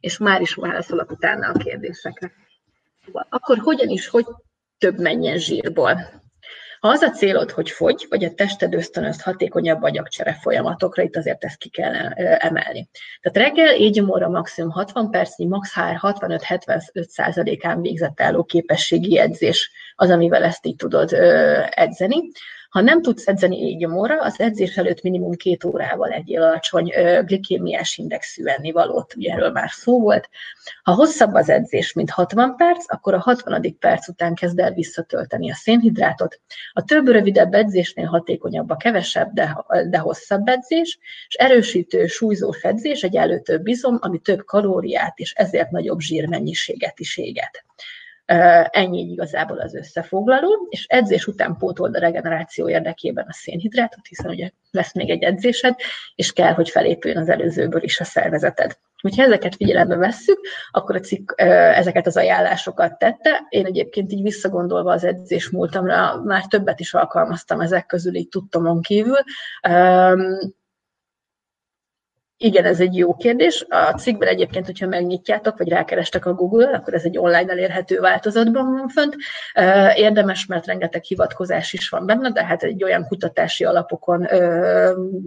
és 0.01 0.19
már 0.19 0.41
is 0.41 0.55
válaszolok 0.55 1.11
utána 1.11 1.49
a 1.49 1.59
kérdésekre. 1.59 2.33
Akkor 3.29 3.59
hogyan 3.59 3.89
is, 3.89 4.09
hogy 4.09 4.27
több 4.79 4.99
menjen 4.99 5.39
zsírból? 5.39 6.22
Ha 6.83 6.89
az 6.89 7.03
a 7.03 7.11
célod, 7.11 7.51
hogy 7.51 7.71
fogy, 7.71 8.07
vagy 8.09 8.25
a 8.25 8.35
tested 8.35 8.75
ösztönözt 8.75 9.23
hatékonyabb 9.23 9.83
agyagcsere 9.83 10.39
folyamatokra, 10.43 11.03
itt 11.03 11.17
azért 11.17 11.45
ezt 11.45 11.57
ki 11.57 11.69
kell 11.69 11.95
emelni. 12.39 12.89
Tehát 13.21 13.49
reggel 13.49 13.75
éjgyomorra 13.75 14.29
maximum 14.29 14.71
60 14.71 15.11
percnyi, 15.11 15.47
max. 15.47 15.73
65-75% 15.75 17.59
án 17.63 17.81
végzett 17.81 18.21
álló 18.21 18.45
képességi 18.45 19.19
edzés 19.19 19.71
az, 19.95 20.11
amivel 20.11 20.45
ezt 20.45 20.67
így 20.67 20.77
tudod 20.77 21.13
edzeni. 21.71 22.31
Ha 22.73 22.81
nem 22.81 23.03
tudsz 23.03 23.29
edzeni 23.29 23.57
éjgyomorra, 23.57 24.23
az 24.23 24.41
edzés 24.41 24.77
előtt 24.77 25.03
minimum 25.03 25.33
két 25.35 25.65
órával 25.65 26.11
egyél 26.11 26.43
alacsony 26.43 26.93
glikémiás 27.25 27.97
indexű 27.99 28.45
ennivalót, 28.45 29.15
ugye 29.17 29.33
erről 29.33 29.51
már 29.51 29.71
szó 29.71 30.01
volt. 30.01 30.29
Ha 30.83 30.95
hosszabb 30.95 31.35
az 31.35 31.49
edzés, 31.49 31.93
mint 31.93 32.11
60 32.11 32.57
perc, 32.57 32.93
akkor 32.93 33.15
a 33.15 33.19
60. 33.19 33.79
perc 33.79 34.09
után 34.09 34.35
kezd 34.35 34.59
el 34.59 34.73
visszatölteni 34.73 35.51
a 35.51 35.55
szénhidrátot. 35.55 36.41
A 36.73 36.85
több 36.85 37.09
rövidebb 37.09 37.55
edzésnél 37.55 38.07
hatékonyabb 38.07 38.71
a 38.71 38.77
kevesebb, 38.77 39.33
de, 39.33 39.65
de 39.89 39.99
hosszabb 39.99 40.49
edzés, 40.49 40.99
és 41.29 41.35
erősítő, 41.35 42.07
súlyzós 42.07 42.63
edzés 42.63 43.03
egy 43.03 43.17
előtöbb 43.17 43.63
bizom, 43.63 43.99
ami 44.01 44.19
több 44.19 44.45
kalóriát 44.45 45.19
és 45.19 45.33
ezért 45.33 45.71
nagyobb 45.71 46.01
zsírmennyiséget 46.01 47.01
is 47.01 47.17
éget. 47.17 47.65
Ennyi 48.71 49.01
igazából 49.01 49.59
az 49.59 49.75
összefoglaló, 49.75 50.67
és 50.69 50.87
edzés 50.87 51.27
után 51.27 51.57
pótold 51.57 51.97
a 51.97 51.99
regeneráció 51.99 52.69
érdekében 52.69 53.27
a 53.29 53.33
szénhidrátot, 53.33 54.07
hiszen 54.07 54.31
ugye 54.31 54.51
lesz 54.71 54.95
még 54.95 55.11
egy 55.11 55.23
edzésed, 55.23 55.75
és 56.15 56.33
kell, 56.33 56.53
hogy 56.53 56.71
felépüljön 56.71 57.21
az 57.21 57.29
előzőből 57.29 57.83
is 57.83 58.01
a 58.01 58.05
szervezeted. 58.05 58.77
Hogyha 59.01 59.23
ezeket 59.23 59.55
figyelembe 59.55 59.97
vesszük, 59.97 60.41
akkor 60.71 60.97
a 60.97 61.01
cikk 61.01 61.33
ezeket 61.37 62.07
az 62.07 62.17
ajánlásokat 62.17 62.99
tette. 62.99 63.47
Én 63.49 63.67
egyébként 63.67 64.13
így 64.13 64.23
visszagondolva 64.23 64.93
az 64.93 65.05
edzés 65.05 65.51
múltamra 65.51 66.23
már 66.25 66.47
többet 66.47 66.81
is 66.81 66.95
alkalmaztam 66.95 67.61
ezek 67.61 67.87
közül, 67.87 68.15
így 68.15 68.29
tudtomon 68.29 68.81
kívül 68.81 69.19
igen, 72.43 72.65
ez 72.65 72.81
egy 72.81 72.97
jó 72.97 73.15
kérdés. 73.15 73.67
A 73.69 73.93
cikkben 73.93 74.29
egyébként, 74.29 74.67
hogyha 74.67 74.87
megnyitjátok, 74.87 75.59
vagy 75.59 75.69
rákerestek 75.69 76.27
a 76.27 76.33
Google, 76.33 76.69
akkor 76.69 76.95
ez 76.95 77.05
egy 77.05 77.19
online 77.19 77.51
elérhető 77.51 78.01
változatban 78.01 78.73
van 78.73 78.89
fönt. 78.89 79.17
Érdemes, 79.95 80.47
mert 80.47 80.67
rengeteg 80.67 81.03
hivatkozás 81.03 81.73
is 81.73 81.89
van 81.89 82.07
benne, 82.07 82.31
de 82.31 82.45
hát 82.45 82.63
egy 82.63 82.85
olyan 82.85 83.07
kutatási 83.07 83.65
alapokon 83.65 84.29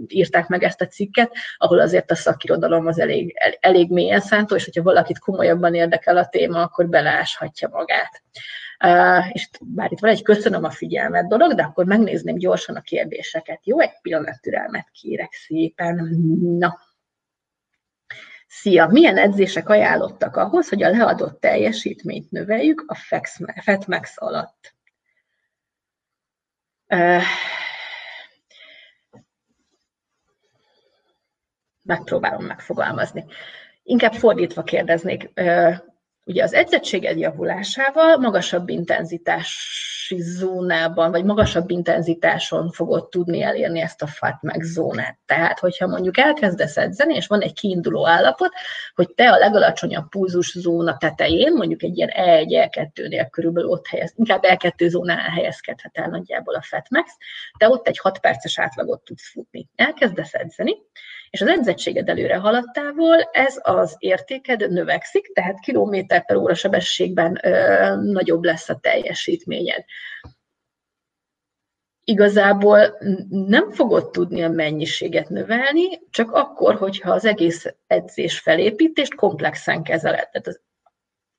írták 0.08 0.48
meg 0.48 0.64
ezt 0.64 0.82
a 0.82 0.88
cikket, 0.88 1.32
ahol 1.58 1.80
azért 1.80 2.12
a 2.12 2.16
szakirodalom 2.16 2.88
az 2.88 3.00
elég, 3.00 3.36
elég 3.60 3.92
mélyen 3.92 4.20
szántó, 4.20 4.56
és 4.56 4.66
hogyha 4.66 4.84
valakit 4.84 5.20
komolyabban 5.20 5.74
érdekel 5.74 6.18
a 6.18 6.28
téma, 6.28 6.62
akkor 6.62 6.88
beleáshatja 6.88 7.70
magát. 7.72 8.24
Uh, 8.84 9.34
és 9.34 9.50
bár 9.62 9.92
itt 9.92 10.00
van 10.00 10.10
egy 10.10 10.24
köszönöm 10.24 10.64
a 10.64 10.70
figyelmet 10.70 11.28
dolog, 11.28 11.54
de 11.54 11.64
akkor 11.64 11.86
megnézném 11.86 12.38
gyorsan 12.38 12.76
a 12.76 12.82
kérdéseket. 12.82 13.60
Jó, 13.64 13.80
egy 13.80 14.02
pillanat 14.02 14.42
türelmet 14.42 14.90
kérek 14.92 15.34
szépen. 15.34 15.96
Na, 16.60 16.78
Szia! 18.48 18.88
Milyen 18.88 19.18
edzések 19.18 19.70
ajánlottak 19.70 20.36
ahhoz, 20.36 20.70
hogy 20.70 20.84
a 20.84 20.90
leadott 20.90 21.40
teljesítményt 21.40 22.32
növeljük 22.32 22.84
a 22.88 22.96
FatMax 23.62 24.14
alatt? 24.16 24.76
Megpróbálom 31.82 32.46
megfogalmazni. 32.46 33.26
Inkább 33.84 34.14
fordítva 34.14 34.64
kérdeznék. 34.64 35.32
Ugye 36.28 36.44
az 36.44 36.54
edzettséged 36.54 37.18
javulásával 37.18 38.18
magasabb 38.18 38.70
intenzitási 38.70 40.22
zónában, 40.22 41.12
vagy 41.12 41.24
magasabb 41.24 41.70
intenzitáson 41.70 42.72
fogod 42.72 43.10
tudni 43.10 43.42
elérni 43.42 43.80
ezt 43.80 44.02
a 44.02 44.08
fatmax 44.08 44.66
zónát. 44.66 45.18
Tehát, 45.26 45.60
hogyha 45.60 45.88
mondjuk 45.88 46.18
elkezdesz 46.18 46.78
edzeni, 46.78 47.16
és 47.16 47.28
van 47.28 47.42
egy 47.42 47.54
kiinduló 47.54 48.08
állapot, 48.08 48.52
hogy 48.96 49.14
te 49.16 49.32
a 49.32 49.38
legalacsonyabb 49.38 50.10
pulzus 50.10 50.58
zóna 50.60 50.98
tetején, 50.98 51.54
mondjuk 51.54 51.84
egy 51.84 51.98
ilyen 51.98 52.12
E1, 52.16 52.70
E2-nél 52.72 53.28
körülbelül 53.32 53.70
ott 53.70 53.88
helyez, 53.88 54.14
inkább 54.16 54.44
E2 54.48 54.88
zónánál 54.88 55.30
helyezkedhet 55.30 55.98
el 55.98 56.10
nagyjából 56.10 56.56
a 56.56 56.62
fatmax, 56.62 57.12
te 57.58 57.70
ott 57.70 57.88
egy 57.88 58.00
6 58.00 58.20
perces 58.20 58.60
átlagot 58.60 59.02
tudsz 59.02 59.32
futni. 59.32 59.70
Elkezdesz 59.76 60.34
edzeni, 60.34 60.76
és 61.36 61.42
az 61.42 61.48
edzettséged 61.48 62.10
előre 62.10 62.36
haladtával 62.38 63.22
ez 63.32 63.60
az 63.62 63.96
értéked 64.00 64.72
növekszik, 64.72 65.34
tehát 65.34 65.60
kilométer 65.60 66.26
per 66.26 66.36
óra 66.36 66.54
sebességben 66.54 67.40
ö, 67.44 67.96
nagyobb 68.02 68.44
lesz 68.44 68.70
a 68.70 68.80
teljesítményed. 68.80 69.84
Igazából 72.04 72.98
nem 73.30 73.72
fogod 73.72 74.12
tudni 74.12 74.44
a 74.44 74.50
mennyiséget 74.50 75.30
növelni, 75.30 76.02
csak 76.10 76.32
akkor, 76.32 76.76
hogyha 76.76 77.12
az 77.12 77.26
egész 77.26 77.66
edzés 77.88 78.40
felépítést 78.40 79.16
komplexen 79.16 79.84
kezeled. 79.84 80.30
Tehát 80.30 80.48
az 80.48 80.62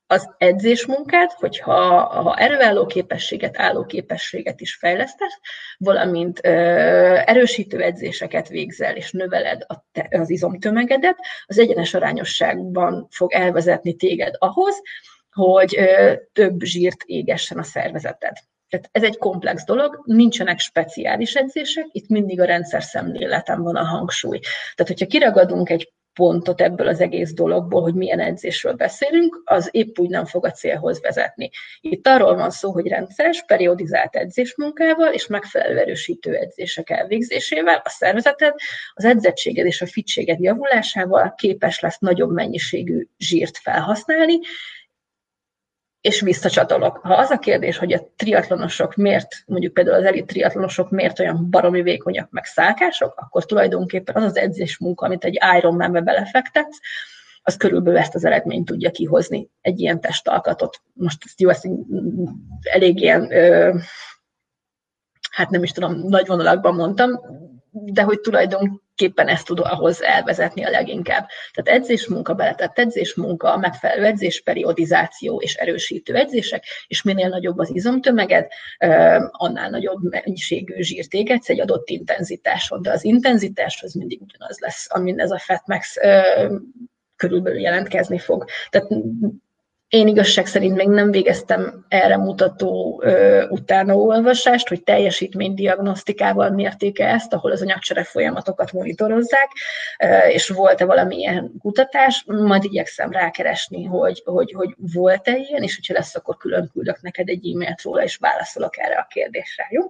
az 0.07 0.35
edzésmunkát, 0.39 1.33
hogyha 1.33 2.01
ha 2.05 2.37
erőálló 2.37 2.87
képességet, 2.87 3.59
álló 3.59 3.85
képességet 3.85 4.61
is 4.61 4.75
fejlesztesz, 4.75 5.39
valamint 5.79 6.41
ö, 6.43 6.51
erősítő 7.25 7.81
edzéseket 7.81 8.49
végzel 8.49 8.97
és 8.97 9.11
növeled 9.11 9.65
a 9.67 9.75
te, 9.93 10.09
az 10.11 10.31
izomtömegedet, 10.31 11.17
az 11.47 11.59
egyenes 11.59 11.95
arányosságban 11.95 13.07
fog 13.11 13.33
elvezetni 13.33 13.95
téged 13.95 14.35
ahhoz, 14.39 14.83
hogy 15.31 15.77
ö, 15.79 16.15
több 16.33 16.63
zsírt 16.63 17.03
égessen 17.05 17.59
a 17.59 17.63
szervezeted. 17.63 18.37
Tehát 18.69 18.89
ez 18.93 19.03
egy 19.03 19.17
komplex 19.19 19.65
dolog, 19.65 20.03
nincsenek 20.05 20.59
speciális 20.59 21.35
edzések, 21.35 21.87
itt 21.91 22.09
mindig 22.09 22.41
a 22.41 22.45
rendszer 22.45 22.83
szemléleten 22.83 23.63
van 23.63 23.77
a 23.77 23.85
hangsúly. 23.85 24.39
Tehát, 24.75 24.93
hogyha 24.93 25.07
kiragadunk 25.07 25.71
egy 25.71 25.93
pontot 26.17 26.61
ebből 26.61 26.89
az 26.89 27.01
egész 27.01 27.33
dologból, 27.33 27.83
hogy 27.83 27.95
milyen 27.95 28.21
edzésről 28.21 28.73
beszélünk, 28.73 29.43
az 29.45 29.69
épp 29.73 29.99
úgy 29.99 30.09
nem 30.09 30.25
fog 30.25 30.45
a 30.45 30.51
célhoz 30.51 31.01
vezetni. 31.01 31.51
Itt 31.81 32.07
arról 32.07 32.35
van 32.35 32.51
szó, 32.51 32.71
hogy 32.71 32.87
rendszeres, 32.87 33.45
periodizált 33.47 34.17
edzésmunkával 34.17 35.13
és 35.13 35.27
megfelelő 35.27 35.79
erősítő 35.79 36.35
edzések 36.35 36.91
elvégzésével 36.91 37.81
a 37.85 37.89
szervezeted 37.89 38.55
az 38.95 39.05
edzettséged 39.05 39.67
és 39.67 39.83
a 39.83 39.87
fitséged 39.87 40.41
javulásával 40.41 41.35
képes 41.37 41.81
lesz 41.81 41.99
nagyobb 41.99 42.33
mennyiségű 42.33 43.07
zsírt 43.19 43.59
felhasználni, 43.59 44.39
és 46.07 46.21
visszacsatolok. 46.21 46.97
Ha 46.97 47.15
az 47.15 47.31
a 47.31 47.39
kérdés, 47.39 47.79
hogy 47.79 47.93
a 47.93 48.13
triatlonosok 48.17 48.95
miért, 48.95 49.29
mondjuk 49.47 49.73
például 49.73 49.97
az 49.97 50.05
elit 50.05 50.27
triatlonosok 50.27 50.91
miért 50.91 51.19
olyan 51.19 51.51
baromi 51.51 51.83
vékonyak, 51.83 52.31
meg 52.31 52.45
szálkások, 52.45 53.15
akkor 53.17 53.45
tulajdonképpen 53.45 54.15
az 54.15 54.23
az 54.23 54.37
edzés 54.37 54.79
munka, 54.79 55.07
amit 55.07 55.25
egy 55.25 55.39
Ironman-be 55.57 56.01
belefektetsz, 56.01 56.79
az 57.43 57.57
körülbelül 57.57 57.99
ezt 57.99 58.15
az 58.15 58.25
eredményt 58.25 58.67
tudja 58.67 58.91
kihozni, 58.91 59.49
egy 59.61 59.81
ilyen 59.81 60.01
testalkatot. 60.01 60.81
Most 60.93 61.23
ezt 61.25 61.41
jó, 61.41 61.49
ezt 61.49 61.69
elég 62.63 63.01
ilyen, 63.01 63.33
ö, 63.33 63.75
hát 65.31 65.51
nem 65.51 65.63
is 65.63 65.73
tudom, 65.73 65.95
nagy 65.95 66.27
vonalakban 66.27 66.75
mondtam, 66.75 67.21
de 67.71 68.03
hogy 68.03 68.21
tulajdonképpen 68.21 68.85
ezt 69.15 69.47
tud 69.47 69.61
ahhoz 69.61 70.03
elvezetni 70.03 70.65
a 70.65 70.71
leginkább. 70.71 71.29
Tehát 71.53 71.81
edzésmunka, 71.81 72.35
beletett 72.35 72.79
edzésmunka, 72.79 73.57
megfelelő 73.57 74.05
edzésperiodizáció 74.05 75.41
és 75.41 75.55
erősítő 75.55 76.15
edzések, 76.15 76.65
és 76.87 77.03
minél 77.03 77.29
nagyobb 77.29 77.59
az 77.59 77.75
izomtömeged, 77.75 78.47
annál 79.31 79.71
nagyobb 79.71 80.03
mennyiségű 80.03 80.83
zsírt 80.83 81.13
égetsz 81.13 81.49
egy 81.49 81.61
adott 81.61 81.89
intenzitáson. 81.89 82.83
De 82.83 82.91
az 82.91 83.05
intenzitás 83.05 83.83
az 83.83 83.93
mindig 83.93 84.21
ugyanaz 84.21 84.59
lesz, 84.59 84.87
amin 84.89 85.21
ez 85.21 85.31
a 85.31 85.39
FatMax 85.39 85.97
körülbelül 87.17 87.61
jelentkezni 87.61 88.19
fog. 88.19 88.45
Tehát 88.71 88.89
én 89.89 90.09
igazság 90.09 90.47
szerint 90.47 90.77
még 90.77 90.89
nem 90.89 91.11
végeztem 91.11 91.85
erre 91.89 92.17
mutató 92.17 93.01
ö, 93.05 93.45
utánaolvasást, 93.49 94.69
hogy 94.69 94.83
teljesítménydiagnosztikával 94.83 96.51
mértéke 96.51 97.07
ezt, 97.07 97.33
ahol 97.33 97.53
az 97.53 97.63
anyagcsere 97.63 98.05
folyamatokat 98.05 98.73
monitorozzák, 98.73 99.49
ö, 99.99 100.29
és 100.29 100.49
volt-e 100.49 100.85
valamilyen 100.85 101.53
kutatás, 101.59 102.25
majd 102.27 102.65
igyekszem 102.65 103.11
rákeresni, 103.11 103.85
hogy, 103.85 104.23
hogy, 104.25 104.53
hogy 104.53 104.75
volt-e 104.79 105.37
ilyen, 105.37 105.63
és 105.63 105.75
hogyha 105.75 105.95
lesz, 105.95 106.15
akkor 106.15 106.37
külön 106.37 106.71
küldök 106.73 107.01
neked 107.01 107.29
egy 107.29 107.51
e-mailt 107.51 107.83
róla, 107.83 108.03
és 108.03 108.17
válaszolok 108.17 108.79
erre 108.79 108.95
a 108.95 109.07
kérdésre, 109.11 109.67
jó? 109.71 109.83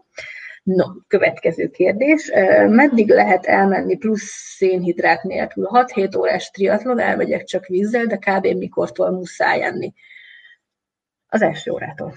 No, 0.66 0.84
következő 1.08 1.70
kérdés. 1.70 2.30
Meddig 2.68 3.08
lehet 3.08 3.44
elmenni 3.44 3.96
plusz 3.96 4.54
szénhidrát 4.56 5.22
nélkül? 5.22 5.68
6-7 5.72 6.18
órás 6.18 6.50
triatlon, 6.50 6.98
elmegyek 6.98 7.44
csak 7.44 7.66
vízzel, 7.66 8.06
de 8.06 8.16
kb. 8.16 8.46
mikortól 8.46 9.10
muszáj 9.10 9.62
enni? 9.62 9.92
Az 11.28 11.42
első 11.42 11.70
órától. 11.70 12.14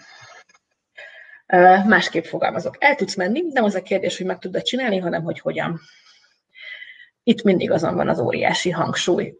Másképp 1.87 2.23
fogalmazok. 2.23 2.75
El 2.79 2.95
tudsz 2.95 3.15
menni, 3.15 3.41
nem 3.51 3.63
az 3.63 3.75
a 3.75 3.81
kérdés, 3.81 4.17
hogy 4.17 4.25
meg 4.25 4.39
tudod 4.39 4.61
csinálni, 4.61 4.97
hanem 4.97 5.23
hogy 5.23 5.39
hogyan. 5.39 5.79
Itt 7.23 7.43
mindig 7.43 7.71
azon 7.71 7.95
van 7.95 8.09
az 8.09 8.19
óriási 8.19 8.69
hangsúly. 8.69 9.33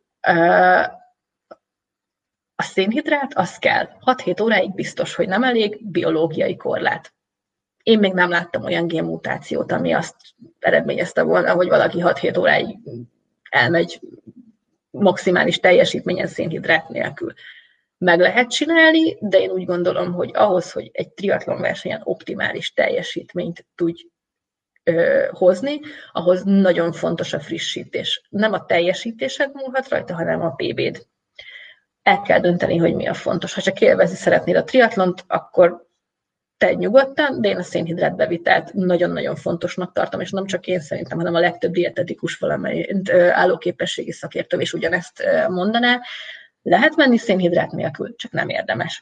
A 2.56 2.64
szénhidrát, 2.64 3.34
az 3.34 3.58
kell. 3.58 3.90
6-7 4.06 4.44
óráig 4.44 4.74
biztos, 4.74 5.16
hogy 5.16 5.28
nem 5.28 5.44
elég, 5.44 5.92
biológiai 5.92 6.56
korlát 6.56 7.14
én 7.84 8.00
még 8.00 8.14
nem 8.14 8.30
láttam 8.30 8.64
olyan 8.64 8.88
génmutációt, 8.88 9.72
ami 9.72 9.92
azt 9.94 10.16
eredményezte 10.60 11.22
volna, 11.22 11.54
hogy 11.54 11.68
valaki 11.68 11.98
6-7 12.02 12.40
óráig 12.40 12.78
elmegy 13.50 14.00
maximális 14.92 15.60
teljesítményen 15.60 16.28
szénhidrát 16.28 16.90
nélkül. 16.90 17.34
Meg 17.98 18.20
lehet 18.20 18.50
csinálni, 18.50 19.18
de 19.20 19.40
én 19.40 19.50
úgy 19.50 19.66
gondolom, 19.66 20.14
hogy 20.14 20.32
ahhoz, 20.34 20.72
hogy 20.72 20.90
egy 20.94 21.10
triatlon 21.10 21.62
versenyen 21.62 22.02
optimális 22.04 22.74
teljesítményt 22.74 23.66
tudj 23.76 24.06
ö, 24.84 25.28
hozni, 25.32 25.80
ahhoz 26.12 26.44
nagyon 26.44 26.92
fontos 26.92 27.34
a 27.34 27.40
frissítés. 27.40 28.28
Nem 28.30 28.54
a 28.54 28.66
teljesítésed 28.66 29.52
múlhat 29.54 29.90
rajta, 29.90 30.14
hanem 30.14 30.42
a 30.42 30.54
PB-d. 30.56 31.08
El 32.02 32.22
kell 32.22 32.40
dönteni, 32.40 32.78
hogy 32.78 32.96
mi 32.96 33.08
a 33.08 33.14
fontos. 33.14 33.54
Ha 33.54 33.62
csak 33.62 33.82
élvezni 33.82 34.16
szeretnéd 34.16 34.56
a 34.56 34.64
triatlont, 34.64 35.24
akkor 35.28 35.89
te 36.60 36.74
nyugodtan, 36.74 37.42
de 37.42 37.50
én 37.50 37.58
a 37.58 37.64
szénhidrátbevitelt 37.64 38.74
nagyon-nagyon 38.74 39.36
fontosnak 39.36 39.94
tartom, 39.94 40.20
és 40.20 40.32
nem 40.32 40.46
csak 40.46 40.68
én 40.68 40.80
szerintem, 40.80 41.18
hanem 41.18 41.36
a 41.36 41.40
legtöbb 41.40 41.72
dietetikus 41.72 42.38
valamelyint 42.38 43.12
állóképességi 43.12 44.12
szakértő 44.12 44.60
is 44.60 44.74
ugyanezt 44.74 45.24
mondaná. 45.50 46.00
Lehet 46.62 46.96
menni 46.96 47.18
szénhidrát 47.18 47.72
nélkül, 47.72 48.16
csak 48.16 48.32
nem 48.32 48.50
érdemes. 48.50 49.02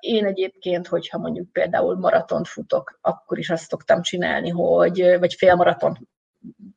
Én 0.00 0.24
egyébként, 0.24 0.86
hogyha 0.86 1.18
mondjuk 1.18 1.52
például 1.52 1.98
maratont 1.98 2.48
futok, 2.48 2.98
akkor 3.00 3.38
is 3.38 3.50
azt 3.50 3.68
szoktam 3.68 4.02
csinálni, 4.02 4.48
hogy, 4.48 5.16
vagy 5.18 5.34
félmaraton, 5.34 6.08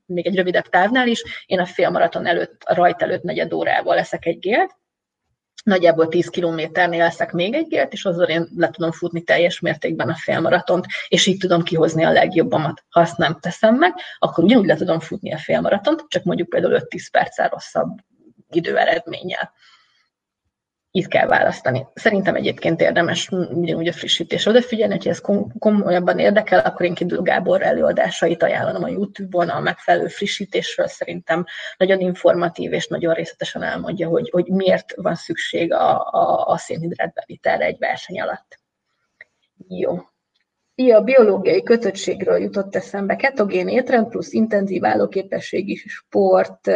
még 0.06 0.28
egy 0.28 0.36
rövidebb 0.36 0.68
távnál 0.68 1.08
is, 1.08 1.24
én 1.46 1.60
a 1.60 1.66
félmaraton 1.66 2.26
előtt, 2.26 2.62
a 2.66 2.74
rajt 2.74 3.02
előtt 3.02 3.24
negyed 3.24 3.54
órával 3.54 3.96
leszek 3.96 4.26
egy 4.26 4.40
gélt, 4.40 4.76
nagyjából 5.68 6.08
10 6.08 6.28
kilométernél 6.30 7.04
leszek 7.04 7.32
még 7.32 7.54
egy 7.54 7.68
gélt, 7.68 7.94
és 7.94 8.06
azzal 8.06 8.28
én 8.28 8.48
le 8.56 8.70
tudom 8.70 8.92
futni 8.92 9.22
teljes 9.22 9.60
mértékben 9.60 10.10
a 10.10 10.16
félmaratont, 10.16 10.86
és 11.08 11.26
így 11.26 11.38
tudom 11.38 11.64
kihozni 11.64 12.04
a 12.04 12.12
legjobbamat. 12.12 12.84
Ha 12.90 13.00
azt 13.00 13.18
nem 13.18 13.38
teszem 13.40 13.76
meg, 13.76 13.94
akkor 14.20 14.44
ugyanúgy 14.44 14.66
le 14.66 14.76
tudom 14.76 15.00
futni 15.00 15.34
a 15.34 15.38
félmaratont, 15.38 16.06
csak 16.08 16.24
mondjuk 16.24 16.50
például 16.50 16.80
5-10 16.90 17.08
perccel 17.12 17.50
rosszabb 17.50 17.98
időeredménnyel 18.50 19.52
itt 20.98 21.08
kell 21.08 21.28
választani. 21.28 21.88
Szerintem 21.94 22.36
egyébként 22.36 22.82
érdemes 22.82 23.30
ugyanúgy 23.30 23.88
a 23.88 23.94
frissítésre 23.94 24.52
odafigyelni, 24.52 24.96
hogy 24.96 25.08
ez 25.08 25.22
komolyabban 25.60 26.20
érdekel, 26.20 26.60
akkor 26.60 26.86
én 26.86 26.94
Kindl 26.94 27.22
Gábor 27.22 27.62
előadásait 27.62 28.44
ajánlom 28.44 28.84
a 28.84 28.88
YouTube-on, 28.88 29.50
a 29.50 29.60
megfelelő 29.60 30.08
frissítésről 30.08 30.88
szerintem 30.88 31.46
nagyon 31.78 32.00
informatív 32.00 32.74
és 32.74 32.88
nagyon 32.88 33.14
részletesen 33.14 33.64
elmondja, 33.64 34.08
hogy, 34.08 34.30
hogy 34.30 34.48
miért 34.48 34.94
van 34.96 35.16
szükség 35.16 35.74
a, 35.74 36.08
a, 36.12 36.48
a 36.48 36.58
szénhidrát 36.58 37.14
bevitelre 37.14 37.66
egy 37.66 37.78
verseny 37.80 38.22
alatt. 38.22 38.60
Jó. 39.68 39.98
Ja, 40.76 40.98
a 40.98 41.02
biológiai 41.02 41.64
kötöttségről 41.64 42.38
jutott 42.38 42.76
eszembe. 42.76 43.16
Ketogén 43.16 43.68
étrend 43.68 44.08
plusz 44.08 44.34
intenzív 44.34 44.86
állóképességi 44.86 45.76
sport, 45.76 46.72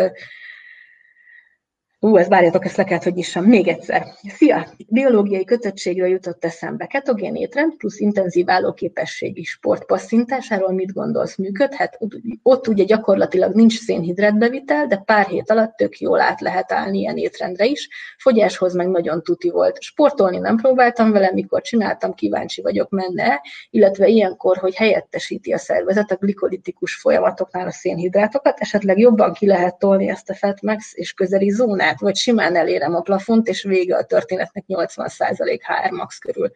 Ú, 2.04 2.18
ez 2.18 2.28
várjatok, 2.28 2.66
ezt 2.66 2.78
le 2.78 2.84
kellett, 2.84 3.04
hogy 3.04 3.14
nyissam. 3.14 3.46
Még 3.46 3.68
egyszer. 3.68 4.06
Szia! 4.28 4.68
Biológiai 4.88 5.44
kötöttségről 5.44 6.08
jutott 6.08 6.46
eszembe. 6.46 6.86
Ketogén 6.86 7.36
étrend 7.36 7.76
plusz 7.78 8.00
intenzív 8.00 8.50
állóképességi 8.50 9.44
sport 9.44 9.86
passzintásáról 9.86 10.72
mit 10.72 10.94
gondolsz? 10.94 11.36
Működhet? 11.36 12.00
Ott 12.44 12.68
ugye 12.68 12.84
gyakorlatilag 12.84 13.54
nincs 13.54 13.80
szénhidrátbevitel, 13.80 14.88
de 14.88 14.98
pár 14.98 15.26
hét 15.26 15.50
alatt 15.50 15.76
tök 15.76 16.00
jól 16.00 16.22
át 16.22 16.42
lehet 16.42 16.72
állni 16.72 17.00
ilyen 17.00 17.18
étrendre 17.18 17.66
is. 17.66 17.90
Fogyáshoz 18.18 18.74
meg 18.74 18.88
nagyon 18.88 19.24
tuti 19.24 19.50
volt. 19.50 19.82
Sportolni 19.82 20.38
nem 20.38 20.56
próbáltam 20.56 21.12
vele, 21.12 21.32
mikor 21.34 21.62
csináltam, 21.62 22.14
kíváncsi 22.14 22.62
vagyok, 22.62 22.90
menne 22.90 23.42
illetve 23.70 24.08
ilyenkor, 24.08 24.58
hogy 24.58 24.76
helyettesíti 24.76 25.52
a 25.52 25.58
szervezet 25.58 26.12
a 26.12 26.16
glikolitikus 26.16 26.96
folyamatoknál 26.96 27.68
a 27.68 27.72
szénhidrátokat, 27.72 28.60
esetleg 28.60 29.00
jobban 29.00 29.34
ki 29.34 29.48
lehet 29.48 29.80
tolni 29.80 30.10
ezt 30.10 30.30
a 30.30 30.34
fatmax 30.34 30.92
és 30.96 31.14
közeli 31.14 31.50
zónát 31.50 31.90
át, 31.92 32.00
vagy 32.00 32.16
simán 32.16 32.56
elérem 32.56 32.96
a 32.96 33.02
plafont, 33.02 33.48
és 33.48 33.64
vége 33.64 33.96
a 33.96 34.04
történetnek 34.04 34.64
80% 34.68 35.60
HR 35.64 35.92
max 35.92 36.18
körül. 36.18 36.52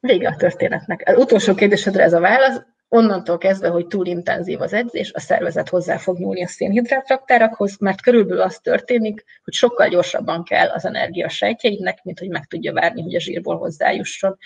Vége 0.00 0.28
a 0.28 0.36
történetnek. 0.36 1.02
Az 1.04 1.16
utolsó 1.16 1.54
kérdésedre 1.54 2.02
ez 2.02 2.12
a 2.12 2.20
válasz, 2.20 2.60
onnantól 2.88 3.38
kezdve, 3.38 3.68
hogy 3.68 3.86
túl 3.86 4.06
intenzív 4.06 4.60
az 4.60 4.72
edzés, 4.72 5.12
a 5.12 5.20
szervezet 5.20 5.68
hozzá 5.68 5.96
fog 5.96 6.18
nyúlni 6.18 6.44
a 6.44 6.46
szénhidrátraktárakhoz, 6.46 7.78
mert 7.78 8.02
körülbelül 8.02 8.42
az 8.42 8.58
történik, 8.58 9.24
hogy 9.44 9.52
sokkal 9.52 9.88
gyorsabban 9.88 10.44
kell 10.44 10.68
az 10.68 10.84
energia 10.84 11.28
sejtjeidnek, 11.28 12.02
mint 12.02 12.18
hogy 12.18 12.28
meg 12.28 12.46
tudja 12.46 12.72
várni, 12.72 13.02
hogy 13.02 13.14
a 13.14 13.20
zsírból 13.20 13.58
hozzájusson, 13.58 14.38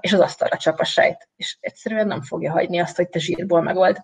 és 0.00 0.12
az 0.12 0.20
asztalra 0.20 0.56
csap 0.56 0.80
a 0.80 0.84
sejt. 0.84 1.28
És 1.36 1.56
egyszerűen 1.60 2.06
nem 2.06 2.22
fogja 2.22 2.50
hagyni 2.50 2.78
azt, 2.78 2.96
hogy 2.96 3.08
te 3.08 3.18
zsírból 3.18 3.62
megold. 3.62 3.96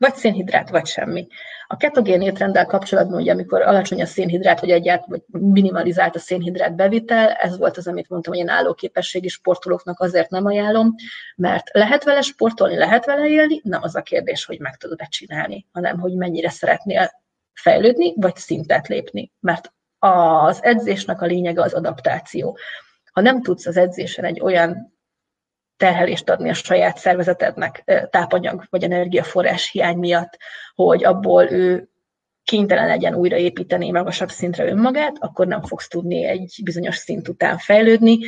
Vagy 0.00 0.14
szénhidrát, 0.14 0.70
vagy 0.70 0.86
semmi. 0.86 1.26
A 1.66 1.76
ketogén 1.76 2.20
étrenddel 2.20 2.66
kapcsolatban, 2.66 3.20
ugye, 3.20 3.32
amikor 3.32 3.62
alacsony 3.62 4.02
a 4.02 4.06
szénhidrát, 4.06 4.60
vagy 4.60 4.70
egyáltalán 4.70 5.22
vagy 5.30 5.40
minimalizált 5.40 6.16
a 6.16 6.18
szénhidrát 6.18 6.76
bevitel, 6.76 7.28
ez 7.28 7.58
volt 7.58 7.76
az, 7.76 7.86
amit 7.86 8.08
mondtam, 8.08 8.32
hogy 8.32 8.42
én 8.42 8.48
állóképességi 8.48 9.28
sportolóknak 9.28 10.00
azért 10.00 10.30
nem 10.30 10.44
ajánlom, 10.44 10.94
mert 11.36 11.68
lehet 11.72 12.04
vele 12.04 12.20
sportolni, 12.20 12.76
lehet 12.76 13.04
vele 13.04 13.28
élni, 13.28 13.60
nem 13.64 13.82
az 13.82 13.96
a 13.96 14.02
kérdés, 14.02 14.44
hogy 14.44 14.60
meg 14.60 14.76
tudod-e 14.76 15.06
csinálni, 15.10 15.66
hanem 15.72 15.98
hogy 15.98 16.14
mennyire 16.14 16.50
szeretnél 16.50 17.10
fejlődni, 17.52 18.14
vagy 18.16 18.36
szintet 18.36 18.88
lépni. 18.88 19.32
Mert 19.40 19.72
az 19.98 20.64
edzésnek 20.64 21.20
a 21.20 21.26
lényege 21.26 21.62
az 21.62 21.72
adaptáció. 21.72 22.58
Ha 23.12 23.20
nem 23.20 23.42
tudsz 23.42 23.66
az 23.66 23.76
edzésen 23.76 24.24
egy 24.24 24.40
olyan 24.40 24.99
terhelést 25.80 26.30
adni 26.30 26.50
a 26.50 26.54
saját 26.54 26.98
szervezetednek 26.98 27.84
tápanyag 28.10 28.66
vagy 28.70 28.82
energiaforrás 28.82 29.70
hiány 29.70 29.98
miatt, 29.98 30.38
hogy 30.74 31.04
abból 31.04 31.50
ő 31.50 31.89
kénytelen 32.44 32.86
legyen 32.86 33.14
újraépíteni 33.14 33.90
magasabb 33.90 34.30
szintre 34.30 34.64
önmagát, 34.64 35.16
akkor 35.18 35.46
nem 35.46 35.62
fogsz 35.62 35.88
tudni 35.88 36.24
egy 36.24 36.60
bizonyos 36.64 36.96
szint 36.96 37.28
után 37.28 37.58
fejlődni. 37.58 38.18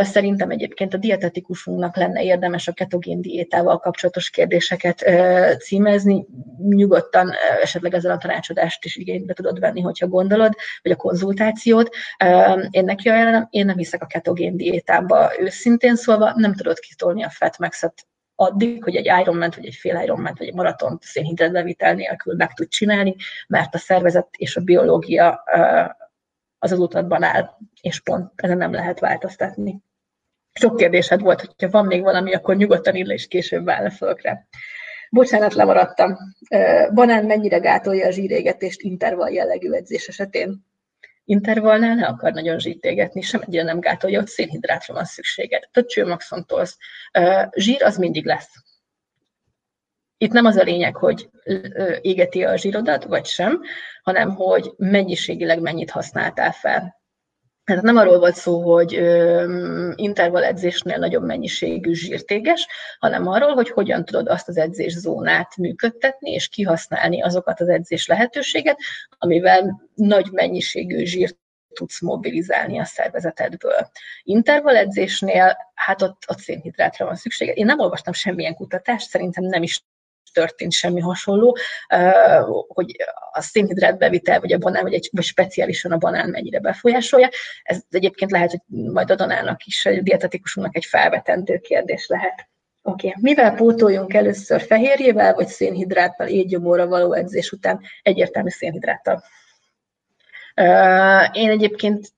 Szerintem 0.00 0.50
egyébként 0.50 0.94
a 0.94 0.96
dietetikusunknak 0.96 1.96
lenne 1.96 2.22
érdemes 2.22 2.68
a 2.68 2.72
ketogén 2.72 3.20
diétával 3.20 3.78
kapcsolatos 3.78 4.30
kérdéseket 4.30 5.04
címezni. 5.58 6.26
Nyugodtan 6.58 7.30
esetleg 7.62 7.94
ezzel 7.94 8.10
a 8.10 8.18
tanácsadást 8.18 8.84
is 8.84 8.96
igénybe 8.96 9.32
tudod 9.32 9.60
venni, 9.60 9.80
hogyha 9.80 10.06
gondolod, 10.06 10.52
vagy 10.82 10.92
a 10.92 10.96
konzultációt. 10.96 11.94
Én 12.70 12.84
neki 12.84 13.08
ajánlom, 13.08 13.46
én 13.50 13.66
nem 13.66 13.76
hiszek 13.76 14.02
a 14.02 14.06
ketogén 14.06 14.56
diétába 14.56 15.30
őszintén 15.38 15.96
szólva, 15.96 16.32
nem 16.34 16.54
tudod 16.54 16.78
kitolni 16.78 17.22
a 17.22 17.30
fatmax-et 17.30 18.06
addig, 18.40 18.84
hogy 18.84 18.96
egy 18.96 19.04
Ironman, 19.20 19.52
vagy 19.56 19.66
egy 19.66 19.74
fél 19.74 20.00
Ironman, 20.02 20.34
vagy 20.38 20.46
egy 20.46 20.54
maraton 20.54 20.98
szénhidratbevitel 21.00 21.94
nélkül 21.94 22.34
meg 22.34 22.52
tud 22.52 22.68
csinálni, 22.68 23.14
mert 23.48 23.74
a 23.74 23.78
szervezet 23.78 24.28
és 24.36 24.56
a 24.56 24.60
biológia 24.60 25.42
az 26.58 26.72
az 26.72 26.78
utatban 26.78 27.22
áll, 27.22 27.56
és 27.80 28.00
pont 28.00 28.32
ezen 28.36 28.56
nem 28.56 28.72
lehet 28.72 29.00
változtatni. 29.00 29.82
Sok 30.52 30.76
kérdésed 30.76 31.20
volt, 31.20 31.40
hogyha 31.40 31.70
van 31.70 31.86
még 31.86 32.02
valami, 32.02 32.34
akkor 32.34 32.56
nyugodtan 32.56 32.94
írj 32.94 33.12
és 33.12 33.28
később 33.28 33.64
válaszolok 33.64 34.22
rá. 34.22 34.46
Bocsánat, 35.10 35.54
lemaradtam. 35.54 36.16
Banán 36.94 37.24
mennyire 37.24 37.58
gátolja 37.58 38.06
a 38.06 38.10
zsírégetést 38.10 38.80
intervall 38.80 39.32
jellegű 39.32 39.70
edzés 39.70 40.08
esetén? 40.08 40.66
Intervallnál 41.28 41.94
ne 41.94 42.06
akar 42.06 42.32
nagyon 42.32 42.58
zsítégetni, 42.58 43.20
sem 43.20 43.40
egyre 43.46 43.62
nem 43.62 43.80
gátolja, 43.80 44.20
ott 44.20 44.28
szénhidrátra 44.28 44.94
van 44.94 45.04
szükséged. 45.04 45.68
Tehát 45.70 45.90
csőmaxon 45.90 46.44
tolsz. 46.46 46.78
Zsír 47.54 47.82
az 47.82 47.96
mindig 47.96 48.26
lesz. 48.26 48.52
Itt 50.16 50.32
nem 50.32 50.44
az 50.44 50.56
a 50.56 50.62
lényeg, 50.62 50.96
hogy 50.96 51.30
égeti 52.00 52.44
a 52.44 52.56
zsírodat, 52.56 53.04
vagy 53.04 53.26
sem, 53.26 53.62
hanem 54.02 54.34
hogy 54.34 54.72
mennyiségileg 54.76 55.60
mennyit 55.60 55.90
használtál 55.90 56.52
fel. 56.52 56.97
Tehát 57.68 57.82
nem 57.82 57.96
arról 57.96 58.18
volt 58.18 58.34
szó, 58.34 58.72
hogy 58.72 58.92
intervall 59.94 60.44
edzésnél 60.44 60.98
nagyobb 60.98 61.24
mennyiségű 61.24 61.92
zsírtéges, 61.92 62.66
hanem 62.98 63.26
arról, 63.26 63.54
hogy 63.54 63.70
hogyan 63.70 64.04
tudod 64.04 64.28
azt 64.28 64.48
az 64.48 64.56
edzészónát 64.56 65.56
működtetni, 65.56 66.30
és 66.30 66.48
kihasználni 66.48 67.22
azokat 67.22 67.60
az 67.60 67.68
edzés 67.68 68.06
lehetőséget, 68.06 68.78
amivel 69.18 69.88
nagy 69.94 70.28
mennyiségű 70.32 71.04
zsírt 71.04 71.36
tudsz 71.74 72.00
mobilizálni 72.00 72.78
a 72.78 72.84
szervezetedből. 72.84 73.90
Intervall 74.22 74.76
edzésnél, 74.76 75.56
hát 75.74 76.02
ott, 76.02 76.22
ott 76.28 76.38
szénhidrátra 76.38 77.04
van 77.04 77.16
szüksége. 77.16 77.52
Én 77.52 77.66
nem 77.66 77.80
olvastam 77.80 78.12
semmilyen 78.12 78.54
kutatást, 78.54 79.08
szerintem 79.08 79.44
nem 79.44 79.62
is 79.62 79.84
történt 80.32 80.72
semmi 80.72 81.00
hasonló, 81.00 81.56
hogy 82.68 82.96
a 83.32 83.40
szénhidrát 83.40 83.98
bevitel, 83.98 84.40
vagy 84.40 84.52
a 84.52 84.58
banán, 84.58 84.82
vagy, 84.82 84.94
egy, 84.94 85.08
vagy 85.12 85.24
speciálisan 85.24 85.92
a 85.92 85.96
banán 85.96 86.30
mennyire 86.30 86.60
befolyásolja. 86.60 87.28
Ez 87.62 87.80
egyébként 87.90 88.30
lehet, 88.30 88.50
hogy 88.50 88.60
majd 88.92 89.10
a 89.10 89.14
Danának 89.14 89.64
is, 89.64 89.86
a 89.86 90.00
dietetikusunknak 90.00 90.76
egy 90.76 90.84
felvetendő 90.84 91.58
kérdés 91.58 92.06
lehet. 92.06 92.48
Oké, 92.82 93.08
okay. 93.08 93.20
mivel 93.22 93.54
pótoljunk 93.54 94.14
először 94.14 94.60
fehérjével, 94.60 95.34
vagy 95.34 95.46
szénhidráttal 95.46 96.26
étgyomóra 96.26 96.86
való 96.86 97.12
edzés 97.12 97.52
után? 97.52 97.80
Egyértelmű 98.02 98.48
szénhidráttal. 98.48 99.22
Én 101.32 101.50
egyébként 101.50 102.12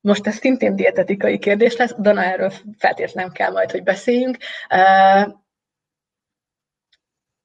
most 0.00 0.26
ez 0.26 0.34
szintén 0.34 0.76
dietetikai 0.76 1.38
kérdés 1.38 1.76
lesz, 1.76 1.94
Dana 1.98 2.24
erről 2.24 2.52
feltétlenül 2.78 3.32
kell 3.32 3.50
majd, 3.50 3.70
hogy 3.70 3.82
beszéljünk. 3.82 4.36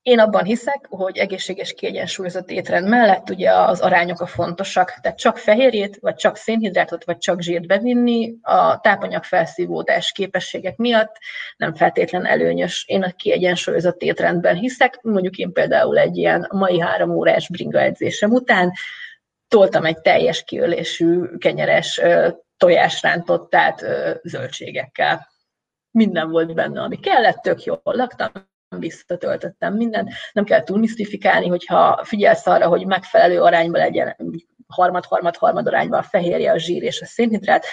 Én 0.07 0.19
abban 0.19 0.43
hiszek, 0.43 0.85
hogy 0.89 1.17
egészséges 1.17 1.73
kiegyensúlyozott 1.73 2.49
étrend 2.49 2.87
mellett 2.87 3.29
ugye 3.29 3.51
az 3.51 3.79
arányok 3.79 4.21
a 4.21 4.25
fontosak, 4.25 4.93
tehát 5.01 5.17
csak 5.17 5.37
fehérjét, 5.37 5.97
vagy 6.01 6.15
csak 6.15 6.37
szénhidrátot, 6.37 7.05
vagy 7.05 7.17
csak 7.17 7.41
zsírt 7.41 7.67
bevinni 7.67 8.35
a 8.41 8.79
tápanyag 8.79 9.23
felszívódás 9.23 10.11
képességek 10.11 10.77
miatt 10.77 11.15
nem 11.57 11.73
feltétlen 11.73 12.25
előnyös. 12.25 12.85
Én 12.87 13.03
a 13.03 13.11
kiegyensúlyozott 13.11 14.01
étrendben 14.01 14.55
hiszek, 14.55 14.99
mondjuk 15.01 15.37
én 15.37 15.51
például 15.51 15.97
egy 15.97 16.17
ilyen 16.17 16.47
mai 16.51 16.79
három 16.79 17.09
órás 17.09 17.49
bringa 17.49 17.79
edzésem 17.79 18.31
után 18.31 18.71
toltam 19.47 19.85
egy 19.85 20.01
teljes 20.01 20.43
kiölésű 20.43 21.37
kenyeres 21.37 22.01
tojásrántottát 22.57 23.85
zöldségekkel. 24.23 25.27
Minden 25.91 26.29
volt 26.29 26.53
benne, 26.53 26.81
ami 26.81 26.99
kellett, 26.99 27.37
tök 27.37 27.63
jól 27.63 27.81
laktam, 27.83 28.31
visszatöltöttem 28.69 29.73
mindent, 29.73 30.09
nem 30.33 30.43
kell 30.43 30.63
túl 30.63 30.77
misztifikálni, 30.77 31.47
hogyha 31.47 32.01
figyelsz 32.03 32.47
arra, 32.47 32.67
hogy 32.67 32.85
megfelelő 32.85 33.41
arányban 33.41 33.81
legyen 33.81 34.15
harmad-harmad-harmad 34.67 35.67
arányban 35.67 35.99
a 35.99 36.03
fehérje, 36.03 36.51
a 36.51 36.57
zsír 36.57 36.83
és 36.83 37.01
a 37.01 37.05
szénhidrát, 37.05 37.65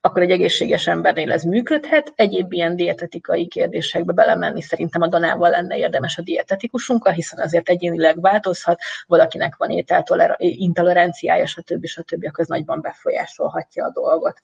akkor 0.00 0.22
egy 0.22 0.30
egészséges 0.30 0.86
embernél 0.86 1.32
ez 1.32 1.42
működhet. 1.42 2.12
Egyéb 2.14 2.52
ilyen 2.52 2.76
dietetikai 2.76 3.46
kérdésekbe 3.46 4.12
belemenni 4.12 4.62
szerintem 4.62 5.02
a 5.02 5.08
Danával 5.08 5.50
lenne 5.50 5.76
érdemes 5.76 6.18
a 6.18 6.22
dietetikusunkkal, 6.22 7.12
hiszen 7.12 7.38
azért 7.38 7.68
egyénileg 7.68 8.20
változhat, 8.20 8.80
valakinek 9.06 9.56
van 9.56 9.70
ételtoleranciája, 9.70 11.46
stb. 11.46 11.86
stb. 11.86 12.30
az 12.32 12.46
nagyban 12.46 12.80
befolyásolhatja 12.80 13.84
a 13.84 13.90
dolgot. 13.90 14.42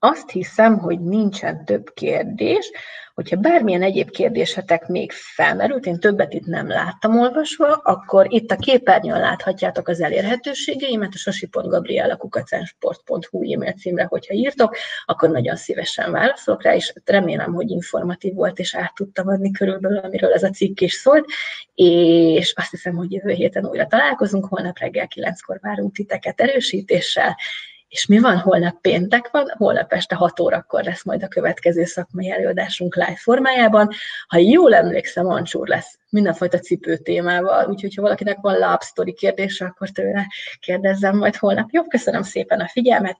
Azt 0.00 0.30
hiszem, 0.30 0.78
hogy 0.78 1.00
nincsen 1.00 1.64
több 1.64 1.92
kérdés. 1.94 2.70
Hogyha 3.14 3.36
bármilyen 3.36 3.82
egyéb 3.82 4.10
kérdésetek 4.10 4.86
még 4.86 5.12
felmerült, 5.12 5.86
én 5.86 6.00
többet 6.00 6.32
itt 6.32 6.46
nem 6.46 6.68
láttam 6.68 7.18
olvasva, 7.18 7.66
akkor 7.66 8.32
itt 8.32 8.50
a 8.50 8.56
képernyőn 8.56 9.20
láthatjátok 9.20 9.88
az 9.88 10.00
elérhetőségeimet, 10.00 11.14
a 11.14 11.16
sasi.gabrielakukacánsport.hu 11.16 13.52
e-mail 13.52 13.72
címre, 13.72 14.04
hogyha 14.04 14.34
írtok, 14.34 14.76
akkor 15.04 15.30
nagyon 15.30 15.56
szívesen 15.56 16.12
válaszolok 16.12 16.62
rá, 16.62 16.74
és 16.74 16.92
remélem, 17.04 17.54
hogy 17.54 17.70
informatív 17.70 18.34
volt, 18.34 18.58
és 18.58 18.74
át 18.74 18.94
tudtam 18.94 19.28
adni 19.28 19.50
körülbelül, 19.50 19.98
amiről 19.98 20.32
ez 20.32 20.42
a 20.42 20.50
cikk 20.50 20.80
is 20.80 20.92
szólt, 20.92 21.26
és 21.74 22.52
azt 22.56 22.70
hiszem, 22.70 22.94
hogy 22.94 23.12
jövő 23.12 23.32
héten 23.32 23.66
újra 23.66 23.86
találkozunk, 23.86 24.44
holnap 24.44 24.78
reggel 24.78 25.06
kilenckor 25.06 25.58
várunk 25.62 25.94
titeket 25.94 26.40
erősítéssel, 26.40 27.36
és 27.88 28.06
mi 28.06 28.18
van? 28.18 28.38
Holnap 28.38 28.80
péntek 28.80 29.30
van, 29.30 29.54
holnap 29.56 29.92
este 29.92 30.14
6 30.14 30.40
órakor 30.40 30.84
lesz 30.84 31.04
majd 31.04 31.22
a 31.22 31.28
következő 31.28 31.84
szakmai 31.84 32.30
előadásunk 32.30 32.94
live 32.94 33.16
formájában. 33.16 33.90
Ha 34.26 34.38
jól 34.38 34.74
emlékszem, 34.74 35.26
Ancsúr 35.26 35.68
lesz 35.68 35.98
mindenfajta 36.08 36.58
cipő 36.58 36.96
témával, 36.96 37.68
úgyhogy 37.68 37.94
ha 37.94 38.02
valakinek 38.02 38.38
van 38.40 38.54
love 38.54 38.80
story 38.80 39.12
kérdése, 39.12 39.64
akkor 39.64 39.88
tőle 39.88 40.26
kérdezzem 40.60 41.16
majd 41.16 41.36
holnap. 41.36 41.68
Jó, 41.70 41.84
köszönöm 41.86 42.22
szépen 42.22 42.60
a 42.60 42.68
figyelmet, 42.68 43.16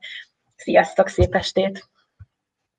sziasztok, 0.57 1.09
szép 1.09 1.35
estét! 1.35 1.89